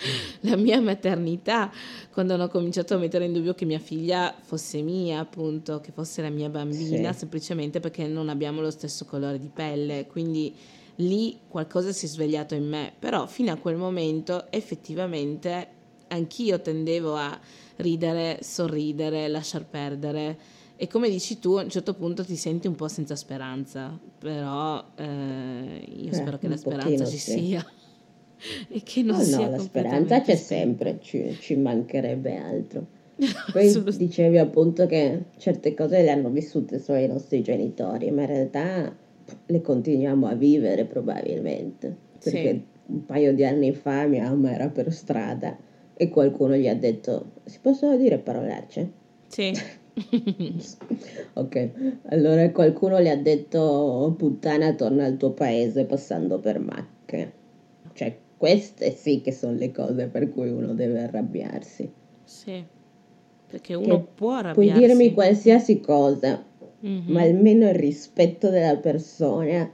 la 0.42 0.56
mia 0.56 0.80
maternità, 0.80 1.70
quando 2.12 2.34
hanno 2.34 2.48
cominciato 2.48 2.94
a 2.94 2.98
mettere 2.98 3.24
in 3.24 3.32
dubbio 3.32 3.54
che 3.54 3.64
mia 3.64 3.78
figlia 3.78 4.34
fosse 4.40 4.82
mia, 4.82 5.20
appunto, 5.20 5.80
che 5.80 5.92
fosse 5.92 6.22
la 6.22 6.30
mia 6.30 6.48
bambina, 6.48 7.12
sì. 7.12 7.18
semplicemente 7.18 7.80
perché 7.80 8.06
non 8.06 8.28
abbiamo 8.28 8.60
lo 8.60 8.70
stesso 8.70 9.04
colore 9.04 9.38
di 9.38 9.50
pelle. 9.52 10.06
Quindi 10.06 10.54
lì 10.96 11.38
qualcosa 11.48 11.92
si 11.92 12.06
è 12.06 12.08
svegliato 12.08 12.54
in 12.54 12.68
me, 12.68 12.92
però 12.98 13.26
fino 13.26 13.52
a 13.52 13.56
quel 13.56 13.76
momento 13.76 14.46
effettivamente 14.50 15.76
anch'io 16.08 16.60
tendevo 16.60 17.14
a 17.14 17.38
ridere, 17.76 18.38
sorridere, 18.42 19.28
lasciar 19.28 19.66
perdere. 19.66 20.56
E 20.76 20.86
come 20.86 21.08
dici 21.10 21.40
tu, 21.40 21.54
a 21.54 21.62
un 21.62 21.70
certo 21.70 21.94
punto 21.94 22.24
ti 22.24 22.36
senti 22.36 22.68
un 22.68 22.76
po' 22.76 22.86
senza 22.86 23.16
speranza, 23.16 23.98
però 24.18 24.84
eh, 24.94 25.84
io 25.96 26.10
eh, 26.10 26.14
spero 26.14 26.38
che 26.38 26.48
la 26.48 26.56
speranza 26.56 27.04
ci 27.04 27.18
sì. 27.18 27.30
sia. 27.32 27.66
e 28.70 28.82
che 28.82 29.02
non 29.02 29.16
oh, 29.16 29.22
sia 29.22 29.46
no, 29.46 29.50
la 29.50 29.58
speranza 29.58 30.20
c'è 30.20 30.36
sempre, 30.36 30.98
ci, 31.00 31.36
ci 31.40 31.56
mancherebbe 31.56 32.36
altro. 32.36 32.86
Poi 33.52 33.82
dicevi 33.96 34.38
appunto 34.38 34.86
che 34.86 35.24
certe 35.38 35.74
cose 35.74 36.02
le 36.02 36.10
hanno 36.10 36.30
vissute 36.30 36.78
solo 36.78 36.98
i 36.98 37.08
nostri 37.08 37.42
genitori, 37.42 38.10
ma 38.10 38.22
in 38.22 38.28
realtà 38.28 38.96
le 39.46 39.60
continuiamo 39.60 40.26
a 40.26 40.34
vivere 40.34 40.84
probabilmente. 40.84 42.06
Perché 42.22 42.50
sì. 42.50 42.64
un 42.86 43.04
paio 43.04 43.34
di 43.34 43.44
anni 43.44 43.72
fa 43.72 44.06
mia 44.06 44.24
mamma 44.24 44.52
era 44.52 44.68
per 44.68 44.92
strada 44.92 45.56
e 45.94 46.08
qualcuno 46.08 46.54
gli 46.54 46.68
ha 46.68 46.76
detto: 46.76 47.32
Si 47.44 47.58
possono 47.60 47.96
dire 47.96 48.18
parolacce? 48.18 48.90
Sì. 49.26 49.52
ok, 51.32 51.70
allora 52.10 52.48
qualcuno 52.52 53.00
gli 53.00 53.08
ha 53.08 53.16
detto 53.16 54.14
puttana 54.16 54.72
torna 54.74 55.04
al 55.04 55.16
tuo 55.16 55.32
paese 55.32 55.84
passando 55.86 56.38
per 56.38 56.60
macche. 56.60 57.32
Cioè, 57.94 58.16
queste 58.38 58.92
sì 58.92 59.20
che 59.20 59.32
sono 59.32 59.58
le 59.58 59.70
cose 59.72 60.06
per 60.06 60.30
cui 60.30 60.48
uno 60.48 60.72
deve 60.72 61.02
arrabbiarsi. 61.02 61.90
Sì, 62.24 62.64
perché 63.46 63.74
uno 63.74 63.98
che 63.98 64.06
può 64.14 64.32
arrabbiarsi. 64.32 64.70
Puoi 64.70 64.86
dirmi 64.86 65.12
qualsiasi 65.12 65.80
cosa, 65.80 66.42
mm-hmm. 66.86 67.12
ma 67.12 67.22
almeno 67.22 67.68
il 67.68 67.74
rispetto 67.74 68.48
della 68.48 68.76
persona 68.76 69.70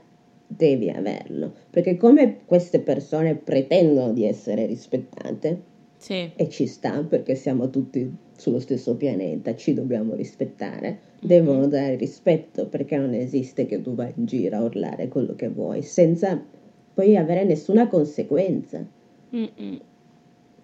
devi 0.47 0.89
averlo. 0.89 1.53
Perché 1.69 1.95
come 1.95 2.39
queste 2.45 2.79
persone 2.79 3.35
pretendono 3.35 4.11
di 4.11 4.25
essere 4.25 4.65
rispettate, 4.65 5.61
sì. 5.97 6.31
e 6.35 6.49
ci 6.49 6.65
sta 6.65 7.03
perché 7.03 7.35
siamo 7.35 7.69
tutti 7.69 8.13
sullo 8.35 8.59
stesso 8.59 8.95
pianeta, 8.95 9.55
ci 9.55 9.73
dobbiamo 9.73 10.15
rispettare, 10.15 10.87
mm-hmm. 10.87 10.97
devono 11.21 11.67
dare 11.67 11.95
rispetto 11.95 12.67
perché 12.67 12.97
non 12.97 13.13
esiste 13.13 13.65
che 13.65 13.81
tu 13.81 13.93
vai 13.95 14.11
in 14.15 14.25
giro 14.25 14.57
a 14.57 14.63
urlare 14.63 15.07
quello 15.07 15.35
che 15.35 15.49
vuoi 15.49 15.81
senza 15.83 16.43
poi 16.95 17.17
avere 17.17 17.43
nessuna 17.43 17.87
conseguenza. 17.87 18.83
Mm-mm. 19.35 19.79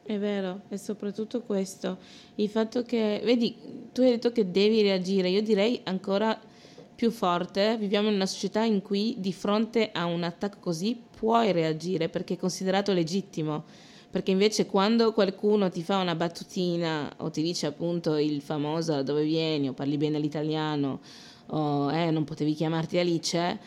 È 0.03 0.17
vero, 0.17 0.61
e 0.69 0.77
soprattutto 0.77 1.41
questo, 1.41 1.97
il 2.35 2.49
fatto 2.49 2.81
che, 2.83 3.21
vedi, 3.23 3.55
tu 3.93 4.01
hai 4.01 4.09
detto 4.11 4.31
che 4.31 4.49
devi 4.49 4.81
reagire, 4.81 5.29
io 5.29 5.43
direi 5.43 5.79
ancora 5.83 6.37
più 6.95 7.11
forte, 7.11 7.77
viviamo 7.77 8.09
in 8.09 8.15
una 8.15 8.25
società 8.25 8.63
in 8.63 8.81
cui 8.81 9.15
di 9.19 9.31
fronte 9.31 9.91
a 9.91 10.05
un 10.05 10.23
attacco 10.23 10.57
così 10.59 10.99
puoi 11.17 11.51
reagire 11.51 12.09
perché 12.09 12.33
è 12.33 12.37
considerato 12.37 12.93
legittimo, 12.93 13.63
perché 14.09 14.31
invece 14.31 14.65
quando 14.65 15.13
qualcuno 15.13 15.69
ti 15.69 15.83
fa 15.83 15.97
una 15.97 16.15
battutina 16.15 17.13
o 17.17 17.29
ti 17.29 17.41
dice 17.41 17.67
appunto 17.67 18.17
il 18.17 18.41
famoso 18.41 18.93
da 18.93 19.03
dove 19.03 19.23
vieni? 19.23 19.69
o 19.69 19.73
parli 19.73 19.97
bene 19.97 20.19
l'italiano? 20.19 20.99
o 21.53 21.91
eh, 21.91 22.11
non 22.11 22.23
potevi 22.23 22.53
chiamarti 22.53 22.97
Alice, 22.97 23.59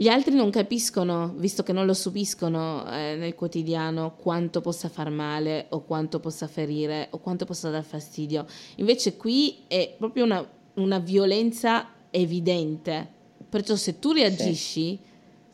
gli 0.00 0.08
altri 0.08 0.34
non 0.34 0.48
capiscono, 0.48 1.34
visto 1.36 1.62
che 1.62 1.74
non 1.74 1.84
lo 1.84 1.92
subiscono 1.92 2.90
eh, 2.90 3.16
nel 3.16 3.34
quotidiano, 3.34 4.14
quanto 4.16 4.62
possa 4.62 4.88
far 4.88 5.10
male 5.10 5.66
o 5.68 5.82
quanto 5.82 6.20
possa 6.20 6.46
ferire 6.46 7.08
o 7.10 7.18
quanto 7.18 7.44
possa 7.44 7.68
dar 7.68 7.84
fastidio. 7.84 8.46
Invece 8.76 9.18
qui 9.18 9.58
è 9.68 9.94
proprio 9.98 10.24
una, 10.24 10.42
una 10.76 10.98
violenza 11.00 11.88
evidente. 12.08 13.06
Perciò 13.46 13.76
se 13.76 13.98
tu 13.98 14.12
reagisci, 14.12 14.96
sì. 14.96 14.98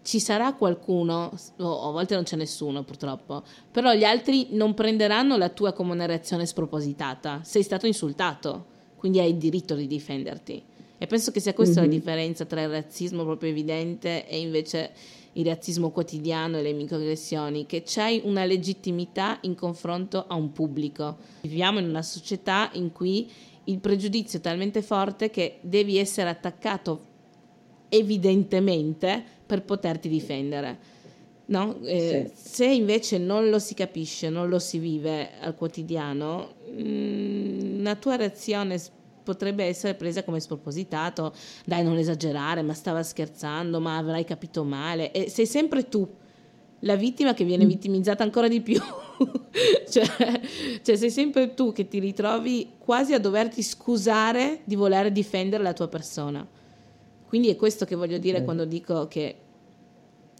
ci 0.03 0.21
sarà 0.21 0.53
qualcuno, 0.53 1.33
o 1.57 1.89
a 1.89 1.91
volte 1.91 2.15
non 2.15 2.23
c'è 2.23 2.37
nessuno 2.37 2.85
purtroppo, 2.85 3.43
però 3.73 3.95
gli 3.95 4.05
altri 4.05 4.51
non 4.51 4.75
prenderanno 4.75 5.37
la 5.37 5.49
tua 5.49 5.73
come 5.73 5.91
una 5.91 6.07
reazione 6.07 6.47
spropositata. 6.47 7.41
Sei 7.43 7.65
stato 7.65 7.89
insultato, 7.89 8.67
quindi 8.95 9.19
hai 9.19 9.31
il 9.31 9.39
diritto 9.39 9.75
di 9.75 9.89
difenderti. 9.89 10.63
E 10.99 11.07
penso 11.07 11.31
che 11.31 11.41
sia 11.41 11.53
questa 11.53 11.81
mm-hmm. 11.81 11.91
la 11.91 11.97
differenza 11.97 12.45
tra 12.45 12.63
il 12.63 12.71
razzismo 12.71 13.25
proprio 13.25 13.51
evidente 13.51 14.27
e 14.27 14.41
invece 14.41 14.93
il 15.33 15.45
razzismo 15.45 15.91
quotidiano 15.91 16.59
e 16.59 16.63
le 16.63 16.73
microaggressioni, 16.73 17.67
che 17.67 17.83
c'è 17.83 18.21
una 18.25 18.45
legittimità 18.45 19.39
in 19.43 19.55
confronto 19.55 20.25
a 20.27 20.35
un 20.35 20.53
pubblico. 20.53 21.19
Viviamo 21.43 21.79
in 21.79 21.89
una 21.89 22.03
società 22.03 22.71
in 22.73 22.91
cui 22.93 23.31
il 23.65 23.79
pregiudizio 23.79 24.39
è 24.39 24.43
talmente 24.43 24.81
forte 24.81 25.31
che 25.31 25.59
devi 25.61 25.99
essere 25.99 26.31
attaccato 26.31 27.15
evidentemente 27.89 29.23
per 29.45 29.63
poterti 29.63 30.09
difendere. 30.09 30.95
No? 31.47 31.79
Eh, 31.83 32.31
sì. 32.35 32.49
Se 32.49 32.67
invece 32.67 33.19
non 33.19 33.49
lo 33.49 33.59
si 33.59 33.75
capisce, 33.75 34.31
non 34.31 34.49
lo 34.49 34.59
si 34.59 34.79
vive 34.79 35.39
al 35.41 35.55
quotidiano, 35.55 36.55
mh, 36.75 36.83
mm, 36.83 37.79
una 37.81 37.95
tua 37.95 38.17
reazione 38.17 38.81
potrebbe 39.27 39.65
essere 39.65 39.95
presa 39.95 40.23
come 40.23 40.39
spropositato, 40.39 41.35
dai 41.65 41.83
non 41.83 41.99
esagerare, 41.99 42.63
ma 42.63 42.75
stava 42.75 43.03
scherzando, 43.03 43.81
ma 43.81 43.97
avrai 43.97 44.25
capito 44.25 44.63
male, 44.63 45.11
e 45.11 45.29
sei 45.29 45.47
sempre 45.47 45.89
tu 45.89 46.09
la 46.81 46.95
vittima 46.95 47.35
che 47.35 47.45
viene 47.45 47.65
mm. 47.65 47.69
vittimizzata 47.69 48.23
ancora 48.23 48.47
di 48.47 48.61
più. 48.61 48.81
cioè, 49.91 50.41
cioè, 50.83 50.97
sei 50.97 51.11
sempre 51.11 51.55
tu 51.55 51.73
che 51.73 51.89
ti 51.89 51.99
ritrovi 51.99 52.75
quasi 52.79 53.15
a 53.15 53.19
doverti 53.19 53.63
scusare 53.63 54.61
di 54.65 54.77
voler 54.77 55.11
difendere 55.11 55.65
la 55.65 55.73
tua 55.73 55.89
persona. 55.89 56.47
Quindi 57.27 57.49
è 57.49 57.57
questo 57.57 57.85
che 57.85 57.97
voglio 57.97 58.19
dire 58.19 58.45
quando 58.45 58.65
dico 58.65 59.09
che 59.09 59.35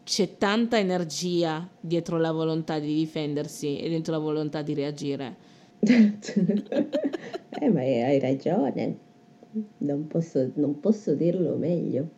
c'è 0.05 0.39
tanta 0.39 0.79
energia 0.79 1.69
dietro 1.81 2.17
la 2.19 2.31
volontà 2.31 2.79
di 2.79 2.95
difendersi 2.95 3.81
e 3.81 3.89
dentro 3.89 4.13
la 4.13 4.21
volontà 4.21 4.63
di 4.63 4.73
reagire. 4.73 5.37
Eh, 5.81 7.71
ma 7.71 7.81
hai 7.81 8.19
ragione. 8.19 8.99
Non 9.79 10.07
posso, 10.07 10.51
non 10.55 10.81
posso 10.81 11.15
dirlo 11.15 11.57
meglio. 11.57 12.11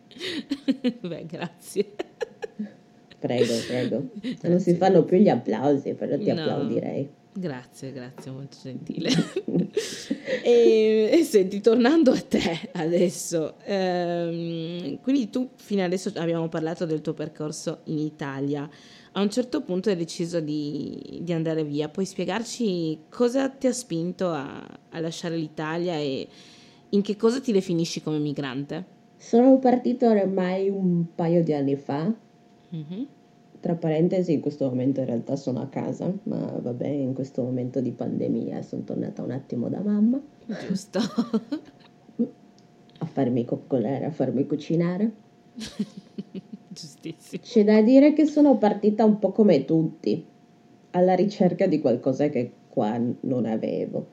Beh, 1.01 1.25
grazie. 1.25 1.85
Prego, 3.19 3.53
prego. 3.67 4.09
Grazie. 4.13 4.49
Non 4.49 4.59
si 4.59 4.73
fanno 4.75 5.03
più 5.03 5.17
gli 5.17 5.29
applausi, 5.29 5.93
però 5.93 6.17
ti 6.17 6.31
No. 6.31 6.41
applaudirei. 6.41 7.09
Grazie, 7.31 7.91
grazie, 7.93 8.31
molto 8.31 8.57
gentile. 8.61 9.09
e, 10.43 11.09
e 11.13 11.23
senti, 11.23 11.61
tornando 11.61 12.11
a 12.11 12.19
te 12.19 12.69
adesso, 12.73 13.55
ehm, 13.63 14.99
quindi 15.01 15.29
tu 15.29 15.49
fino 15.55 15.83
adesso 15.83 16.11
abbiamo 16.15 16.49
parlato 16.49 16.85
del 16.85 16.99
tuo 17.01 17.13
percorso 17.13 17.81
in 17.85 17.99
Italia. 17.99 18.69
A 19.13 19.21
un 19.21 19.29
certo 19.29 19.61
punto 19.61 19.89
hai 19.89 19.95
deciso 19.95 20.39
di, 20.39 21.19
di 21.21 21.33
andare 21.33 21.63
via. 21.63 21.89
Puoi 21.89 22.05
spiegarci 22.05 22.99
cosa 23.09 23.49
ti 23.49 23.67
ha 23.67 23.73
spinto 23.73 24.29
a, 24.29 24.65
a 24.89 24.99
lasciare 24.99 25.35
l'Italia 25.35 25.95
e 25.95 26.27
in 26.89 27.01
che 27.01 27.15
cosa 27.15 27.39
ti 27.39 27.51
definisci 27.51 28.01
come 28.01 28.19
migrante? 28.19 28.97
Sono 29.17 29.57
partito 29.59 30.07
ormai 30.07 30.69
un 30.69 31.05
paio 31.15 31.43
di 31.43 31.53
anni 31.53 31.75
fa. 31.75 32.13
Mhm. 32.69 33.07
Tra 33.59 33.75
parentesi, 33.75 34.31
in 34.31 34.39
questo 34.39 34.65
momento 34.67 35.01
in 35.01 35.07
realtà 35.07 35.35
sono 35.35 35.59
a 35.61 35.67
casa, 35.67 36.09
ma 36.23 36.37
vabbè, 36.61 36.87
in 36.87 37.13
questo 37.13 37.43
momento 37.43 37.81
di 37.81 37.91
pandemia 37.91 38.61
sono 38.61 38.83
tornata 38.83 39.21
un 39.21 39.31
attimo 39.31 39.67
da 39.67 39.81
mamma 39.81 40.21
Giusto. 40.67 40.99
a 42.99 43.05
farmi 43.05 43.45
coccolare, 43.45 44.05
a 44.05 44.11
farmi 44.11 44.47
cucinare. 44.47 45.11
Giustissimo. 46.79 47.41
C'è 47.43 47.63
da 47.63 47.81
dire 47.81 48.13
che 48.13 48.25
sono 48.25 48.57
partita 48.57 49.03
un 49.03 49.19
po' 49.19 49.31
come 49.31 49.65
tutti, 49.65 50.23
alla 50.91 51.13
ricerca 51.15 51.67
di 51.67 51.79
qualcosa 51.79 52.29
che 52.29 52.51
qua 52.69 52.99
non 53.21 53.45
avevo. 53.45 54.05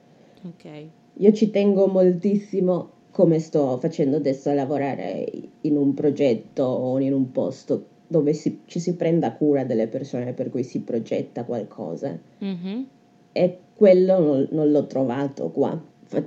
Ok. 0.42 0.86
Io 1.14 1.32
ci 1.32 1.50
tengo 1.50 1.86
moltissimo, 1.86 2.90
come 3.10 3.38
sto 3.38 3.78
facendo 3.78 4.16
adesso, 4.16 4.50
a 4.50 4.54
lavorare 4.54 5.26
in 5.62 5.76
un 5.76 5.94
progetto 5.94 6.62
o 6.64 6.98
in 6.98 7.12
un 7.12 7.32
posto 7.32 7.86
dove 8.08 8.34
si- 8.34 8.60
ci 8.66 8.78
si 8.78 8.94
prenda 8.94 9.32
cura 9.32 9.64
delle 9.64 9.88
persone 9.88 10.32
per 10.32 10.50
cui 10.50 10.62
si 10.62 10.80
progetta 10.80 11.44
qualcosa. 11.44 12.16
Mhm. 12.38 12.86
E 13.32 13.58
quello 13.74 14.18
non, 14.20 14.48
non 14.50 14.70
l'ho 14.70 14.86
trovato 14.86 15.50
qua, 15.50 15.78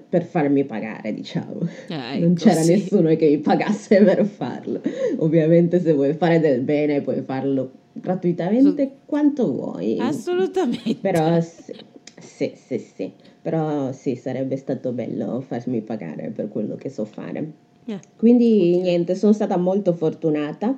per 0.09 0.23
farmi 0.23 0.65
pagare, 0.65 1.13
diciamo. 1.13 1.59
Non 1.87 2.31
ecco, 2.31 2.33
c'era 2.33 2.61
sì. 2.61 2.73
nessuno 2.73 3.15
che 3.15 3.27
mi 3.29 3.37
pagasse 3.37 4.01
per 4.03 4.25
farlo. 4.25 4.81
Ovviamente 5.17 5.79
se 5.79 5.93
vuoi 5.93 6.13
fare 6.13 6.39
del 6.39 6.61
bene 6.61 7.01
puoi 7.01 7.21
farlo 7.21 7.71
gratuitamente 7.93 8.97
quanto 9.05 9.51
vuoi. 9.51 9.97
Assolutamente. 9.99 10.95
Però 10.95 11.39
sì, 11.41 11.73
sì, 12.17 12.53
sì, 12.55 12.77
sì. 12.79 13.11
Però 13.41 13.91
sì, 13.91 14.15
sarebbe 14.15 14.57
stato 14.57 14.91
bello 14.91 15.41
farmi 15.41 15.81
pagare 15.81 16.29
per 16.29 16.49
quello 16.49 16.75
che 16.75 16.89
so 16.89 17.05
fare. 17.05 17.51
Eh, 17.85 17.99
Quindi 18.17 18.77
niente, 18.81 19.15
sono 19.15 19.33
stata 19.33 19.57
molto 19.57 19.93
fortunata. 19.93 20.77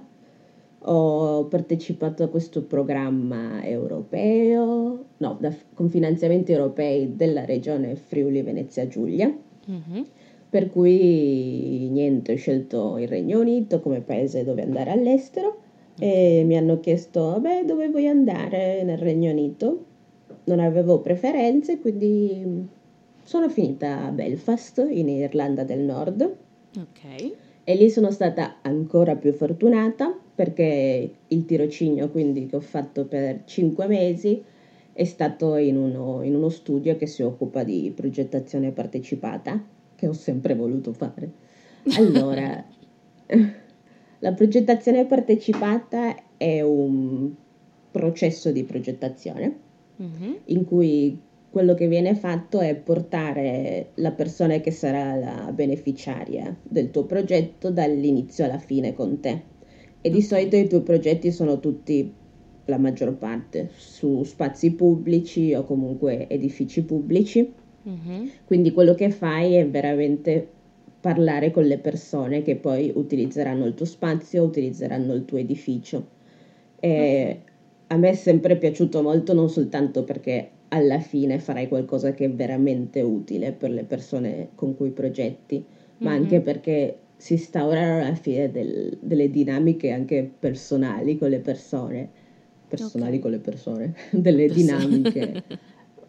Ho 0.83 1.45
partecipato 1.45 2.23
a 2.23 2.27
questo 2.27 2.63
programma 2.63 3.63
europeo, 3.63 5.05
no, 5.17 5.37
da- 5.39 5.53
con 5.75 5.89
finanziamenti 5.89 6.51
europei 6.51 7.15
della 7.15 7.45
regione 7.45 7.95
Friuli 7.95 8.41
Venezia 8.41 8.87
Giulia. 8.87 9.31
mhm. 9.65 10.05
Per 10.49 10.69
cui 10.69 11.87
niente, 11.89 12.33
ho 12.33 12.35
scelto 12.35 12.97
il 12.97 13.07
Regno 13.07 13.39
Unito 13.39 13.79
come 13.79 14.01
paese 14.01 14.43
dove 14.43 14.63
andare 14.63 14.91
all'estero 14.91 15.59
e 15.97 16.43
mi 16.45 16.57
hanno 16.57 16.79
chiesto, 16.81 17.21
vabbè, 17.21 17.63
dove 17.63 17.87
vuoi 17.87 18.07
andare 18.07 18.83
nel 18.83 18.97
Regno 18.97 19.31
Unito? 19.31 19.85
Non 20.45 20.59
avevo 20.59 20.99
preferenze, 20.99 21.79
quindi 21.79 22.67
sono 23.23 23.47
finita 23.49 24.05
a 24.07 24.11
Belfast, 24.11 24.85
in 24.89 25.07
Irlanda 25.07 25.63
del 25.63 25.79
Nord, 25.81 26.21
Ok. 26.77 27.33
e 27.63 27.75
lì 27.75 27.89
sono 27.89 28.11
stata 28.11 28.55
ancora 28.61 29.15
più 29.15 29.31
fortunata 29.31 30.17
perché 30.33 31.11
il 31.27 31.45
tirocinio, 31.45 32.09
quindi 32.09 32.45
che 32.47 32.55
ho 32.55 32.61
fatto 32.61 33.05
per 33.05 33.43
cinque 33.45 33.87
mesi, 33.87 34.41
è 34.93 35.03
stato 35.03 35.55
in 35.55 35.77
uno, 35.77 36.21
in 36.23 36.35
uno 36.35 36.49
studio 36.49 36.95
che 36.97 37.07
si 37.07 37.21
occupa 37.21 37.63
di 37.63 37.91
progettazione 37.95 38.71
partecipata, 38.71 39.63
che 39.95 40.07
ho 40.07 40.13
sempre 40.13 40.55
voluto 40.55 40.93
fare. 40.93 41.31
Allora, 41.97 42.63
la 44.19 44.33
progettazione 44.33 45.05
partecipata 45.05 46.15
è 46.37 46.61
un 46.61 47.33
processo 47.91 48.51
di 48.51 48.63
progettazione 48.63 49.69
Mhm. 50.01 50.37
in 50.45 50.65
cui 50.65 51.19
quello 51.51 51.75
che 51.75 51.87
viene 51.87 52.15
fatto 52.15 52.59
è 52.59 52.75
portare 52.75 53.91
la 53.95 54.11
persona 54.11 54.57
che 54.59 54.71
sarà 54.71 55.15
la 55.15 55.51
beneficiaria 55.53 56.55
del 56.63 56.91
tuo 56.91 57.03
progetto 57.03 57.69
dall'inizio 57.69 58.45
alla 58.45 58.57
fine 58.57 58.93
con 58.93 59.19
te. 59.19 59.41
E 60.01 60.09
di 60.09 60.21
solito 60.21 60.55
i 60.55 60.67
tuoi 60.67 60.81
progetti 60.81 61.31
sono 61.31 61.59
tutti, 61.59 62.11
la 62.65 62.77
maggior 62.77 63.13
parte, 63.13 63.69
su 63.75 64.23
spazi 64.23 64.71
pubblici 64.73 65.53
o 65.53 65.63
comunque 65.63 66.27
edifici 66.27 66.83
pubblici. 66.83 67.53
Mhm. 67.83 68.31
Quindi 68.45 68.71
quello 68.71 68.95
che 68.95 69.09
fai 69.09 69.53
è 69.55 69.67
veramente 69.67 70.47
parlare 70.99 71.51
con 71.51 71.65
le 71.65 71.77
persone 71.79 72.41
che 72.43 72.55
poi 72.55 72.91
utilizzeranno 72.93 73.65
il 73.65 73.73
tuo 73.73 73.85
spazio, 73.85 74.43
utilizzeranno 74.43 75.13
il 75.13 75.25
tuo 75.25 75.37
edificio. 75.37 76.07
E 76.79 77.39
a 77.87 77.97
me 77.97 78.09
è 78.09 78.13
sempre 78.13 78.55
piaciuto 78.55 79.01
molto, 79.01 79.33
non 79.33 79.49
soltanto 79.49 80.03
perché 80.03 80.49
alla 80.69 80.99
fine 80.99 81.39
farai 81.39 81.67
qualcosa 81.67 82.13
che 82.13 82.25
è 82.25 82.31
veramente 82.31 83.01
utile 83.01 83.51
per 83.51 83.71
le 83.71 83.83
persone 83.83 84.49
con 84.55 84.75
cui 84.75 84.91
progetti, 84.91 85.63
ma 85.97 86.11
Mhm. 86.15 86.21
anche 86.21 86.39
perché 86.39 86.95
si 87.21 87.33
instaurano 87.33 88.03
alla 88.03 88.15
fine 88.15 88.49
del- 88.49 88.97
delle 88.99 89.29
dinamiche 89.29 89.91
anche 89.91 90.27
personali 90.39 91.19
con 91.19 91.29
le 91.29 91.37
persone, 91.39 92.09
personali 92.67 93.17
Ok. 93.17 93.21
con 93.21 93.29
le 93.31 93.37
persone, 93.37 93.93
delle 94.09 94.47
Perso- 94.47 94.59
dinamiche, 94.59 95.43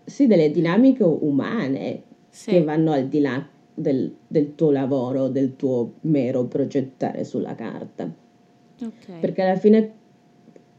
sì, 0.05 0.27
delle 0.27 0.51
dinamiche 0.51 1.03
umane 1.05 2.03
Sì. 2.31 2.51
che 2.53 2.65
vanno 2.65 2.93
al 2.93 3.09
di 3.09 3.21
là 3.21 3.47
del, 3.75 4.11
del 4.27 4.55
tuo 4.55 4.71
lavoro, 4.71 5.29
del 5.29 5.55
tuo 5.57 5.93
mero 6.03 6.45
progettare 6.47 7.25
sulla 7.25 7.55
carta. 7.55 8.11
Ok. 8.83 9.19
Perché 9.21 9.43
alla 9.43 9.59
fine, 9.59 9.93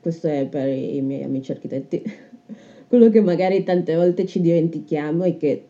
questo 0.01 0.27
è 0.27 0.47
per 0.47 0.67
i 0.67 0.99
miei 1.01 1.21
amici 1.21 1.51
architetti, 1.51 2.01
quello 2.89 3.09
che 3.09 3.21
magari 3.21 3.63
tante 3.63 3.95
volte 3.95 4.25
ci 4.25 4.41
dimentichiamo 4.41 5.25
è 5.25 5.37
che 5.37 5.65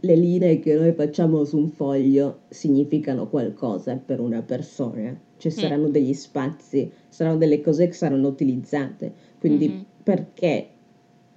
le 0.00 0.14
linee 0.16 0.60
che 0.60 0.74
noi 0.74 0.92
facciamo 0.92 1.44
su 1.44 1.58
un 1.58 1.68
foglio 1.68 2.40
significano 2.48 3.28
qualcosa 3.28 3.96
per 3.96 4.20
una 4.20 4.42
persona. 4.42 5.18
Ci 5.36 5.50
saranno 5.50 5.88
degli 5.88 6.14
spazi, 6.14 6.90
saranno 7.08 7.36
delle 7.36 7.60
cose 7.60 7.86
che 7.86 7.92
saranno 7.92 8.28
utilizzate. 8.28 9.12
Quindi 9.38 9.68
Mhm. 9.68 9.84
perché 10.02 10.68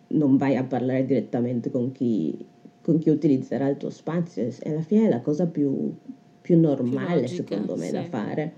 non 0.10 0.38
vai 0.38 0.56
a 0.58 0.64
parlare 0.64 1.06
direttamente 1.06 1.70
con 1.72 1.92
chi, 1.92 2.38
con 2.82 2.98
chi 2.98 3.10
utilizzerà 3.10 3.68
il 3.68 3.78
tuo 3.78 3.90
spazio? 3.90 4.44
E 4.44 4.70
alla 4.70 4.82
fine 4.82 5.06
è 5.06 5.10
la 5.10 5.22
cosa 5.22 5.46
più, 5.48 5.94
più 6.42 6.60
normale, 6.60 7.22
logica, 7.22 7.56
secondo 7.56 7.76
me, 7.76 7.92
da 7.92 8.04
sì. 8.04 8.10
fare. 8.10 8.54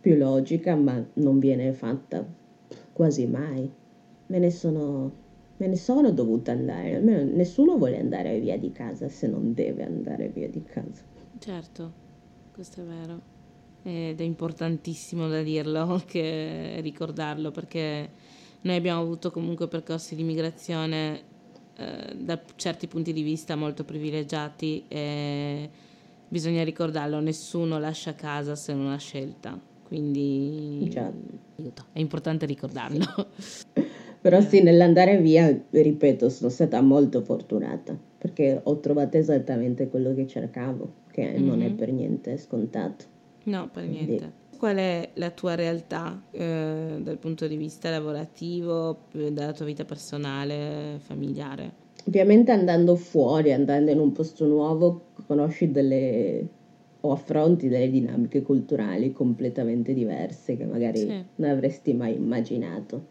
Più 0.00 0.16
logica, 0.16 0.74
ma 0.76 1.04
non 1.14 1.38
viene 1.38 1.72
fatta 1.72 2.26
quasi 2.92 3.26
mai. 3.26 3.70
Me 4.26 4.38
ne 4.38 4.50
sono, 4.50 5.12
me 5.60 5.66
ne 5.66 5.76
sono 5.76 6.10
dovuta 6.10 6.52
andare. 6.52 6.96
Almeno 6.96 7.22
nessuno 7.34 7.76
vuole 7.76 7.98
andare 7.98 8.40
via 8.40 8.58
di 8.58 8.72
casa 8.72 9.08
se 9.08 9.26
non 9.26 9.52
deve 9.52 9.84
andare 9.84 10.28
via 10.28 10.48
di 10.48 10.62
casa. 10.64 11.02
Certo, 11.38 11.92
questo 12.52 12.80
è 12.80 12.84
vero. 12.84 13.20
Ed 13.82 14.20
è 14.20 14.24
importantissimo 14.24 15.28
da 15.28 15.42
dirlo, 15.42 16.02
che 16.06 16.80
ricordarlo, 16.80 17.50
perché 17.50 18.10
noi 18.62 18.76
abbiamo 18.76 19.02
avuto 19.02 19.30
comunque 19.30 19.68
percorsi 19.68 20.14
di 20.14 20.22
migrazione 20.22 21.22
eh, 21.76 22.14
da 22.16 22.40
certi 22.56 22.86
punti 22.88 23.12
di 23.12 23.22
vista 23.22 23.54
molto 23.54 23.84
privilegiati 23.84 24.84
e 24.88 25.68
bisogna 26.26 26.64
ricordarlo, 26.64 27.20
nessuno 27.20 27.78
lascia 27.78 28.14
casa 28.14 28.54
se 28.54 28.72
non 28.72 28.90
ha 28.90 28.98
scelta. 28.98 29.58
Quindi 29.82 30.88
Già. 30.88 31.10
aiuto, 31.58 31.86
è 31.92 31.98
importante 31.98 32.46
ricordarlo. 32.46 33.04
Però 34.20 34.40
sì, 34.40 34.62
nell'andare 34.62 35.18
via, 35.18 35.58
ripeto, 35.70 36.28
sono 36.28 36.50
stata 36.50 36.80
molto 36.82 37.22
fortunata 37.22 37.96
perché 38.18 38.60
ho 38.62 38.78
trovato 38.78 39.16
esattamente 39.16 39.88
quello 39.88 40.14
che 40.14 40.26
cercavo, 40.26 40.92
che 41.10 41.38
non 41.38 41.62
è 41.62 41.68
Mhm. 41.70 41.74
per 41.76 41.90
niente 41.92 42.36
scontato. 42.36 43.04
No, 43.44 43.68
per 43.72 43.84
Quindi- 43.84 44.04
niente. 44.06 44.32
Qual 44.58 44.76
è 44.76 45.08
la 45.14 45.30
tua 45.30 45.54
realtà 45.54 46.22
eh, 46.32 46.98
dal 47.00 47.16
punto 47.16 47.46
di 47.48 47.56
vista 47.56 47.88
lavorativo, 47.88 49.04
eh, 49.12 49.32
della 49.32 49.52
tua 49.52 49.64
vita 49.64 49.86
personale, 49.86 50.98
familiare? 50.98 51.72
Ovviamente 52.06 52.50
andando 52.52 52.94
fuori, 52.96 53.52
andando 53.54 53.90
in 53.90 53.98
un 53.98 54.12
posto 54.12 54.44
nuovo, 54.44 55.04
conosci 55.26 55.70
delle 55.70 56.46
o 57.02 57.12
affronti 57.12 57.68
delle 57.68 57.88
dinamiche 57.90 58.42
culturali 58.42 59.12
completamente 59.12 59.94
diverse 59.94 60.58
che 60.58 60.66
magari 60.66 60.98
Sì. 60.98 61.24
non 61.36 61.48
avresti 61.48 61.94
mai 61.94 62.14
immaginato. 62.14 63.02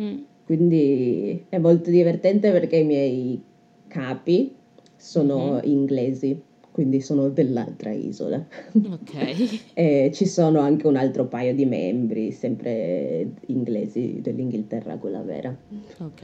Mm, 0.00 0.16
Quindi 0.46 1.44
è 1.48 1.58
molto 1.58 1.90
divertente 1.90 2.52
perché 2.52 2.76
i 2.76 2.84
miei 2.84 3.42
capi 3.88 4.54
sono 4.94 5.54
Mhm. 5.54 5.60
inglesi, 5.64 6.40
quindi 6.70 7.00
sono 7.00 7.28
dell'altra 7.30 7.90
isola. 7.90 8.46
Ok. 8.88 9.14
e 9.74 10.10
ci 10.14 10.24
sono 10.24 10.60
anche 10.60 10.86
un 10.86 10.94
altro 10.94 11.26
paio 11.26 11.52
di 11.52 11.64
membri, 11.66 12.30
sempre 12.30 13.28
inglesi 13.46 14.20
dell'Inghilterra, 14.22 14.96
quella 14.98 15.22
vera. 15.22 15.54
Ok. 15.98 16.22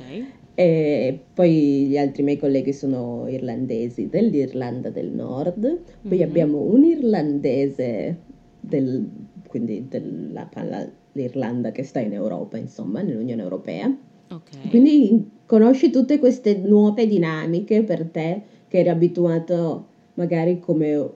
E 0.54 1.18
poi 1.34 1.86
gli 1.86 1.96
altri 1.96 2.22
miei 2.22 2.36
colleghi 2.38 2.72
sono 2.72 3.26
irlandesi 3.28 4.08
dell'Irlanda 4.08 4.90
del 4.90 5.10
Nord, 5.10 5.80
poi 6.06 6.18
Mhm. 6.18 6.22
abbiamo 6.22 6.60
un 6.60 6.84
irlandese 6.84 8.18
del, 8.60 9.04
quindi 9.48 9.88
dell'Irlanda 9.88 11.72
che 11.72 11.82
sta 11.82 11.98
in 11.98 12.12
Europa, 12.12 12.56
insomma, 12.56 13.02
nell'Unione 13.02 13.42
Europea. 13.42 13.92
Ok. 14.32 14.70
Quindi 14.70 15.30
conosci 15.46 15.90
tutte 15.90 16.18
queste 16.18 16.56
nuove 16.56 17.06
dinamiche 17.06 17.82
per 17.82 18.06
te 18.06 18.42
che 18.68 18.78
eri 18.78 18.88
abituato 18.88 19.86
magari 20.14 20.58
come, 20.58 21.10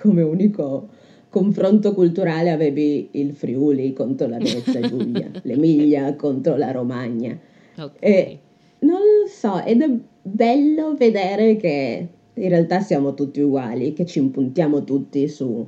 come 0.00 0.22
unico 0.22 0.88
confronto 1.32 1.94
culturale 1.94 2.50
avevi 2.50 3.08
il 3.12 3.32
Friuli 3.32 3.94
contro 3.94 4.26
la 4.26 4.36
Venezia 4.36 4.80
Giulia, 4.82 5.30
l'Emilia 5.44 6.14
contro 6.14 6.56
la 6.56 6.70
Romagna. 6.70 7.38
Ok. 7.78 7.96
E 8.00 8.38
non 8.80 8.98
lo 8.98 9.26
so, 9.26 9.62
ed 9.64 9.80
è 9.80 9.90
bello 10.20 10.94
vedere 10.94 11.56
che 11.56 12.06
in 12.34 12.48
realtà 12.48 12.80
siamo 12.80 13.14
tutti 13.14 13.40
uguali, 13.40 13.94
che 13.94 14.04
ci 14.04 14.18
impuntiamo 14.18 14.84
tutti 14.84 15.26
su, 15.26 15.66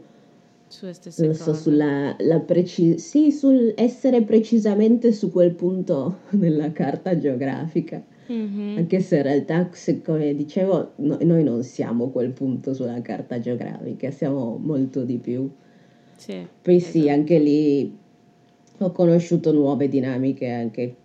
Stesse 0.93 1.25
non 1.25 1.35
so, 1.35 1.51
cose. 1.51 1.61
sulla 1.63 2.17
la 2.19 2.41
preci- 2.41 2.99
sì, 2.99 3.31
sul 3.31 3.73
essere 3.77 4.23
precisamente 4.23 5.13
su 5.13 5.31
quel 5.31 5.53
punto 5.53 6.19
nella 6.31 6.73
carta 6.73 7.19
geografica. 7.19 8.03
Mhm. 8.27 8.77
Anche 8.79 9.01
se 9.01 9.17
in 9.17 9.23
realtà, 9.23 9.69
se- 9.73 10.01
come 10.03 10.35
dicevo, 10.35 10.93
no- 10.97 11.19
noi 11.23 11.45
non 11.45 11.63
siamo 11.63 12.09
quel 12.09 12.31
punto 12.31 12.75
sulla 12.75 13.01
carta 13.03 13.39
geografica, 13.39 14.11
siamo 14.11 14.59
molto 14.61 15.05
di 15.05 15.19
più. 15.19 15.49
Sì. 16.17 16.47
Poi 16.63 16.81
sì, 16.81 16.99
esatto. 17.01 17.13
anche 17.13 17.39
lì 17.39 17.97
ho 18.79 18.91
conosciuto 18.91 19.53
nuove 19.53 19.89
dinamiche 19.89 20.49
anche 20.49 20.97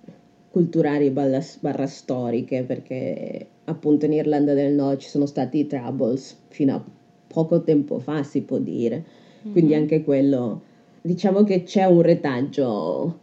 culturali 0.50 1.10
barra, 1.12 1.44
barra 1.60 1.86
storiche, 1.88 2.64
perché 2.64 3.48
appunto 3.66 4.06
in 4.06 4.14
Irlanda 4.14 4.54
del 4.54 4.74
Nord 4.74 5.00
ci 5.00 5.10
sono 5.10 5.26
stati 5.26 5.60
i 5.60 5.68
Troubles 5.68 6.38
fino 6.48 6.74
a 6.76 6.84
poco 7.28 7.62
tempo 7.62 8.00
fa, 8.00 8.24
si 8.24 8.42
può 8.42 8.58
dire. 8.58 9.04
Quindi 9.42 9.74
Mhm. 9.74 9.80
anche 9.82 10.04
quello, 10.04 10.62
diciamo 11.02 11.44
che 11.44 11.64
c'è 11.64 11.86
un 11.86 12.02
retaggio 12.02 13.20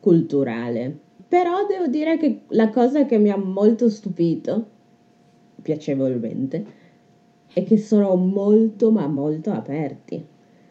culturale. 0.00 0.98
Però 1.28 1.66
devo 1.66 1.88
dire 1.88 2.16
che 2.18 2.42
la 2.48 2.70
cosa 2.70 3.04
che 3.04 3.18
mi 3.18 3.30
ha 3.30 3.36
molto 3.36 3.88
stupito, 3.88 4.66
piacevolmente, 5.62 6.64
è 7.52 7.64
che 7.64 7.78
sono 7.78 8.14
molto 8.16 8.92
ma 8.92 9.06
molto 9.06 9.50
aperti. 9.50 10.24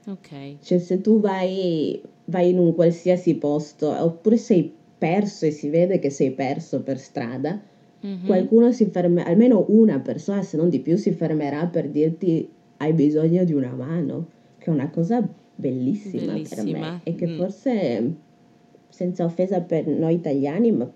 Ok. 0.07 0.57
Cioè 0.61 0.77
se 0.77 1.01
tu 1.01 1.19
vai, 1.19 2.01
vai 2.25 2.49
in 2.51 2.59
un 2.59 2.73
qualsiasi 2.73 3.35
posto, 3.35 3.89
oppure 3.89 4.37
sei 4.37 4.71
perso 4.97 5.45
e 5.45 5.51
si 5.51 5.69
vede 5.69 5.99
che 5.99 6.09
sei 6.09 6.31
perso 6.31 6.81
per 6.81 6.97
strada, 6.99 7.59
Mhm. 8.01 8.25
qualcuno 8.25 8.71
si 8.71 8.85
ferma, 8.85 9.25
almeno 9.25 9.65
una 9.69 9.99
persona, 9.99 10.43
se 10.43 10.57
non 10.57 10.69
di 10.69 10.79
più, 10.79 10.95
si 10.95 11.11
fermerà 11.11 11.65
per 11.65 11.89
dirti 11.89 12.47
hai 12.77 12.93
bisogno 12.93 13.43
di 13.43 13.53
una 13.53 13.73
mano, 13.73 14.27
che 14.65 14.71
è 14.71 14.73
una 14.73 14.89
cosa 14.89 15.21
bellissima, 15.55 16.23
per 16.33 16.33
Bellissima. 16.33 16.79
me 16.79 16.99
e 17.03 17.13
che 17.13 17.27
Mm. 17.27 17.37
forse, 17.37 18.13
senza 18.89 19.23
offesa 19.23 19.61
per 19.61 19.85
noi 19.85 20.15
italiani, 20.15 20.71
ma 20.71 20.89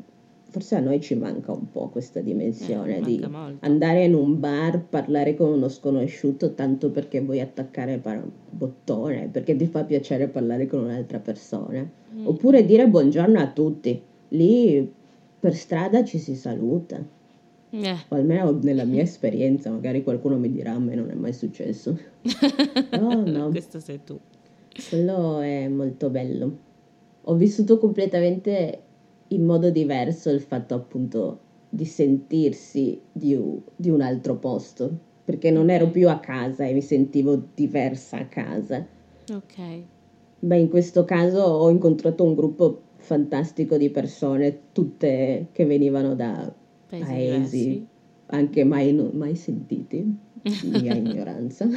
forse 0.49 0.75
a 0.75 0.79
noi 0.79 0.99
ci 0.99 1.13
manca 1.13 1.51
un 1.51 1.69
po' 1.71 1.89
questa 1.89 2.19
dimensione 2.19 2.97
Eh, 2.97 3.01
di 3.01 3.19
molto. 3.29 3.57
andare 3.63 4.05
in 4.05 4.15
un 4.15 4.39
bar, 4.39 4.81
parlare 4.89 5.35
con 5.35 5.51
uno 5.51 5.67
sconosciuto 5.69 6.55
tanto 6.55 6.89
perché 6.89 7.21
vuoi 7.21 7.41
attaccare 7.41 7.93
il 7.93 8.21
bottone, 8.49 9.29
perché 9.31 9.55
ti 9.55 9.67
fa 9.67 9.83
piacere 9.83 10.27
parlare 10.27 10.65
con 10.65 10.79
un'altra 10.79 11.19
persona, 11.19 11.87
Mm. 12.15 12.25
oppure 12.25 12.65
dire 12.65 12.87
buongiorno 12.87 13.39
a 13.39 13.51
tutti. 13.51 14.01
Lì 14.29 14.91
per 15.39 15.53
strada 15.53 16.03
ci 16.03 16.17
si 16.17 16.33
saluta, 16.35 16.99
Eh. 17.71 17.95
o 18.07 18.15
almeno 18.15 18.57
nella 18.61 18.83
mia 18.83 19.03
esperienza, 19.03 19.69
magari 19.69 20.03
qualcuno 20.03 20.37
mi 20.37 20.51
dirà 20.51 20.73
a 20.73 20.79
me 20.79 20.95
non 20.95 21.09
è 21.09 21.13
mai 21.13 21.33
successo. 21.33 21.97
No, 22.99 23.23
no. 23.23 23.49
Questo 23.49 23.79
sei 23.79 23.99
tu. 24.03 24.19
Quello 24.89 25.39
è 25.39 25.67
molto 25.67 26.09
bello. 26.09 26.57
Ho 27.23 27.35
vissuto 27.35 27.77
completamente 27.77 28.81
in 29.27 29.45
modo 29.45 29.69
diverso 29.69 30.29
il 30.29 30.41
fatto 30.41 30.73
appunto 30.73 31.39
di 31.69 31.85
sentirsi 31.85 32.99
di, 33.11 33.39
di 33.75 33.89
un 33.89 34.01
altro 34.01 34.35
posto, 34.37 34.89
perché 35.23 35.51
non 35.51 35.69
ero 35.69 35.89
più 35.89 36.09
a 36.09 36.19
casa 36.19 36.65
e 36.65 36.73
mi 36.73 36.81
sentivo 36.81 37.41
diversa 37.53 38.17
a 38.17 38.25
casa. 38.25 38.85
Ok. 39.31 39.83
Beh, 40.39 40.57
in 40.57 40.69
questo 40.69 41.05
caso 41.05 41.41
ho 41.41 41.69
incontrato 41.69 42.23
un 42.23 42.33
gruppo 42.33 42.81
fantastico 42.97 43.77
di 43.77 43.89
persone, 43.89 44.59
tutte 44.71 45.47
che 45.51 45.65
venivano 45.65 46.15
da 46.15 46.51
Paesi 46.89 47.05
paesi 47.05 47.87
anche 48.31 48.63
mai, 48.63 48.93
no- 48.93 49.11
mai 49.13 49.35
sentiti, 49.35 50.03
mia 50.63 50.95
ignoranza. 50.95 51.67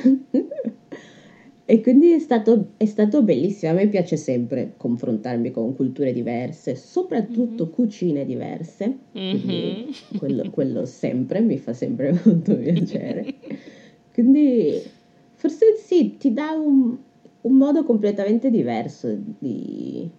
E 1.64 1.81
quindi 1.81 2.11
è 2.12 2.18
stato, 2.18 2.72
è 2.77 2.85
stato 2.85 3.22
bellissimo, 3.22 3.72
a 3.72 3.75
me 3.75 3.88
piace 3.88 4.16
sempre 4.16 4.75
confrontarmi 4.77 5.51
con 5.53 5.75
culture 5.77 6.12
diverse, 6.12 6.75
soprattutto 6.75 7.68
cucine 7.70 8.25
diverse, 8.27 8.96
Mhm. 9.12 10.18
quello, 10.18 10.51
quello 10.51 10.85
sempre, 10.85 11.40
mi 11.40 11.57
fa 11.59 11.72
sempre 11.72 12.12
molto 12.25 12.57
piacere. 12.57 13.35
Quindi 14.12 14.83
forse 15.35 15.77
sì, 15.79 16.16
ti 16.18 16.33
dà 16.33 16.51
un, 16.51 16.96
un 17.42 17.57
modo 17.57 17.85
completamente 17.85 18.51
diverso 18.51 19.16
di, 19.38 20.11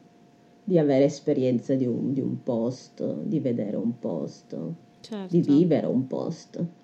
di 0.63 0.77
avere 0.77 1.05
esperienza 1.05 1.73
di 1.75 1.85
un, 1.85 2.13
di 2.13 2.21
un 2.21 2.41
posto, 2.41 3.21
di 3.23 3.39
vedere 3.39 3.75
un 3.75 3.99
posto, 3.99 4.75
Certo. 5.01 5.35
di 5.35 5.41
vivere 5.41 5.87
un 5.87 6.07
posto. 6.07 6.81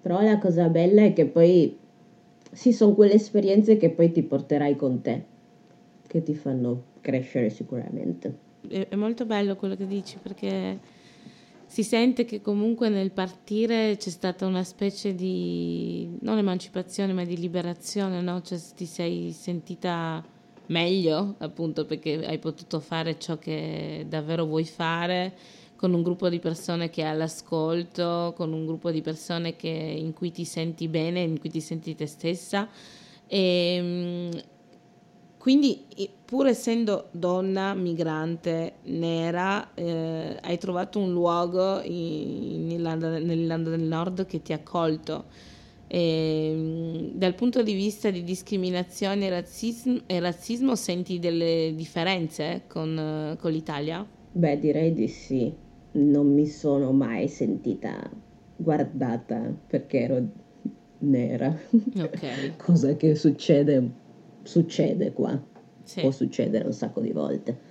Però 0.00 0.20
la 0.20 0.38
cosa 0.38 0.68
bella 0.68 1.02
è 1.02 1.12
che 1.12 1.26
poi 1.26 1.76
sì, 2.52 2.72
sono 2.72 2.94
quelle 2.94 3.14
esperienze 3.14 3.76
che 3.76 3.90
poi 3.90 4.12
ti 4.12 4.22
porterai 4.22 4.76
con 4.76 5.00
te, 5.00 5.24
che 6.06 6.22
ti 6.22 6.34
fanno 6.34 6.82
crescere 7.00 7.50
sicuramente. 7.50 8.38
È, 8.68 8.88
è 8.88 8.94
molto 8.94 9.24
bello 9.26 9.56
quello 9.56 9.74
che 9.74 9.86
dici 9.86 10.18
perché 10.22 10.78
si 11.66 11.82
sente 11.82 12.26
che 12.26 12.42
comunque 12.42 12.90
nel 12.90 13.12
partire 13.12 13.96
c'è 13.96 14.10
stata 14.10 14.44
una 14.44 14.62
specie 14.62 15.14
di, 15.14 16.18
non 16.20 16.36
emancipazione, 16.36 17.14
ma 17.14 17.24
di 17.24 17.38
liberazione, 17.38 18.20
no? 18.20 18.42
Cioè 18.42 18.58
ti 18.76 18.84
sei 18.84 19.32
sentita 19.32 20.22
meglio, 20.66 21.34
appunto, 21.38 21.84
perché 21.84 22.24
hai 22.26 22.38
potuto 22.38 22.80
fare 22.80 23.18
ciò 23.18 23.38
che 23.38 24.06
davvero 24.08 24.44
vuoi 24.44 24.64
fare 24.64 25.34
con 25.76 25.92
un 25.94 26.02
gruppo 26.02 26.28
di 26.28 26.38
persone 26.38 26.90
che 26.90 27.02
è 27.02 27.06
all'ascolto, 27.06 28.32
con 28.36 28.52
un 28.52 28.64
gruppo 28.66 28.90
di 28.90 29.00
persone 29.02 29.56
che- 29.56 29.68
in 29.68 30.12
cui 30.12 30.30
ti 30.30 30.44
senti 30.44 30.88
bene, 30.88 31.20
in 31.22 31.38
cui 31.40 31.50
ti 31.50 31.60
senti 31.60 31.94
te 31.94 32.06
stessa. 32.06 32.68
E, 33.26 33.78
mm, 33.82 34.30
quindi, 35.38 35.84
pur 36.24 36.46
essendo 36.46 37.08
donna, 37.10 37.74
migrante, 37.74 38.74
nera, 38.84 39.74
eh, 39.74 40.38
hai 40.40 40.56
trovato 40.58 41.00
un 41.00 41.10
luogo 41.12 41.80
in 41.82 42.70
Irlanda- 42.70 43.18
nell'Irlanda 43.18 43.70
del 43.70 43.82
Nord 43.82 44.24
che 44.26 44.40
ti 44.40 44.52
ha 44.52 44.56
accolto. 44.56 45.24
E, 45.94 46.52
mm, 46.56 47.18
dal 47.18 47.34
punto 47.34 47.62
di 47.62 47.74
vista 47.74 48.10
di 48.10 48.24
discriminazione 48.24 49.26
e 49.26 49.28
razzismo, 49.28 50.00
e 50.06 50.20
razzismo 50.20 50.74
senti 50.74 51.18
delle 51.18 51.74
differenze 51.76 52.62
con, 52.66 53.36
con 53.38 53.50
l'Italia? 53.50 54.06
Beh, 54.32 54.58
direi 54.58 54.94
di 54.94 55.06
sì. 55.06 55.52
Non 55.94 56.32
mi 56.32 56.46
sono 56.46 56.92
mai 56.92 57.28
sentita 57.28 58.10
guardata 58.56 59.54
perché 59.66 60.00
ero 60.00 60.26
nera. 61.00 61.54
Ok, 61.98 62.56
Cosa 62.64 62.96
che 62.96 63.14
succede, 63.14 63.90
succede 64.44 65.12
qua, 65.12 65.38
sì. 65.82 66.00
può 66.00 66.10
succedere 66.10 66.64
un 66.64 66.72
sacco 66.72 67.02
di 67.02 67.12
volte. 67.12 67.70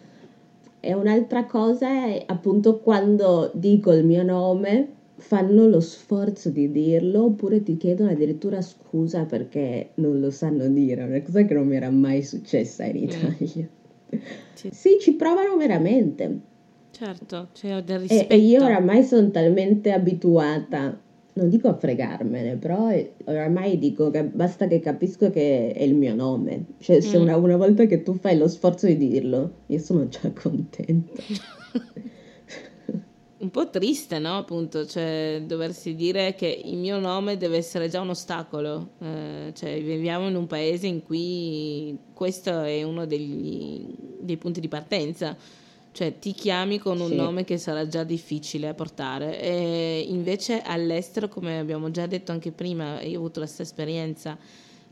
E 0.80 0.94
un'altra 0.94 1.46
cosa 1.46 1.88
è 1.88 2.24
appunto 2.28 2.82
quando 2.82 3.50
dico 3.56 3.92
il 3.92 4.06
mio 4.06 4.22
nome, 4.22 5.00
fanno 5.22 5.68
lo 5.68 5.80
sforzo 5.80 6.50
di 6.50 6.72
dirlo 6.72 7.26
oppure 7.26 7.64
ti 7.64 7.78
chiedono 7.78 8.10
addirittura 8.12 8.62
scusa 8.62 9.26
perché 9.26 9.92
non 9.96 10.20
lo 10.20 10.30
sanno 10.32 10.68
dire, 10.68 11.04
una 11.04 11.22
cosa 11.22 11.44
che 11.46 11.54
non 11.54 11.68
mi 11.68 11.76
era 11.76 11.90
mai 11.90 12.24
successa 12.24 12.84
in 12.86 12.96
Italia. 12.98 13.68
Sì. 14.54 14.70
Sì, 14.72 14.98
ci 15.00 15.14
provano 15.14 15.56
veramente. 15.58 16.40
Certo, 16.92 17.48
c'è 17.54 17.82
del 17.82 17.96
E, 17.96 18.08
rispetto. 18.08 18.34
e 18.34 18.38
io 18.38 18.64
oramai 18.64 19.04
sono 19.04 19.32
talmente 19.32 19.92
abituata, 19.92 21.00
non 21.34 21.50
dico 21.50 21.70
a 21.70 21.74
fregarmene, 21.76 22.58
però 22.58 22.92
eh, 22.92 23.14
oramai 23.24 23.78
dico 23.80 24.12
che 24.12 24.24
basta 24.26 24.68
che 24.68 24.80
capisco 24.82 25.30
che 25.30 25.72
è 25.72 25.82
il 25.84 25.96
mio 25.96 26.14
nome. 26.14 26.66
Cioè, 26.80 27.00
se 27.00 27.18
Mm. 27.18 27.22
una, 27.22 27.38
una 27.38 27.56
volta 27.58 27.86
che 27.86 28.04
tu 28.04 28.14
fai 28.16 28.38
lo 28.38 28.48
sforzo 28.50 28.86
di 28.88 28.98
dirlo, 28.98 29.54
io 29.68 29.80
sono 29.80 30.08
già 30.10 30.30
contenta. 30.34 31.24
po' 33.50 33.70
triste, 33.70 34.20
no? 34.20 34.38
Appunto, 34.38 34.86
cioè 34.86 35.42
doversi 35.46 35.96
dire 35.96 36.36
che 36.36 36.62
il 36.66 36.78
mio 36.78 37.00
nome 37.00 37.38
deve 37.38 37.58
essere 37.58 37.90
già 37.90 38.02
un 38.02 38.10
ostacolo. 38.10 38.92
Eh, 39.00 39.52
cioè, 39.56 39.82
viviamo 39.82 40.28
in 40.28 40.36
un 40.36 40.46
paese 40.46 40.88
in 40.88 41.02
cui 41.02 41.98
questo 42.14 42.62
è 42.62 42.84
uno 42.84 43.06
degli, 43.06 43.88
dei 44.20 44.38
punti 44.38 44.60
di 44.60 44.68
partenza. 44.68 45.36
Cioè, 45.92 46.20
ti 46.20 46.34
chiami 46.34 46.78
con 46.78 47.00
un 47.00 47.10
sì. 47.10 47.16
nome 47.16 47.44
che 47.44 47.58
sarà 47.58 47.88
già 47.88 48.04
difficile 48.04 48.68
a 48.68 48.74
portare. 48.74 49.42
E 49.42 50.06
invece 50.08 50.62
all'estero, 50.62 51.28
come 51.28 51.58
abbiamo 51.58 51.90
già 51.90 52.06
detto 52.06 52.32
anche 52.32 52.52
prima, 52.52 53.02
io 53.02 53.16
ho 53.16 53.22
avuto 53.22 53.40
la 53.40 53.48
stessa 53.48 53.64
esperienza 53.64 54.38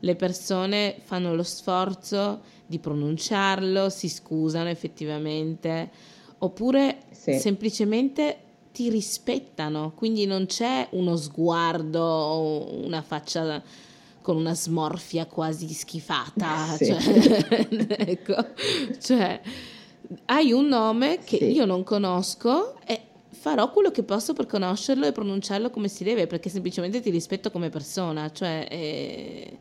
le 0.00 0.16
persone 0.16 0.96
fanno 1.02 1.34
lo 1.34 1.42
sforzo 1.42 2.40
di 2.66 2.78
pronunciarlo, 2.78 3.90
si 3.90 4.08
scusano 4.08 4.68
effettivamente 4.68 5.90
oppure 6.42 6.98
sì. 7.10 7.38
semplicemente 7.38 8.36
ti 8.72 8.88
rispettano, 8.88 9.92
quindi 9.94 10.26
non 10.26 10.46
c'è 10.46 10.88
uno 10.92 11.16
sguardo 11.16 12.00
o 12.02 12.84
una 12.84 13.02
faccia 13.02 13.62
con 14.22 14.36
una 14.36 14.54
smorfia 14.54 15.26
quasi 15.26 15.68
schifata, 15.68 16.66
sì. 16.76 16.86
cioè, 16.86 17.66
ecco, 17.98 18.46
cioè, 19.00 19.40
hai 20.26 20.52
un 20.52 20.66
nome 20.66 21.18
che 21.24 21.38
sì. 21.38 21.52
io 21.52 21.64
non 21.64 21.82
conosco 21.82 22.76
e 22.86 23.00
farò 23.28 23.70
quello 23.70 23.90
che 23.90 24.02
posso 24.02 24.32
per 24.34 24.46
conoscerlo 24.46 25.06
e 25.06 25.12
pronunciarlo 25.12 25.70
come 25.70 25.88
si 25.88 26.04
deve, 26.04 26.26
perché 26.26 26.48
semplicemente 26.48 27.00
ti 27.00 27.10
rispetto 27.10 27.50
come 27.50 27.70
persona, 27.70 28.30
cioè, 28.30 28.66
eh, 28.70 29.58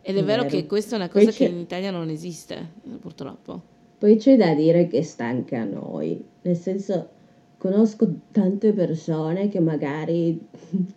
ed 0.00 0.16
è 0.16 0.22
vero, 0.22 0.42
vero, 0.42 0.54
che 0.54 0.66
questa 0.66 0.94
è 0.94 0.98
una 0.98 1.08
cosa 1.08 1.30
che 1.30 1.44
in 1.44 1.58
Italia 1.58 1.90
non 1.90 2.08
esiste, 2.10 2.72
purtroppo. 3.00 3.72
Poi 4.04 4.18
c'è 4.18 4.36
da 4.36 4.52
dire 4.52 4.86
che 4.86 5.02
sta 5.02 5.24
anche 5.24 5.56
a 5.56 5.64
noi, 5.64 6.22
nel 6.42 6.56
senso 6.56 7.08
conosco 7.56 8.06
tante 8.32 8.74
persone 8.74 9.48
che 9.48 9.60
magari 9.60 10.38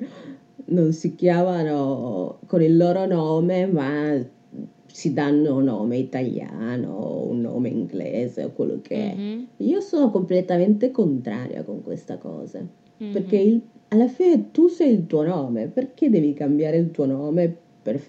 non 0.67 0.91
si 0.91 1.15
chiamano 1.15 2.39
con 2.47 2.61
il 2.61 2.75
loro 2.75 3.05
nome, 3.05 3.65
ma 3.65 4.13
si 4.87 5.13
danno 5.13 5.55
un 5.55 5.63
nome 5.63 5.95
italiano, 5.95 7.23
un 7.29 7.39
nome 7.39 7.69
inglese 7.69 8.43
o 8.43 8.51
quello 8.51 8.79
che 8.81 9.13
è. 9.13 9.15
Mm-hmm. 9.15 9.43
Io 9.55 9.79
sono 9.79 10.11
completamente 10.11 10.91
contraria 10.91 11.63
con 11.63 11.81
questa 11.83 12.17
cosa, 12.17 12.59
mm-hmm. 12.59 13.13
perché 13.13 13.37
il, 13.37 13.61
alla 13.87 14.09
fine 14.09 14.51
tu 14.51 14.67
sei 14.67 14.91
il 14.91 15.07
tuo 15.07 15.23
nome, 15.23 15.67
perché 15.67 16.09
devi 16.09 16.33
cambiare 16.33 16.75
il 16.75 16.91
tuo 16.91 17.05
nome 17.05 17.55
per 17.81 18.01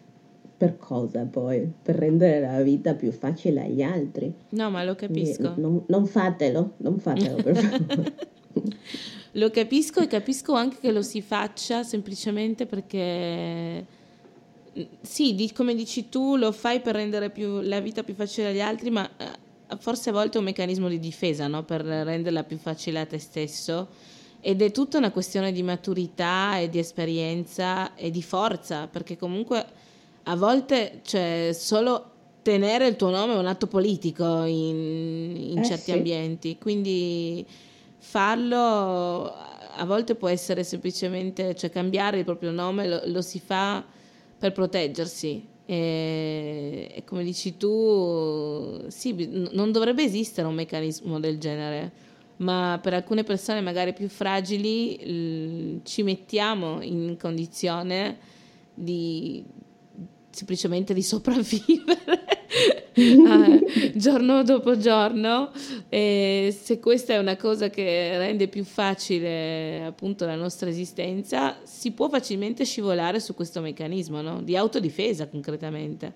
per 0.58 0.76
cosa 0.76 1.24
poi? 1.24 1.72
Per 1.82 1.94
rendere 1.94 2.40
la 2.40 2.60
vita 2.62 2.94
più 2.94 3.12
facile 3.12 3.62
agli 3.62 3.82
altri. 3.82 4.34
No, 4.50 4.70
ma 4.70 4.82
lo 4.82 4.96
capisco. 4.96 5.54
Non, 5.56 5.84
non 5.86 6.04
fatelo, 6.06 6.72
non 6.78 6.98
fatelo 6.98 7.36
per 7.36 7.56
favore. 7.56 8.14
lo 9.32 9.50
capisco 9.50 10.00
e 10.00 10.08
capisco 10.08 10.54
anche 10.54 10.78
che 10.80 10.90
lo 10.90 11.02
si 11.02 11.22
faccia 11.22 11.84
semplicemente 11.84 12.66
perché 12.66 13.86
sì, 15.00 15.50
come 15.54 15.74
dici 15.74 16.08
tu, 16.08 16.36
lo 16.36 16.52
fai 16.52 16.80
per 16.80 16.94
rendere 16.96 17.30
più, 17.30 17.60
la 17.60 17.80
vita 17.80 18.02
più 18.02 18.14
facile 18.14 18.48
agli 18.48 18.60
altri, 18.60 18.90
ma 18.90 19.08
eh, 19.16 19.76
forse 19.78 20.10
a 20.10 20.12
volte 20.12 20.36
è 20.36 20.38
un 20.38 20.46
meccanismo 20.46 20.88
di 20.88 20.98
difesa, 20.98 21.46
no? 21.46 21.64
per 21.64 21.82
renderla 21.82 22.44
più 22.44 22.58
facile 22.58 23.00
a 23.00 23.06
te 23.06 23.18
stesso. 23.18 23.88
Ed 24.40 24.62
è 24.62 24.70
tutta 24.70 24.98
una 24.98 25.10
questione 25.10 25.50
di 25.50 25.62
maturità 25.62 26.58
e 26.58 26.68
di 26.68 26.78
esperienza 26.78 27.94
e 27.94 28.10
di 28.10 28.22
forza, 28.22 28.86
perché 28.86 29.16
comunque 29.16 29.66
a 30.28 30.36
volte 30.36 31.00
cioè, 31.02 31.50
solo 31.52 32.12
tenere 32.42 32.86
il 32.86 32.96
tuo 32.96 33.10
nome 33.10 33.34
è 33.34 33.38
un 33.38 33.46
atto 33.46 33.66
politico 33.66 34.44
in, 34.44 35.36
in 35.52 35.58
eh, 35.58 35.64
certi 35.64 35.90
sì. 35.90 35.92
ambienti, 35.92 36.58
quindi 36.58 37.46
farlo 37.98 39.32
a 39.80 39.84
volte 39.84 40.14
può 40.14 40.28
essere 40.28 40.64
semplicemente, 40.64 41.54
cioè 41.54 41.70
cambiare 41.70 42.18
il 42.18 42.24
proprio 42.24 42.50
nome 42.50 42.88
lo, 42.88 43.00
lo 43.06 43.22
si 43.22 43.40
fa 43.40 43.84
per 44.38 44.52
proteggersi. 44.52 45.56
E, 45.64 46.90
e, 46.94 47.04
come 47.04 47.22
dici 47.22 47.56
tu, 47.56 48.84
sì, 48.88 49.28
non 49.52 49.70
dovrebbe 49.70 50.02
esistere 50.02 50.48
un 50.48 50.54
meccanismo 50.54 51.20
del 51.20 51.38
genere, 51.38 51.92
ma 52.38 52.78
per 52.82 52.94
alcune 52.94 53.22
persone 53.22 53.60
magari 53.60 53.92
più 53.92 54.08
fragili 54.08 55.76
l- 55.76 55.80
ci 55.84 56.02
mettiamo 56.02 56.80
in 56.80 57.16
condizione 57.18 58.18
di, 58.74 59.44
semplicemente 60.38 60.94
di 60.94 61.02
sopravvivere 61.02 62.46
eh, 62.94 63.92
giorno 63.96 64.42
dopo 64.42 64.78
giorno 64.78 65.50
e 65.88 66.56
se 66.58 66.78
questa 66.78 67.14
è 67.14 67.18
una 67.18 67.36
cosa 67.36 67.70
che 67.70 68.16
rende 68.16 68.48
più 68.48 68.64
facile 68.64 69.84
appunto 69.84 70.24
la 70.26 70.36
nostra 70.36 70.68
esistenza 70.68 71.58
si 71.64 71.92
può 71.92 72.08
facilmente 72.08 72.64
scivolare 72.64 73.20
su 73.20 73.34
questo 73.34 73.60
meccanismo 73.60 74.20
no? 74.20 74.42
di 74.42 74.56
autodifesa 74.56 75.28
concretamente 75.28 76.14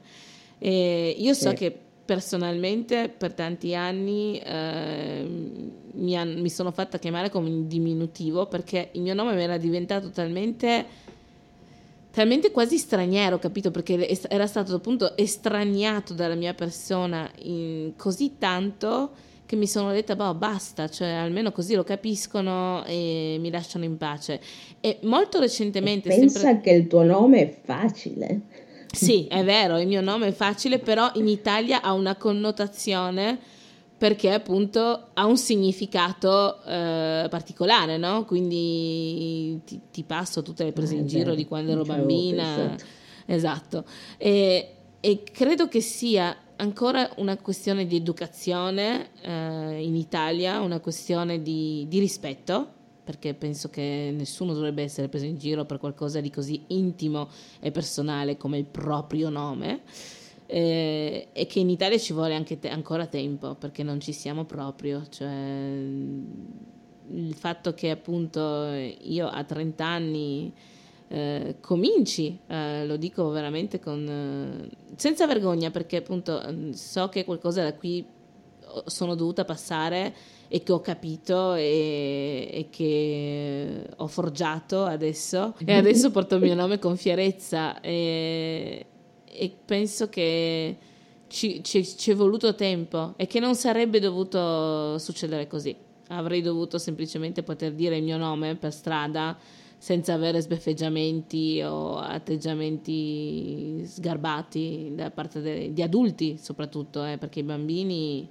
e 0.59 1.15
io 1.19 1.35
so 1.35 1.51
sì. 1.51 1.55
che 1.57 1.79
personalmente 2.05 3.09
per 3.09 3.33
tanti 3.33 3.75
anni 3.75 4.39
eh, 4.39 5.25
mi, 5.93 6.17
han, 6.17 6.41
mi 6.41 6.51
sono 6.51 6.71
fatta 6.73 6.99
chiamare 6.99 7.31
come 7.31 7.49
un 7.49 7.67
diminutivo 7.67 8.47
perché 8.47 8.91
il 8.93 9.03
mio 9.03 9.15
nome 9.15 9.35
mi 9.35 9.43
era 9.43 9.57
diventato 9.57 10.11
talmente 10.11 11.02
talmente 12.13 12.53
quasi 12.53 12.79
straniero, 12.79 13.39
capito? 13.39 13.71
Perché 13.71 14.09
era 14.29 14.47
stato 14.47 14.75
appunto 14.75 15.17
estraniato 15.17 16.13
dalla 16.15 16.37
mia 16.37 16.55
persona 16.55 17.29
così 17.97 18.37
tanto 18.39 19.11
che 19.47 19.57
mi 19.57 19.67
sono 19.67 19.93
detta, 19.93 20.17
boh, 20.17 20.35
basta, 20.35 20.89
cioè 20.89 21.09
almeno 21.09 21.53
così 21.53 21.75
lo 21.75 21.85
capiscono 21.85 22.85
e 22.87 23.37
mi 23.39 23.51
lasciano 23.51 23.85
in 23.85 23.99
pace. 23.99 24.41
E 24.81 24.99
molto 25.03 25.41
recentemente... 25.41 26.09
E 26.09 26.19
pensa 26.19 26.39
sempre... 26.39 26.61
che 26.63 26.79
il 26.79 26.87
tuo 26.87 27.03
nome 27.03 27.41
è 27.41 27.59
facile. 27.63 28.41
Sì, 28.91 29.27
è 29.27 29.43
vero, 29.45 29.79
il 29.79 29.87
mio 29.87 30.01
nome 30.01 30.29
è 30.29 30.33
facile, 30.33 30.79
però 30.79 31.11
in 31.15 31.29
Italia 31.29 31.83
ha 31.83 31.93
una 31.93 32.17
connotazione 32.17 33.39
perché 34.03 34.33
appunto 34.33 35.11
ha 35.13 35.27
un 35.27 35.37
significato 35.37 36.61
eh, 36.65 37.29
particolare, 37.31 37.99
no? 37.99 38.25
Quindi 38.25 39.61
ti, 39.65 39.81
ti, 39.93 40.03
passo 40.03 40.43
tutte 40.43 40.65
le 40.65 40.73
prese 40.73 40.97
in 40.97 41.07
giro 41.07 41.37
di 41.37 41.47
quando 41.47 41.71
ero 41.71 41.85
bambina. 41.85 42.77
Esatto. 43.27 43.85
E, 44.17 44.75
e, 44.99 45.23
credo 45.23 45.69
che 45.69 45.81
sia 45.81 46.37
ancora 46.57 47.13
una 47.19 47.37
questione 47.37 47.87
di 47.87 47.95
educazione 47.95 49.11
eh, 49.21 49.85
in 49.85 49.95
Italia, 49.95 50.59
una 50.59 50.81
questione 50.81 51.41
di, 51.41 51.87
di 51.87 52.01
rispetto, 52.01 52.67
perché 53.05 53.35
penso 53.35 53.71
che 53.71 54.13
nessuno 54.13 54.53
dovrebbe 54.53 54.83
essere 54.83 55.09
preso 55.09 55.27
in 55.27 55.39
giro 55.39 55.65
per 55.65 55.79
qualcosa 55.79 56.21
di 56.21 56.29
così 56.29 56.65
intimo 56.69 57.29
e 57.61 57.71
personale 57.71 58.37
come 58.37 58.59
il 58.59 58.65
proprio 58.65 59.29
nome 59.29 59.83
eh, 60.53 61.29
e 61.33 61.47
che 61.47 61.61
in 61.61 61.71
Italia 61.71 61.97
ci 61.97 62.13
vuole 62.13 62.35
anche 62.35 62.59
te- 62.59 62.69
ancora 62.69 63.07
tempo 63.07 63.55
perché 63.55 63.83
non 63.83 64.01
ci 64.01 64.13
siamo 64.13 64.45
proprio. 64.45 65.03
Cioè, 65.09 65.27
il 67.09 67.35
fatto 67.35 67.73
che 67.73 67.89
appunto 67.89 68.69
io 69.01 69.29
a 69.29 69.45
30 69.45 69.85
anni 69.87 70.53
eh, 71.09 71.57
cominci, 71.59 72.39
eh, 72.47 72.87
lo 72.87 72.97
dico 72.97 73.31
veramente 73.31 73.81
con, 73.81 74.07
eh, 74.07 74.69
senza 74.97 75.27
vergogna 75.27 75.71
perché 75.71 75.97
appunto 75.97 76.43
so 76.75 77.09
che 77.09 77.25
qualcosa 77.25 77.63
da 77.63 77.73
qui 77.73 78.05
sono 78.85 79.15
dovuta 79.15 79.47
passare 79.47 80.15
e 80.49 80.63
che 80.63 80.73
ho 80.73 80.81
capito 80.81 81.55
e, 81.55 82.51
e, 82.53 82.67
che 82.69 83.87
ho 83.97 84.07
forgiato 84.07 84.85
adesso 84.85 85.55
e 85.65 85.75
adesso 85.75 86.11
porto 86.11 86.35
il 86.35 86.43
mio 86.43 86.55
nome 86.55 86.79
con 86.79 86.99
fierezza 86.99 87.81
e, 87.81 88.87
e 89.33 89.51
penso 89.65 90.09
che 90.09 90.77
ci, 91.29 91.65
ci, 91.65 91.85
ci, 91.85 92.11
è 92.11 92.15
voluto 92.15 92.55
tempo 92.55 93.15
e 93.17 93.27
che 93.27 93.41
non 93.41 93.55
sarebbe 93.55 93.99
dovuto 93.99 94.99
succedere 94.99 95.47
così. 95.47 95.75
Avrei 96.09 96.43
dovuto 96.43 96.77
semplicemente 96.77 97.43
poter 97.43 97.73
dire 97.73 97.97
il 97.97 98.03
mio 98.03 98.19
nome 98.19 98.55
per 98.57 98.73
strada 98.73 99.39
senza 99.79 100.13
avere 100.13 100.41
sbeffeggiamenti 100.41 101.61
o 101.63 101.97
atteggiamenti 101.97 103.83
sgarbati 103.85 104.93
da 104.95 105.11
parte 105.11 105.41
de, 105.41 105.73
di 105.73 105.83
adulti 105.83 106.37
soprattutto, 106.41 107.03
eh, 107.05 107.17
perché 107.17 107.41
i 107.41 107.45
bambini, 107.45 108.29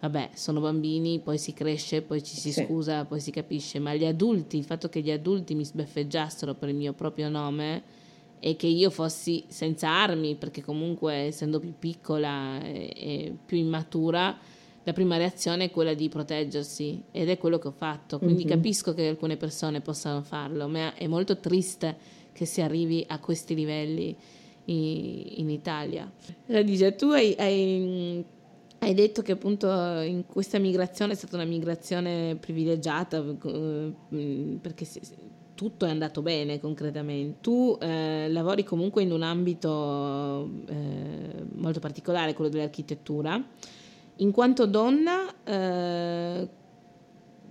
vabbè, 0.00 0.30
sono 0.34 0.60
bambini, 0.60 1.20
poi 1.20 1.36
si 1.36 1.52
cresce, 1.52 2.00
poi 2.00 2.22
ci 2.24 2.34
si 2.34 2.50
sì. 2.50 2.64
scusa, 2.64 3.04
poi 3.04 3.20
si 3.20 3.30
capisce, 3.30 3.78
ma 3.78 3.94
gli 3.94 4.06
adulti, 4.06 4.56
il 4.56 4.64
fatto 4.64 4.88
che 4.88 5.00
gli 5.00 5.10
adulti 5.10 5.54
mi 5.54 5.64
sbeffeggiassero 5.64 6.54
per 6.54 6.70
il 6.70 6.74
mio 6.74 6.94
proprio 6.94 7.28
nome 7.28 7.99
e 8.40 8.56
che 8.56 8.66
io 8.66 8.90
fossi 8.90 9.44
senza 9.48 9.88
armi, 9.88 10.34
perché 10.34 10.62
comunque 10.62 11.12
essendo 11.14 11.60
più 11.60 11.74
piccola 11.78 12.60
e, 12.62 12.92
e, 12.96 13.36
più 13.44 13.58
immatura, 13.58 14.36
la 14.82 14.92
prima 14.94 15.18
reazione 15.18 15.64
è 15.64 15.70
quella 15.70 15.92
di 15.92 16.08
proteggersi 16.08 17.02
ed 17.12 17.28
è 17.28 17.36
quello 17.36 17.58
che 17.58 17.68
ho 17.68 17.74
fatto. 17.76 18.18
Quindi 18.18 18.44
mm-hmm. 18.44 18.54
capisco 18.54 18.94
che 18.94 19.08
alcune 19.08 19.36
persone 19.36 19.82
possano 19.82 20.22
farlo, 20.22 20.66
ma 20.68 20.94
è 20.94 21.06
molto 21.06 21.38
triste 21.38 21.96
che 22.32 22.46
si 22.46 22.62
arrivi 22.62 23.04
a 23.06 23.18
questi 23.18 23.54
livelli 23.54 24.16
in, 24.64 25.32
in 25.36 25.50
Italia. 25.50 26.10
Dice, 26.46 26.96
tu 26.96 27.10
hai, 27.10 27.34
hai 27.38 28.24
Hai 28.82 28.94
detto 28.94 29.20
che 29.20 29.32
appunto 29.32 29.68
in 30.00 30.24
questa 30.24 30.58
migrazione 30.58 31.12
è 31.12 31.14
stata 31.14 31.36
una 31.36 31.44
migrazione 31.44 32.36
privilegiata 32.40 33.22
eh, 33.22 33.92
perché 34.58 34.86
tutto 35.60 35.84
è 35.84 35.90
andato 35.90 36.22
bene 36.22 36.58
concretamente. 36.58 37.40
Tu 37.42 37.76
eh, 37.82 38.30
lavori 38.30 38.64
comunque 38.64 39.02
in 39.02 39.12
un 39.12 39.20
ambito 39.20 40.48
eh, 40.66 41.44
molto 41.56 41.80
particolare, 41.80 42.32
quello 42.32 42.50
dell'architettura. 42.50 43.44
In 44.16 44.30
quanto 44.30 44.64
donna, 44.64 45.26
eh, 45.44 46.48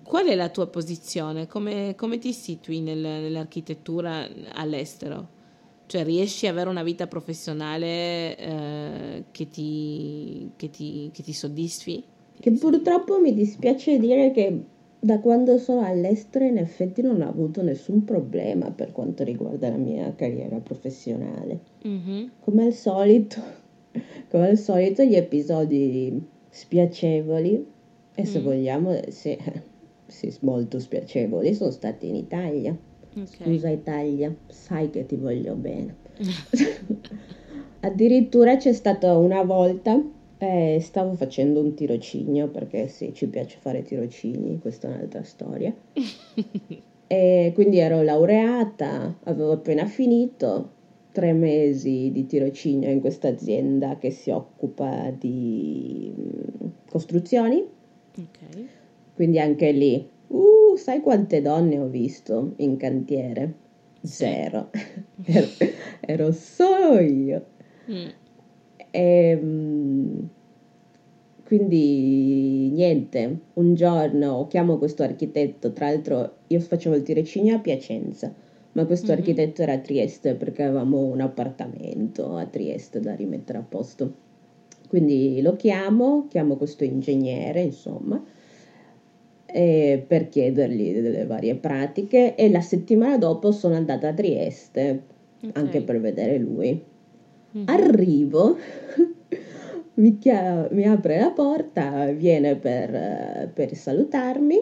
qual 0.02 0.26
è 0.26 0.34
la 0.34 0.50
tua 0.50 0.66
posizione? 0.66 1.46
Come, 1.46 1.94
come 1.96 2.18
ti 2.18 2.34
situi 2.34 2.82
nel, 2.82 2.98
nell'architettura 2.98 4.28
all'estero? 4.54 5.28
Cioè 5.86 6.04
riesci 6.04 6.48
ad 6.48 6.54
avere 6.54 6.72
una 6.72 6.82
vita 6.82 7.06
professionale 7.06 8.36
eh, 8.38 9.24
che, 9.30 9.50
ti, 9.50 10.50
che, 10.56 10.72
ti, 10.72 11.12
che 11.14 11.22
ti 11.22 11.34
soddisfi? 11.34 12.04
Che 12.40 12.52
purtroppo 12.54 13.20
mi 13.20 13.36
dispiace 13.36 14.00
dire 14.00 14.32
che 14.32 14.64
da 15.02 15.20
quando 15.20 15.58
sono 15.58 15.86
all'estero 15.86 16.46
in 16.46 16.58
effetti 16.58 17.02
non 17.02 17.22
ho 17.22 17.30
avuto 17.30 17.62
nessun 17.62 18.04
problema 18.04 18.70
per 18.72 18.92
quanto 18.92 19.24
riguarda 19.24 19.70
la 19.70 19.78
mia 19.78 20.14
carriera 20.16 20.58
professionale. 20.58 21.60
Mm-hmm. 21.88 22.28
Come 22.42 22.66
al 22.66 22.74
solito, 22.74 23.42
come 24.30 24.50
al 24.50 24.58
solito 24.58 25.04
gli 25.04 25.16
episodi 25.16 26.22
spiacevoli 26.50 27.66
e 28.16 28.26
se 28.26 28.40
mm. 28.40 28.44
vogliamo, 28.44 29.00
sì, 29.08 29.38
sì, 30.06 30.36
molto 30.42 30.80
spiacevoli 30.80 31.54
sono 31.54 31.72
stati 31.72 32.08
in 32.08 32.16
Italia. 32.16 32.76
Okay. 33.12 33.26
Scusa 33.26 33.70
Italia, 33.70 34.36
sai 34.48 34.90
che 34.90 35.06
ti 35.06 35.16
voglio 35.16 35.56
bene. 35.56 35.96
Addirittura 37.82 38.58
c'è 38.58 38.74
stata 38.74 39.18
una 39.18 39.44
volta, 39.44 40.02
eh, 40.40 40.80
stavo 40.82 41.14
facendo 41.14 41.60
un 41.62 41.76
tirocinio 41.76 42.48
perché 42.48 42.88
sì, 42.88 43.14
ci 43.14 43.28
piace 43.28 43.58
fare 43.60 43.84
tirocini, 43.84 44.60
questa 44.60 44.88
è 44.88 44.96
un'altra 44.96 45.24
storia. 45.24 45.74
e 47.08 47.52
quindi 47.54 47.78
ero 47.78 48.02
laureata, 48.02 49.16
avevo 49.24 49.52
appena 49.52 49.86
finito 49.86 50.78
tre 51.12 51.34
mesi 51.34 52.10
di 52.12 52.26
tirocinio 52.26 52.90
in 52.90 53.00
questa 53.00 53.28
azienda 53.28 53.98
che 53.98 54.10
si 54.10 54.32
occupa 54.32 55.12
di 55.12 56.12
mm, 56.18 56.68
costruzioni. 56.90 57.64
Okay. 58.12 58.68
Quindi 59.14 59.40
anche 59.40 59.72
lì 59.72 60.18
Uh, 60.30 60.76
sai 60.76 61.02
quante 61.02 61.42
donne 61.42 61.80
ho 61.80 61.88
visto 61.88 62.54
in 62.58 62.78
cantiere? 62.78 63.54
Zero. 64.02 64.70
ero, 65.26 65.48
ero, 66.02 66.32
solo 66.32 67.00
io. 67.00 67.46
Mm. 67.90 68.08
E, 68.92 69.00
ehm, 69.00 70.30
quindi 71.50 72.70
niente, 72.70 73.40
un 73.54 73.74
giorno 73.74 74.46
chiamo 74.48 74.78
questo 74.78 75.02
architetto, 75.02 75.74
tra 75.74 75.88
l'altro 75.90 76.36
io 76.48 76.60
facevo 76.60 76.96
il 76.96 77.02
tirocinio 77.02 77.56
a 77.56 77.60
Piacenza, 77.60 78.32
ma 78.74 78.86
questo 78.86 79.08
mm-hmm. 79.08 79.18
architetto 79.18 79.62
era 79.64 79.74
a 79.74 79.80
Trieste 79.80 80.36
perché 80.36 80.64
avevamo 80.64 81.06
un 81.06 81.22
appartamento 81.22 82.36
a 82.36 82.46
Trieste 82.46 83.00
da 83.00 83.16
rimettere 83.16 83.58
a 83.58 83.66
posto. 83.68 84.14
Quindi 84.88 85.42
lo 85.42 85.56
chiamo, 85.56 86.28
chiamo 86.30 86.56
questo 86.56 86.84
ingegnere, 86.84 87.62
insomma, 87.62 88.24
eh, 89.46 90.04
per 90.08 90.30
chiedergli 90.30 90.94
delle 90.94 91.26
varie 91.26 91.56
pratiche 91.56 92.36
e 92.36 92.50
la 92.52 92.62
settimana 92.62 93.18
dopo 93.18 93.52
sono 93.52 93.76
andata 93.76 94.10
a 94.10 94.14
Trieste 94.14 95.02
okay. 95.38 95.52
anche 95.54 95.82
per 95.82 96.00
vedere 96.00 96.38
lui. 96.38 96.80
Mm-hmm. 97.56 97.68
Arrivo, 97.68 98.58
mi, 99.96 100.18
chia- 100.18 100.68
mi, 100.72 100.88
apre 100.88 101.20
la 101.20 101.32
porta, 101.32 102.12
viene 102.12 102.56
per, 102.56 103.50
per 103.54 103.76
salutarmi, 103.76 104.62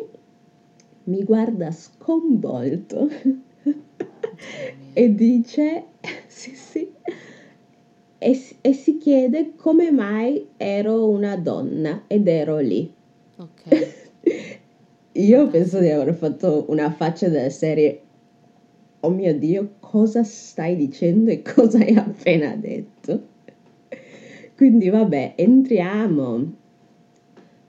mi 1.03 1.23
guarda 1.23 1.71
sconvolto 1.71 3.09
e 4.93 5.15
dice 5.15 5.83
sì 6.27 6.55
sì 6.55 6.89
e, 8.19 8.39
e, 8.61 8.73
si 8.73 8.97
chiede 8.97 9.53
come 9.55 9.91
mai 9.91 10.47
ero 10.57 11.07
una 11.07 11.35
donna 11.35 12.03
ed 12.07 12.27
ero 12.27 12.57
lì. 12.57 12.91
Ok. 13.37 14.05
Io 15.13 15.47
penso 15.47 15.79
di 15.79 15.89
aver 15.89 16.13
fatto 16.15 16.65
una 16.69 16.91
faccia 16.91 17.27
della 17.27 17.49
serie 17.49 18.01
Oh 19.01 19.09
mio 19.09 19.37
Dio, 19.37 19.75
cosa 19.79 20.23
stai 20.23 20.75
dicendo 20.75 21.29
e 21.29 21.41
cosa 21.41 21.77
hai 21.77 21.95
appena 21.95 22.55
detto? 22.55 23.35
Quindi 24.55 24.89
vabbè, 24.89 25.33
entriamo. 25.35 26.53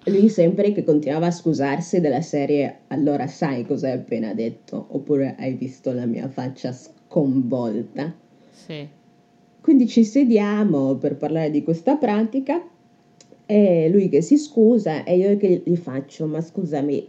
Lui 0.04 0.28
sempre 0.30 0.72
che 0.72 0.84
continuava 0.84 1.26
a 1.26 1.30
scusarsi 1.30 2.00
della 2.00 2.22
serie 2.22 2.78
Allora 2.86 3.26
sai 3.26 3.66
cosa 3.66 3.88
hai 3.88 3.94
appena 3.94 4.32
detto? 4.32 4.86
Oppure 4.88 5.36
hai 5.38 5.52
visto 5.52 5.92
la 5.92 6.06
mia 6.06 6.28
faccia 6.28 6.72
sconvolta? 6.72 8.14
Sì. 8.50 8.88
Quindi 9.60 9.86
ci 9.86 10.04
sediamo 10.04 10.94
per 10.94 11.16
parlare 11.16 11.50
di 11.50 11.62
questa 11.62 11.96
pratica 11.96 12.66
e 13.44 13.88
lui 13.90 14.08
che 14.08 14.22
si 14.22 14.38
scusa 14.38 15.04
e 15.04 15.18
io 15.18 15.36
che 15.36 15.62
gli 15.62 15.76
faccio 15.76 16.26
Ma 16.26 16.40
scusami, 16.40 17.06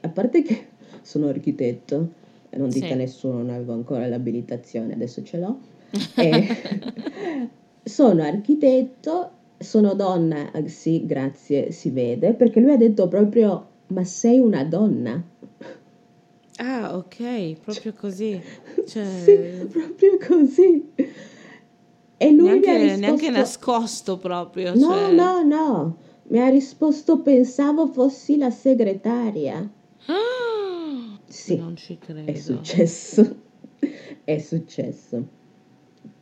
a 0.00 0.08
parte 0.08 0.42
che 0.42 0.66
sono 1.02 1.28
architetto, 1.28 2.12
non 2.56 2.68
dite 2.68 2.86
sì. 2.86 2.92
a 2.92 2.96
nessuno, 2.96 3.38
non 3.38 3.50
avevo 3.50 3.72
ancora 3.72 4.06
l'abilitazione, 4.06 4.92
adesso 4.92 5.22
ce 5.22 5.38
l'ho. 5.38 5.58
sono 7.82 8.22
architetto, 8.22 9.30
sono 9.58 9.94
donna, 9.94 10.50
ah, 10.52 10.66
sì, 10.66 11.04
grazie, 11.06 11.70
si 11.70 11.90
vede, 11.90 12.34
perché 12.34 12.60
lui 12.60 12.72
ha 12.72 12.76
detto 12.76 13.08
proprio, 13.08 13.66
ma 13.88 14.04
sei 14.04 14.38
una 14.38 14.64
donna. 14.64 15.22
Ah, 16.56 16.96
ok, 16.96 17.60
proprio 17.60 17.94
così. 17.94 18.40
Cioè... 18.86 19.04
sì, 19.04 19.66
proprio 19.66 20.18
così. 20.26 20.90
E 22.16 22.32
lui 22.32 22.48
neanche, 22.48 22.68
mi 22.70 22.74
ha 22.74 22.78
risposto... 22.78 23.00
neanche 23.00 23.30
nascosto 23.30 24.18
proprio. 24.18 24.74
No, 24.74 24.92
cioè... 24.92 25.12
no, 25.12 25.42
no. 25.42 25.96
Mi 26.24 26.40
ha 26.40 26.48
risposto, 26.48 27.20
pensavo 27.20 27.86
fossi 27.86 28.36
la 28.36 28.50
segretaria. 28.50 29.68
Sì, 31.30 31.56
non 31.56 31.76
ci 31.76 31.96
credo. 31.98 32.30
È 32.30 32.34
successo. 32.34 33.36
è 34.24 34.38
successo. 34.38 35.26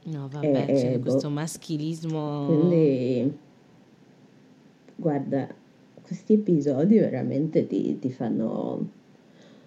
No, 0.05 0.29
vabbè, 0.31 0.67
e, 0.69 0.75
c'è 0.75 0.99
boh. 0.99 1.11
questo 1.11 1.31
maschilismo. 1.31 2.45
Quindi, 2.47 3.37
guarda, 4.97 5.49
questi 6.03 6.35
episodi 6.35 6.99
veramente 6.99 7.67
ti, 7.67 7.99
ti 7.99 8.11
fanno... 8.11 8.97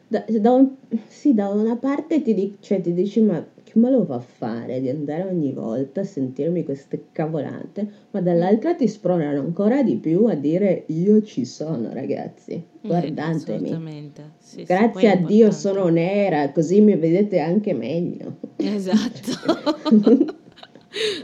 Da, 0.07 0.25
da, 0.27 0.51
un, 0.51 0.75
sì, 1.07 1.33
da 1.33 1.47
una 1.49 1.75
parte 1.77 2.21
ti, 2.21 2.57
cioè, 2.59 2.81
ti 2.81 2.93
dici, 2.93 3.21
ma 3.21 3.43
che 3.71 3.79
me 3.79 3.89
lo 3.89 4.03
fa 4.03 4.19
fare 4.19 4.81
di 4.81 4.89
andare 4.89 5.23
ogni 5.23 5.53
volta 5.53 6.01
a 6.01 6.03
sentirmi 6.03 6.63
queste 6.65 7.05
cavolate, 7.13 7.87
ma 8.11 8.19
dall'altra 8.19 8.75
ti 8.75 8.87
spronano 8.87 9.39
ancora 9.39 9.81
di 9.81 9.95
più 9.95 10.25
a 10.25 10.35
dire 10.35 10.83
io 10.87 11.21
ci 11.23 11.45
sono 11.45 11.93
ragazzi, 11.93 12.51
eh, 12.51 12.65
guardatemi. 12.81 13.55
Assolutamente. 13.55 14.31
Sì, 14.39 14.63
Grazie 14.63 15.11
a 15.11 15.15
Dio 15.15 15.51
sono 15.51 15.87
nera, 15.87 16.51
così 16.51 16.81
mi 16.81 16.95
vedete 16.97 17.39
anche 17.39 17.73
meglio. 17.73 18.37
Esatto. 18.57 20.39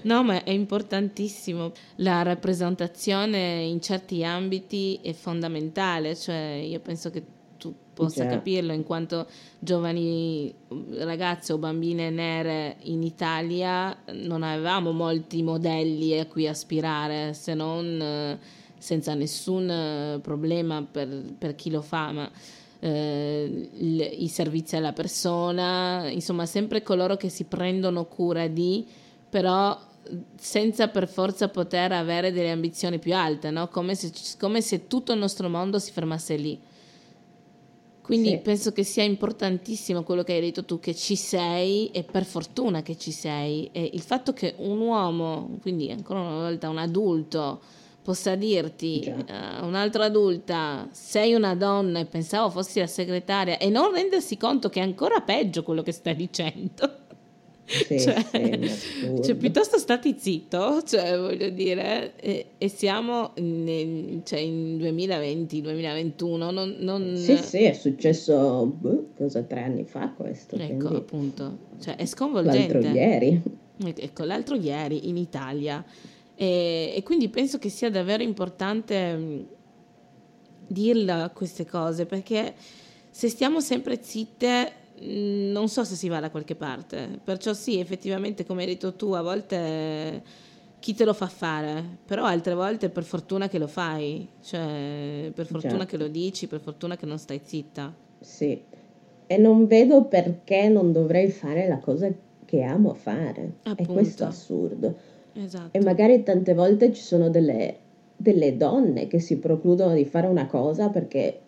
No, 0.04 0.24
ma 0.24 0.45
è 0.45 0.52
importantissimo. 0.52 1.74
La 1.98 2.22
rappresentazione 2.22 3.64
in 3.64 3.82
certi 3.82 4.24
ambiti 4.24 4.98
è 5.04 5.12
fondamentale, 5.12 6.16
cioè 6.16 6.64
io 6.66 6.80
penso 6.80 7.10
che 7.10 7.22
possa 7.98 8.26
Già. 8.26 8.30
capirlo 8.30 8.74
in 8.74 8.84
quanto 8.84 9.26
giovani 9.58 10.54
ragazze 11.00 11.52
o 11.52 11.58
bambine 11.58 12.12
nere 12.12 12.78
in 12.84 13.02
Italia 13.02 13.98
non 14.12 14.43
avevamo 14.43 14.91
molti 14.91 15.41
modelli 15.41 16.18
a 16.20 16.28
cui 16.28 16.48
aspirare 16.48 17.34
se 17.34 17.56
non 17.56 18.00
eh, 18.00 18.38
senza 18.78 19.16
nessun 19.16 19.68
eh, 19.68 20.20
problema 20.22 20.86
per, 20.89 21.08
per 21.36 21.56
chi 21.56 21.72
lo 21.72 21.82
fa 21.82 22.12
ma 22.12 22.30
eh, 22.80 23.70
il, 23.74 24.10
i 24.20 24.28
servizi 24.28 24.76
alla 24.76 24.93
persona 24.93 26.08
insomma 26.08 26.45
sempre 26.45 26.84
coloro 26.84 27.18
che 27.18 27.30
si 27.30 27.45
prendono 27.45 28.06
cura 28.06 28.48
di 28.48 28.86
però 29.28 29.76
senza 30.36 30.88
per 30.88 31.08
forza 31.08 31.50
poter 31.50 31.91
avere 31.91 32.32
delle 32.32 32.52
ambizioni 32.52 32.98
più 33.00 33.14
alte, 33.14 33.50
no? 33.52 33.68
come, 33.68 33.93
se, 33.95 34.12
come 34.39 34.62
se 34.62 34.88
tutto 34.88 35.12
il 35.12 35.20
nostro 35.20 35.50
mondo 35.50 35.80
si 35.80 35.91
fermasse 35.91 36.36
lì. 36.38 36.58
Quindi 38.08 38.30
sì. 38.30 38.38
penso 38.38 38.72
che 38.72 38.84
sia 38.84 39.03
importantissimo 39.03 40.01
quello 40.01 40.24
che 40.24 40.32
hai 40.32 40.39
detto 40.39 40.64
tu, 40.64 40.80
che 40.80 40.95
ci 40.95 41.18
sei 41.18 41.91
e 41.91 42.03
per 42.03 42.24
fortuna 42.24 42.82
che 42.82 42.95
ci 42.97 43.12
sei. 43.12 43.68
E 43.74 43.89
il 43.91 43.99
fatto 43.99 44.32
che 44.32 44.53
un 44.60 44.80
uomo, 44.80 45.58
quindi 45.60 45.91
ancora 45.91 46.22
una 46.22 46.36
volta 46.36 46.70
un 46.70 46.78
adulto, 46.78 47.60
possa 48.01 48.36
dirti 48.36 49.14
a 49.28 49.60
uh, 49.62 49.68
un'altra 49.68 50.05
adulta 50.05 50.88
sei 50.93 51.34
una 51.34 51.53
donna 51.53 51.99
e 51.99 52.05
pensavo 52.05 52.49
fossi 52.49 52.80
la 52.80 52.88
segretaria 52.88 53.58
e 53.58 53.70
non 53.70 53.91
rendersi 53.91 54.38
conto 54.38 54.70
che 54.70 54.80
è 54.80 54.84
ancora 54.84 55.20
peggio 55.20 55.62
quello 55.62 55.84
che 55.84 55.91
stai 55.91 56.16
dicendo. 56.16 57.07
Sì, 57.68 57.99
cioè, 57.99 58.24
sì, 58.65 59.22
cioè, 59.22 59.36
piuttosto 59.36 59.78
stati 59.78 60.15
zitto, 60.18 60.82
cioè, 60.84 61.18
voglio 61.18 61.49
dire, 61.49 62.15
e, 62.15 62.51
e 62.57 62.70
siamo 62.70 63.34
nel, 63.36 64.22
cioè, 64.24 64.39
in 64.39 64.78
2020, 64.78 65.61
2021, 65.61 66.51
non, 66.51 66.76
non... 66.80 67.18
Sì, 67.18 67.36
sì, 67.36 67.63
è 67.63 67.74
successo, 67.74 68.65
boh, 68.65 69.09
cosa, 69.18 69.41
tre 69.41 69.63
anni 69.63 69.84
fa 69.84 70.13
questo. 70.15 70.55
Ecco, 70.55 70.95
appunto, 70.95 71.57
cioè, 71.82 71.97
è 71.97 72.05
sconvolgente. 72.05 72.74
L'altro 72.74 72.91
ieri. 72.93 73.41
Ecco, 73.84 74.24
l'altro 74.24 74.55
ieri 74.55 75.09
in 75.09 75.18
Italia. 75.18 75.84
E, 76.36 76.93
e 76.95 77.03
quindi 77.03 77.28
penso 77.28 77.57
che 77.57 77.68
sia 77.68 77.89
davvero 77.89 78.24
importante 78.24 79.45
dirla 80.68 81.30
queste 81.36 81.65
cose, 81.65 82.05
perché 82.05 82.53
se 83.09 83.28
stiamo 83.28 83.59
sempre 83.59 83.99
zitte 84.01 84.72
Mm, 84.72 84.76
non 85.02 85.70
so 85.70 85.84
se 85.84 85.95
si 85.95 86.10
va 86.10 86.20
da 86.20 86.30
qualche 86.30 86.56
parte. 86.56 87.20
Perciò 87.24 87.54
sì, 87.54 87.80
effettivamente, 87.80 88.45
come 88.45 88.62
hai 88.62 88.68
detto 88.68 88.93
tu, 88.93 89.12
a 89.12 89.22
volte 89.22 90.22
chi 90.80 90.93
te 90.93 91.06
lo 91.06 91.14
fa 91.14 91.28
fare, 91.28 91.84
però 92.06 92.26
altre 92.26 92.54
volte 92.54 92.89
per 92.89 93.04
fortuna 93.04 93.48
che 93.48 93.58
lo 93.58 93.68
fai, 93.68 94.28
cioè 94.41 95.32
per 95.34 95.45
fortuna 95.45 95.80
Già. 95.80 95.86
che 95.86 95.98
lo 95.98 96.08
dici, 96.08 96.48
per 96.48 96.60
fortuna 96.60 96.95
che 96.95 97.06
non 97.06 97.18
stai 97.18 97.41
zitta. 97.43 97.93
Sì, 98.20 98.62
e 99.28 99.38
non 99.38 99.68
vedo 99.68 100.06
perché 100.06 100.70
non 100.70 100.91
dovrei 100.91 101.30
fare 101.30 101.68
la 101.68 101.80
cosa 101.80 102.10
che 102.45 102.62
amo 102.62 102.93
fare. 102.93 103.56
Appunto. 103.64 103.91
È 103.91 103.95
questo 103.95 104.26
assurdo. 104.26 104.95
Esatto. 105.34 105.78
E 105.78 105.84
magari 105.84 106.24
tante 106.24 106.54
volte 106.54 106.93
ci 106.93 107.02
sono 107.02 107.30
delle, 107.30 107.78
delle 108.16 108.56
donne 108.56 109.08
che 109.08 109.20
si 109.20 109.38
precludono 109.38 109.93
di 109.93 110.06
fare 110.06 110.28
una 110.28 110.48
cosa 110.48 110.89
perché 110.89 111.41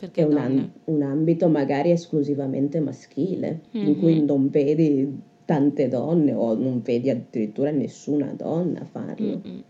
perché 0.00 0.22
è 0.22 0.24
un, 0.24 0.70
un, 0.84 1.02
ambito 1.02 1.48
magari 1.48 1.90
esclusivamente 1.90 2.80
maschile, 2.80 3.60
mm-hmm. 3.76 3.86
in 3.86 3.98
cui 3.98 4.24
non 4.24 4.48
vedi 4.48 5.20
tante 5.44 5.88
donne 5.88 6.32
o 6.32 6.54
non 6.54 6.80
vedi 6.80 7.10
addirittura 7.10 7.70
nessuna 7.70 8.32
donna 8.32 8.82
farlo. 8.90 9.42
Mm-hmm. 9.46 9.60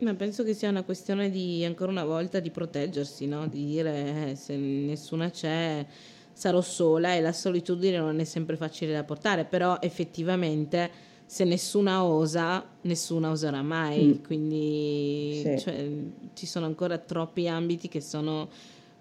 Ma 0.00 0.14
penso 0.14 0.42
che 0.42 0.52
sia 0.52 0.68
una 0.68 0.82
questione 0.82 1.30
di, 1.30 1.64
ancora 1.64 1.92
una 1.92 2.04
volta, 2.04 2.40
di 2.40 2.50
proteggersi, 2.50 3.28
no? 3.28 3.46
di 3.46 3.64
dire 3.64 4.30
eh, 4.30 4.34
se 4.34 4.56
nessuna 4.56 5.30
c'è 5.30 5.86
sarò 6.32 6.60
sola 6.60 7.14
e 7.14 7.20
la 7.20 7.32
solitudine 7.32 7.98
non 7.98 8.18
è 8.18 8.24
sempre 8.24 8.56
facile 8.56 8.92
da 8.92 9.04
portare, 9.04 9.44
però 9.44 9.78
effettivamente 9.80 10.90
se 11.24 11.44
nessuna 11.44 12.04
osa, 12.04 12.64
nessuna 12.82 13.30
oserà 13.30 13.62
mai, 13.62 14.04
mm. 14.04 14.24
quindi 14.24 15.40
sì. 15.42 15.58
cioè, 15.58 15.88
ci 16.34 16.46
sono 16.46 16.66
ancora 16.66 16.98
troppi 16.98 17.48
ambiti 17.48 17.88
che 17.88 18.00
sono 18.00 18.48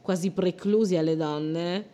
quasi 0.05 0.29
preclusi 0.29 0.95
alle 0.97 1.15
donne, 1.15 1.87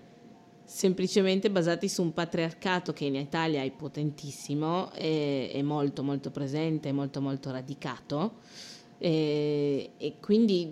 semplicemente 0.66 1.50
basati 1.50 1.88
su 1.88 2.02
un 2.02 2.14
patriarcato 2.14 2.92
che 2.92 3.06
in 3.06 3.16
Italia 3.16 3.64
è 3.64 3.72
potentissimo, 3.72 4.92
è, 4.92 5.50
è 5.54 5.62
molto 5.62 6.04
molto 6.04 6.30
presente, 6.30 6.90
è 6.90 6.92
molto 6.92 7.22
molto 7.22 7.52
radicato 7.52 8.40
e, 8.98 9.92
e 9.96 10.16
quindi 10.20 10.70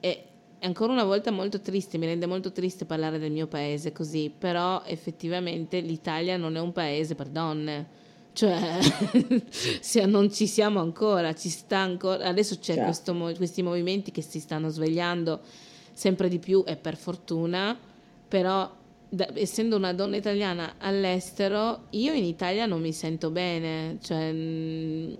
è, 0.00 0.24
è 0.58 0.64
ancora 0.64 0.94
una 0.94 1.04
volta 1.04 1.30
molto 1.30 1.60
triste, 1.60 1.98
mi 1.98 2.06
rende 2.06 2.24
molto 2.24 2.52
triste 2.52 2.86
parlare 2.86 3.18
del 3.18 3.32
mio 3.32 3.48
paese 3.48 3.92
così, 3.92 4.32
però 4.36 4.82
effettivamente 4.86 5.78
l'Italia 5.80 6.38
non 6.38 6.56
è 6.56 6.60
un 6.60 6.72
paese 6.72 7.14
per 7.14 7.28
donne. 7.28 8.00
Cioè, 8.32 8.78
se 9.50 10.06
non 10.06 10.32
ci 10.32 10.46
siamo 10.46 10.80
ancora, 10.80 11.34
ci 11.34 11.50
sta 11.50 11.76
ancora. 11.76 12.24
Adesso 12.24 12.54
c'è 12.54 12.76
certo. 12.76 12.84
questo, 12.84 13.14
questi 13.36 13.62
movimenti 13.62 14.10
che 14.10 14.22
si 14.22 14.40
stanno 14.40 14.70
svegliando 14.70 15.40
sempre 15.92 16.28
di 16.28 16.38
più 16.38 16.64
e 16.66 16.76
per 16.76 16.96
fortuna, 16.96 17.76
però 18.28 18.70
da, 19.08 19.28
essendo 19.34 19.76
una 19.76 19.92
donna 19.92 20.16
italiana 20.16 20.74
all'estero, 20.78 21.84
io 21.90 22.12
in 22.14 22.24
Italia 22.24 22.66
non 22.66 22.80
mi 22.80 22.92
sento 22.92 23.30
bene, 23.30 23.98
cioè 24.00 24.32
mh, 24.32 25.18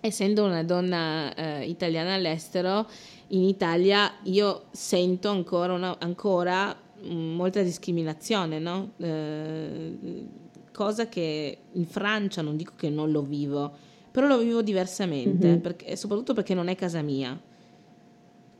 essendo 0.00 0.44
una 0.44 0.62
donna 0.62 1.34
eh, 1.34 1.66
italiana 1.66 2.14
all'estero, 2.14 2.86
in 3.28 3.42
Italia 3.42 4.12
io 4.24 4.64
sento 4.72 5.30
ancora, 5.30 5.72
una, 5.72 5.98
ancora 5.98 6.76
mh, 7.02 7.14
molta 7.14 7.62
discriminazione, 7.62 8.58
no? 8.58 8.92
Eh, 8.98 10.28
cosa 10.72 11.08
che 11.08 11.58
in 11.72 11.86
Francia 11.86 12.42
non 12.42 12.56
dico 12.56 12.72
che 12.76 12.90
non 12.90 13.10
lo 13.10 13.22
vivo, 13.22 13.72
però 14.10 14.26
lo 14.26 14.38
vivo 14.38 14.60
diversamente, 14.60 15.46
mm-hmm. 15.46 15.60
perché, 15.60 15.96
soprattutto 15.96 16.34
perché 16.34 16.52
non 16.52 16.68
è 16.68 16.74
casa 16.74 17.00
mia 17.00 17.38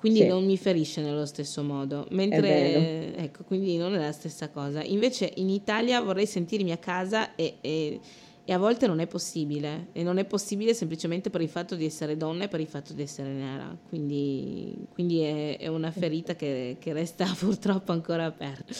quindi 0.01 0.21
sì. 0.21 0.27
non 0.29 0.47
mi 0.47 0.57
ferisce 0.57 1.03
nello 1.03 1.27
stesso 1.27 1.63
modo, 1.63 2.07
mentre 2.13 3.15
ecco, 3.17 3.45
quindi 3.45 3.77
non 3.77 3.95
è 3.95 3.99
la 3.99 4.13
stessa 4.13 4.49
cosa. 4.49 4.83
Invece 4.83 5.31
in 5.35 5.51
Italia 5.51 6.01
vorrei 6.01 6.25
sentirmi 6.25 6.73
a 6.73 6.79
casa 6.79 7.35
e, 7.35 7.57
e, 7.61 8.01
e, 8.43 8.53
a 8.55 8.57
volte 8.57 8.87
non 8.87 9.01
è 9.01 9.07
possibile, 9.07 9.89
e 9.93 10.03
non 10.03 10.17
è 10.17 10.25
possibile 10.25 10.73
semplicemente 10.73 11.29
per 11.29 11.43
il 11.43 11.51
fatto 11.51 11.75
di 11.75 11.85
essere 11.85 12.17
donna 12.17 12.45
e 12.45 12.49
per 12.49 12.61
il 12.61 12.67
fatto 12.67 12.95
di 12.95 13.03
essere 13.03 13.29
nera, 13.29 13.77
quindi, 13.91 14.75
quindi 14.91 15.21
è, 15.21 15.59
è, 15.59 15.67
una 15.67 15.91
ferita 15.91 16.35
che, 16.35 16.79
che, 16.79 16.95
resta 16.95 17.27
purtroppo 17.39 17.93
ancora 17.93 18.25
aperta. 18.25 18.73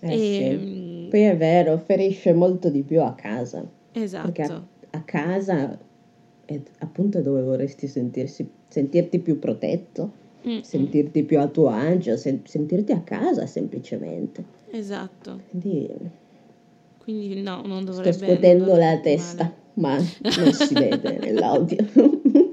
Eh 0.00 0.14
e, 0.14 0.18
sì. 0.18 0.42
Ehm, 0.44 1.08
Poi 1.10 1.20
è 1.20 1.36
vero, 1.36 1.76
ferisce 1.76 2.32
molto 2.32 2.70
di 2.70 2.82
più 2.84 3.02
a 3.02 3.12
casa. 3.12 3.62
Esatto. 3.92 4.32
Perché 4.32 4.50
a, 4.50 4.62
a 4.92 5.02
casa 5.02 5.78
è 6.46 6.58
appunto 6.78 7.20
dove 7.20 7.42
vorresti 7.42 7.86
sentirsi, 7.86 8.50
sentirti 8.68 9.18
più 9.18 9.38
protetto 9.38 10.22
Mm-mm. 10.46 10.60
sentirti 10.60 11.24
più 11.24 11.40
a 11.40 11.46
tuo 11.46 11.68
agio, 11.68 12.16
sen- 12.16 12.42
sentirti 12.44 12.92
a 12.92 13.00
casa 13.00 13.46
semplicemente. 13.46 14.44
Esatto. 14.70 15.40
Quindi, 15.50 15.88
Quindi 16.98 17.40
no, 17.40 17.62
non 17.64 17.84
dovrebbe... 17.84 18.12
Sto 18.12 18.26
scuotendo 18.26 18.76
la 18.76 18.98
testa, 18.98 19.52
ma 19.74 19.96
non 19.96 20.52
si 20.52 20.74
vede 20.74 21.16
nell'audio. 21.18 21.76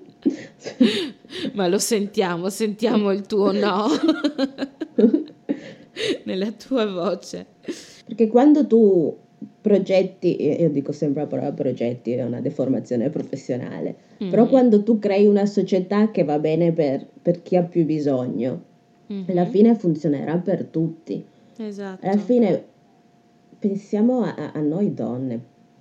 ma 1.53 1.67
lo 1.67 1.79
sentiamo, 1.79 2.49
sentiamo 2.49 3.11
il 3.11 3.25
tuo 3.25 3.51
no 3.51 3.87
nella 6.25 6.51
tua 6.51 6.85
voce. 6.85 7.45
Perché 8.05 8.27
quando 8.27 8.67
tu 8.67 9.15
progetti, 9.61 10.61
io 10.61 10.69
dico 10.69 10.91
sempre 10.91 11.23
la 11.23 11.27
parola 11.27 11.51
progetti, 11.51 12.13
è 12.13 12.23
una 12.23 12.41
deformazione 12.41 13.09
professionale, 13.09 13.95
mm-hmm. 14.21 14.31
però 14.31 14.47
quando 14.47 14.83
tu 14.83 14.99
crei 14.99 15.25
una 15.25 15.45
società 15.45 16.11
che 16.11 16.23
va 16.23 16.39
bene 16.39 16.71
per, 16.71 17.07
per 17.21 17.41
chi 17.41 17.55
ha 17.55 17.63
più 17.63 17.85
bisogno, 17.85 18.61
mm-hmm. 19.11 19.23
alla 19.29 19.45
fine 19.45 19.75
funzionerà 19.75 20.37
per 20.37 20.65
tutti. 20.65 21.23
Esatto. 21.57 22.05
Alla 22.05 22.17
fine 22.17 22.63
pensiamo 23.59 24.21
a, 24.21 24.51
a 24.53 24.59
noi 24.59 24.93
donne, 24.93 25.39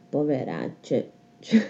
poveracce, 0.08 1.10
cioè, 1.40 1.66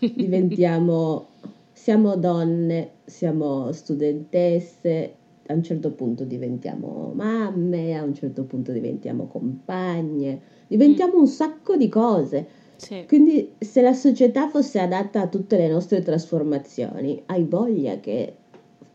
diventiamo, 0.14 1.26
siamo 1.72 2.16
donne, 2.16 2.90
siamo 3.04 3.72
studentesse, 3.72 5.14
a 5.46 5.52
un 5.52 5.62
certo 5.62 5.90
punto 5.90 6.24
diventiamo 6.24 7.12
mamme, 7.14 7.98
a 7.98 8.02
un 8.02 8.14
certo 8.14 8.44
punto 8.44 8.72
diventiamo 8.72 9.26
compagne 9.26 10.40
diventiamo 10.66 11.16
mm. 11.16 11.20
un 11.20 11.26
sacco 11.26 11.76
di 11.76 11.88
cose. 11.88 12.46
Sì. 12.76 13.04
Quindi 13.06 13.52
se 13.58 13.82
la 13.82 13.92
società 13.92 14.48
fosse 14.48 14.80
adatta 14.80 15.22
a 15.22 15.28
tutte 15.28 15.56
le 15.56 15.68
nostre 15.68 16.02
trasformazioni, 16.02 17.22
hai 17.26 17.44
voglia 17.44 17.98
che 18.00 18.34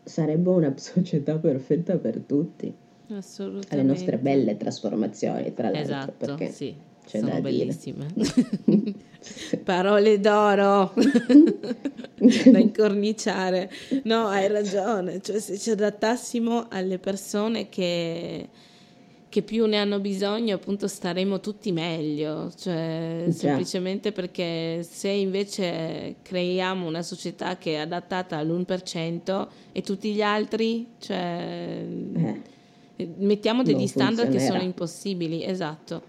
sarebbe 0.02 0.50
una 0.50 0.72
società 0.78 1.36
perfetta 1.36 1.96
per 1.96 2.20
tutti. 2.20 2.72
Assolutamente. 3.10 3.74
Alle 3.74 3.82
nostre 3.82 4.18
belle 4.18 4.56
trasformazioni, 4.56 5.52
tra 5.54 5.70
l'altro. 5.70 5.82
Esatto, 5.82 6.12
perché 6.16 6.50
sì. 6.50 6.74
C'è 7.06 7.18
Sono 7.18 7.40
bellissime. 7.40 8.06
Parole 9.64 10.20
d'oro 10.20 10.92
da 10.94 12.58
incorniciare. 12.58 13.70
No, 14.04 14.26
hai 14.28 14.46
ragione. 14.48 15.20
Cioè, 15.20 15.40
se 15.40 15.58
ci 15.58 15.70
adattassimo 15.70 16.66
alle 16.68 16.98
persone 16.98 17.68
che 17.68 18.48
che 19.30 19.42
più 19.42 19.66
ne 19.66 19.78
hanno 19.78 20.00
bisogno, 20.00 20.56
appunto 20.56 20.88
staremo 20.88 21.38
tutti 21.38 21.70
meglio, 21.70 22.52
cioè 22.56 23.22
Già. 23.26 23.32
semplicemente 23.32 24.10
perché 24.10 24.82
se 24.82 25.08
invece 25.08 26.16
creiamo 26.20 26.84
una 26.84 27.02
società 27.02 27.56
che 27.56 27.74
è 27.74 27.76
adattata 27.76 28.36
all'1% 28.36 29.46
e 29.70 29.82
tutti 29.82 30.12
gli 30.12 30.20
altri, 30.20 30.88
cioè 30.98 31.86
eh, 32.16 33.08
mettiamo 33.18 33.62
degli 33.62 33.86
standard 33.86 34.32
che 34.32 34.40
sono 34.40 34.60
impossibili, 34.60 35.44
esatto. 35.44 36.08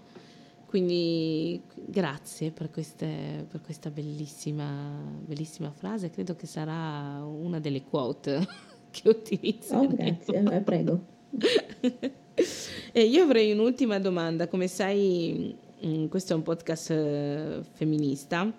Quindi 0.66 1.60
grazie 1.74 2.50
per, 2.50 2.70
queste, 2.70 3.46
per 3.48 3.60
questa 3.60 3.90
bellissima, 3.90 5.00
bellissima 5.24 5.70
frase, 5.70 6.10
credo 6.10 6.34
che 6.34 6.46
sarà 6.46 7.22
una 7.24 7.60
delle 7.60 7.84
quote 7.84 8.44
che 8.90 9.08
utilizzo. 9.08 9.76
Oh, 9.76 9.86
grazie, 9.86 10.42
eh, 10.42 10.60
prego. 10.60 11.04
E 12.94 13.04
io 13.04 13.22
avrei 13.22 13.52
un'ultima 13.52 13.98
domanda, 13.98 14.48
come 14.48 14.68
sai 14.68 15.56
mm, 15.86 16.06
questo 16.08 16.34
è 16.34 16.36
un 16.36 16.42
podcast 16.42 16.90
eh, 16.90 17.60
femminista 17.72 18.52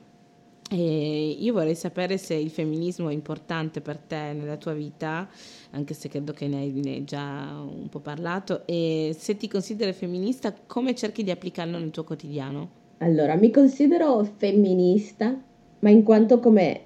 e 0.70 1.38
io 1.40 1.54
vorrei 1.54 1.76
sapere 1.76 2.18
se 2.18 2.34
il 2.34 2.50
femminismo 2.50 3.10
è 3.10 3.14
importante 3.14 3.80
per 3.80 3.98
te 3.98 4.34
nella 4.34 4.58
tua 4.58 4.74
vita, 4.74 5.30
anche 5.72 5.94
se 5.94 6.10
credo 6.10 6.34
che 6.34 6.48
ne 6.48 6.58
hai, 6.58 6.72
ne 6.72 6.92
hai 6.94 7.04
già 7.04 7.62
un 7.62 7.90
po' 7.90 8.00
parlato, 8.00 8.64
e 8.66 9.16
se 9.16 9.38
ti 9.38 9.48
consideri 9.48 9.94
femminista 9.94 10.52
come 10.66 10.96
cerchi 10.96 11.24
di 11.24 11.30
applicarlo 11.30 11.78
nel 11.78 11.92
tuo 11.92 12.04
quotidiano? 12.04 12.82
Allora, 13.00 13.36
mi 13.36 13.52
considero 13.52 14.24
femminista, 14.24 15.40
ma 15.80 15.90
in 15.92 16.02
quanto 16.02 16.40
come 16.40 16.82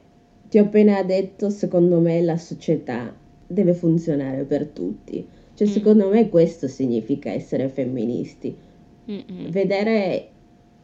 ti 0.50 0.58
ho 0.58 0.64
appena 0.64 1.02
detto, 1.04 1.50
secondo 1.50 2.00
me 2.00 2.22
la 2.22 2.38
società 2.38 3.16
deve 3.46 3.74
funzionare 3.74 4.44
per 4.44 4.68
tutti. 4.68 5.26
Cioè, 5.58 5.68
mm. 5.68 5.72
secondo 5.72 6.08
me 6.10 6.30
questo 6.30 6.68
significa 6.68 7.32
essere 7.32 7.68
femministi. 7.68 8.56
Mm-mm. 9.10 9.50
Vedere 9.50 10.28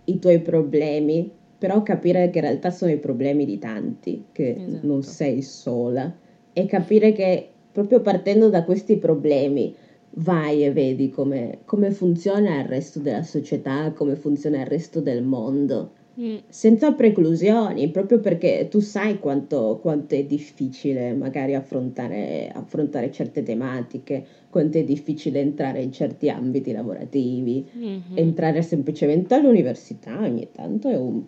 i 0.05 0.17
tuoi 0.17 0.39
problemi, 0.39 1.29
però 1.59 1.83
capire 1.83 2.31
che 2.31 2.39
in 2.39 2.45
realtà 2.45 2.71
sono 2.71 2.91
i 2.91 2.97
problemi 2.97 3.45
di 3.45 3.59
tanti, 3.59 4.25
che 4.31 4.55
esatto. 4.57 4.87
non 4.87 5.03
sei 5.03 5.43
sola. 5.43 6.11
E 6.51 6.65
capire 6.65 7.11
che 7.13 7.49
proprio 7.71 8.01
partendo 8.01 8.49
da 8.49 8.63
questi 8.63 8.97
problemi 8.97 9.75
vai 10.15 10.65
e 10.65 10.71
vedi 10.71 11.11
come, 11.11 11.59
come 11.65 11.91
funziona 11.91 12.61
il 12.61 12.65
resto 12.65 12.97
della 12.97 13.21
società, 13.21 13.91
come 13.91 14.15
funziona 14.15 14.61
il 14.61 14.65
resto 14.65 15.01
del 15.01 15.21
mondo, 15.21 15.91
mm. 16.19 16.37
senza 16.47 16.93
preclusioni, 16.93 17.89
proprio 17.89 18.19
perché 18.19 18.67
tu 18.71 18.79
sai 18.79 19.19
quanto, 19.19 19.77
quanto 19.79 20.15
è 20.15 20.23
difficile 20.23 21.13
magari 21.13 21.53
affrontare, 21.53 22.51
affrontare, 22.51 23.11
certe 23.11 23.43
tematiche, 23.43 24.25
quanto 24.53 24.77
è 24.77 24.83
difficile 24.83 25.39
entrare 25.39 25.81
in 25.81 25.91
certi 25.91 26.29
ambiti 26.29 26.71
lavorativi, 26.71 27.65
mm-hmm. 27.75 27.99
entrare 28.13 28.61
semplicemente 28.61 29.33
all'università 29.33 30.21
ogni 30.21 30.47
tanto 30.51 30.89
è 30.89 30.95
un, 30.95 31.23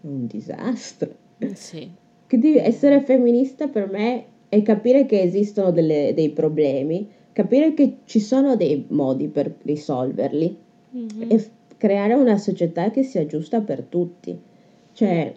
un 0.00 0.26
disastro. 0.26 1.14
Sì. 1.54 1.88
Quindi 2.26 2.56
essere 2.56 3.00
femminista 3.02 3.68
per 3.68 3.88
me 3.88 4.24
è 4.48 4.60
capire 4.62 5.06
che 5.06 5.20
esistono 5.20 5.70
delle, 5.70 6.12
dei 6.12 6.30
problemi 6.30 7.08
capire 7.32 7.72
che 7.72 7.98
ci 8.04 8.18
sono 8.18 8.56
dei 8.56 8.84
modi 8.88 9.28
per 9.28 9.54
risolverli 9.62 10.56
mm-hmm. 10.96 11.30
e 11.30 11.38
f- 11.38 11.50
creare 11.76 12.14
una 12.14 12.36
società 12.36 12.90
che 12.90 13.04
sia 13.04 13.26
giusta 13.26 13.60
per 13.60 13.82
tutti. 13.82 14.36
Cioè, 14.92 15.32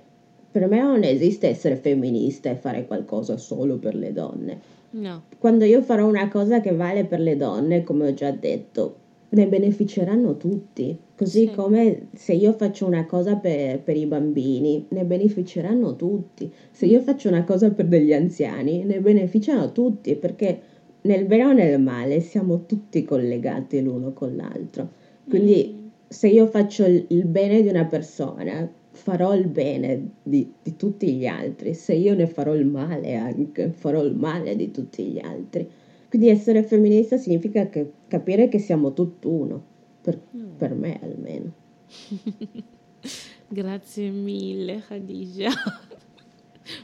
per 0.50 0.68
me 0.68 0.82
non 0.82 1.04
esiste 1.04 1.48
essere 1.48 1.76
femminista 1.76 2.50
e 2.50 2.56
fare 2.56 2.88
qualcosa 2.88 3.38
solo 3.38 3.78
per 3.78 3.94
le 3.94 4.14
donne. 4.14 4.78
No. 4.92 5.24
Quando 5.38 5.66
io 5.66 5.82
farò 5.82 6.08
una 6.08 6.28
cosa 6.30 6.62
che 6.62 6.74
vale 6.74 7.06
per 7.06 7.20
le 7.20 7.36
donne, 7.36 7.84
come 7.84 8.08
ho 8.08 8.14
già 8.14 8.32
detto, 8.32 8.96
ne 9.30 9.48
beneficeranno 9.48 10.38
tutti. 10.38 10.98
Così 11.16 11.48
sì. 11.48 11.54
come 11.54 12.08
se 12.14 12.34
io 12.34 12.54
faccio 12.54 12.86
una 12.86 13.06
cosa 13.06 13.36
per, 13.36 13.82
per, 13.82 13.98
i 13.98 14.06
bambini, 14.06 14.86
ne 14.90 15.04
beneficeranno 15.04 15.96
tutti. 15.96 16.52
Se 16.72 16.86
io 16.86 17.02
faccio 17.02 17.28
una 17.28 17.44
cosa 17.44 17.70
per 17.72 17.88
degli 17.88 18.14
anziani, 18.14 18.84
ne 18.84 19.00
beneficiano 19.00 19.72
tutti, 19.72 20.16
perché 20.16 20.62
nel 21.02 21.26
bene 21.26 21.46
o 21.46 21.54
nel 21.54 21.80
male 21.80 22.22
siamo 22.22 22.66
tutti 22.66 23.04
collegati 23.04 23.82
l'uno 23.82 24.14
con 24.14 24.36
l'altro. 24.36 24.90
Quindi 25.28 25.76
mm. 25.76 25.88
se 26.08 26.28
io 26.28 26.48
faccio 26.48 26.86
il 26.86 27.26
bene 27.26 27.62
di 27.62 27.68
una 27.68 27.86
persona, 27.86 28.68
farò 28.92 29.36
il 29.36 29.48
bene 29.48 30.12
di, 30.24 30.52
di, 30.62 30.76
tutti 30.76 31.14
gli 31.14 31.26
altri. 31.26 31.74
Se 31.74 31.94
io 31.94 32.16
ne 32.16 32.28
farò 32.28 32.56
il 32.56 32.66
male 32.66 33.16
anche, 33.16 33.70
farò 33.70 34.04
il 34.04 34.16
male 34.16 34.56
di 34.56 34.72
tutti 34.72 35.04
gli 35.04 35.20
altri. 35.20 35.68
Quindi 36.10 36.30
essere 36.30 36.64
femminista 36.64 37.18
significa 37.18 37.70
che, 37.70 37.92
capire 38.08 38.50
che 38.50 38.60
siamo 38.60 38.94
tutt'uno, 38.94 39.64
per, 40.02 40.20
mm. 40.36 40.56
per 40.58 40.74
me 40.74 41.00
almeno. 41.02 41.52
Grazie 43.48 44.10
mille 44.10 44.84
Khadija. 44.88 45.50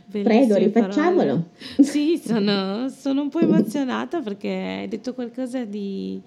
Prego, 0.10 0.56
rifacciamolo. 0.56 1.18
Parole. 1.18 1.44
Sì, 1.80 2.18
sono, 2.18 2.90
sono, 2.90 3.22
un 3.22 3.30
po' 3.30 3.40
emozionata 3.40 4.22
perché 4.22 4.50
hai 4.50 4.88
detto 4.88 5.14
qualcosa 5.14 5.64
di, 5.64 6.20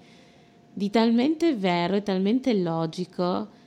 di 0.71 0.89
talmente 0.89 1.55
vero 1.55 1.95
e 1.95 2.03
talmente 2.03 2.53
logico. 2.53 3.57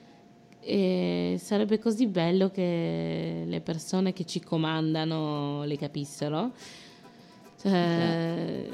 E 0.65 1.41
sarebbe 1.43 1.81
così 1.81 2.07
bello 2.07 2.51
che 2.51 3.43
le 3.45 3.61
persone 3.61 4.13
che 4.13 4.25
ci 4.25 4.41
comandano 4.41 5.65
le 5.65 5.77
capissero. 5.77 6.53
Eh, 7.65 8.69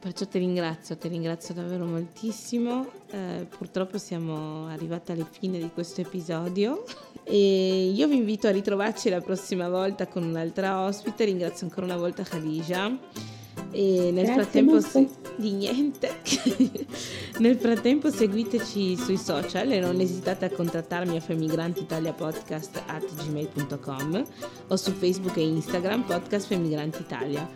perciò 0.00 0.26
ti 0.26 0.38
ringrazio, 0.38 0.96
ti 0.96 1.08
ringrazio 1.08 1.54
davvero 1.54 1.84
moltissimo. 1.84 2.86
Eh, 3.10 3.46
purtroppo 3.56 3.98
siamo 3.98 4.66
arrivati 4.66 5.12
alla 5.12 5.28
fine 5.30 5.58
di 5.58 5.70
questo 5.72 6.00
episodio. 6.00 6.84
E 7.24 7.92
io 7.94 8.08
vi 8.08 8.16
invito 8.16 8.48
a 8.48 8.50
ritrovarci 8.50 9.08
la 9.08 9.20
prossima 9.20 9.68
volta 9.68 10.08
con 10.08 10.24
un'altra 10.24 10.80
ospite. 10.84 11.24
Ringrazio 11.24 11.66
ancora 11.66 11.86
una 11.86 11.96
volta 11.96 12.24
Khadija. 12.24 12.98
E 13.72 14.10
nel 14.12 14.24
Grazie 14.24 14.34
frattempo 14.34 14.80
se... 14.80 15.08
di 15.36 15.52
niente. 15.52 16.20
nel 17.38 17.56
frattempo 17.56 18.10
seguiteci 18.10 18.96
sui 18.96 19.16
social 19.16 19.70
e 19.72 19.80
non 19.80 19.98
esitate 20.00 20.44
a 20.44 20.50
contattarmi 20.50 21.16
a 21.16 21.20
femigrantitaliapodcast 21.20 22.82
at 22.86 23.04
gmail.com 23.24 24.24
o 24.68 24.76
su 24.76 24.92
Facebook 24.92 25.36
e 25.38 25.42
Instagram 25.42 26.02
podcast 26.04 26.46
Femigranti 26.46 27.00
Italia. 27.00 27.48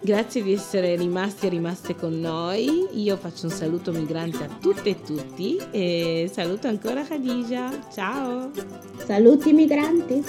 Grazie 0.00 0.44
di 0.44 0.52
essere 0.52 0.94
rimasti 0.94 1.46
e 1.46 1.48
rimaste 1.48 1.96
con 1.96 2.18
noi. 2.20 2.86
Io 2.92 3.16
faccio 3.16 3.46
un 3.46 3.52
saluto 3.52 3.90
migrante 3.90 4.44
a 4.44 4.48
tutte 4.60 4.90
e 4.90 5.02
tutti 5.02 5.58
e 5.72 6.30
saluto 6.32 6.68
ancora 6.68 7.02
Khadija. 7.02 7.90
Ciao! 7.92 8.50
Saluti 9.04 9.52
migranti! 9.52 10.22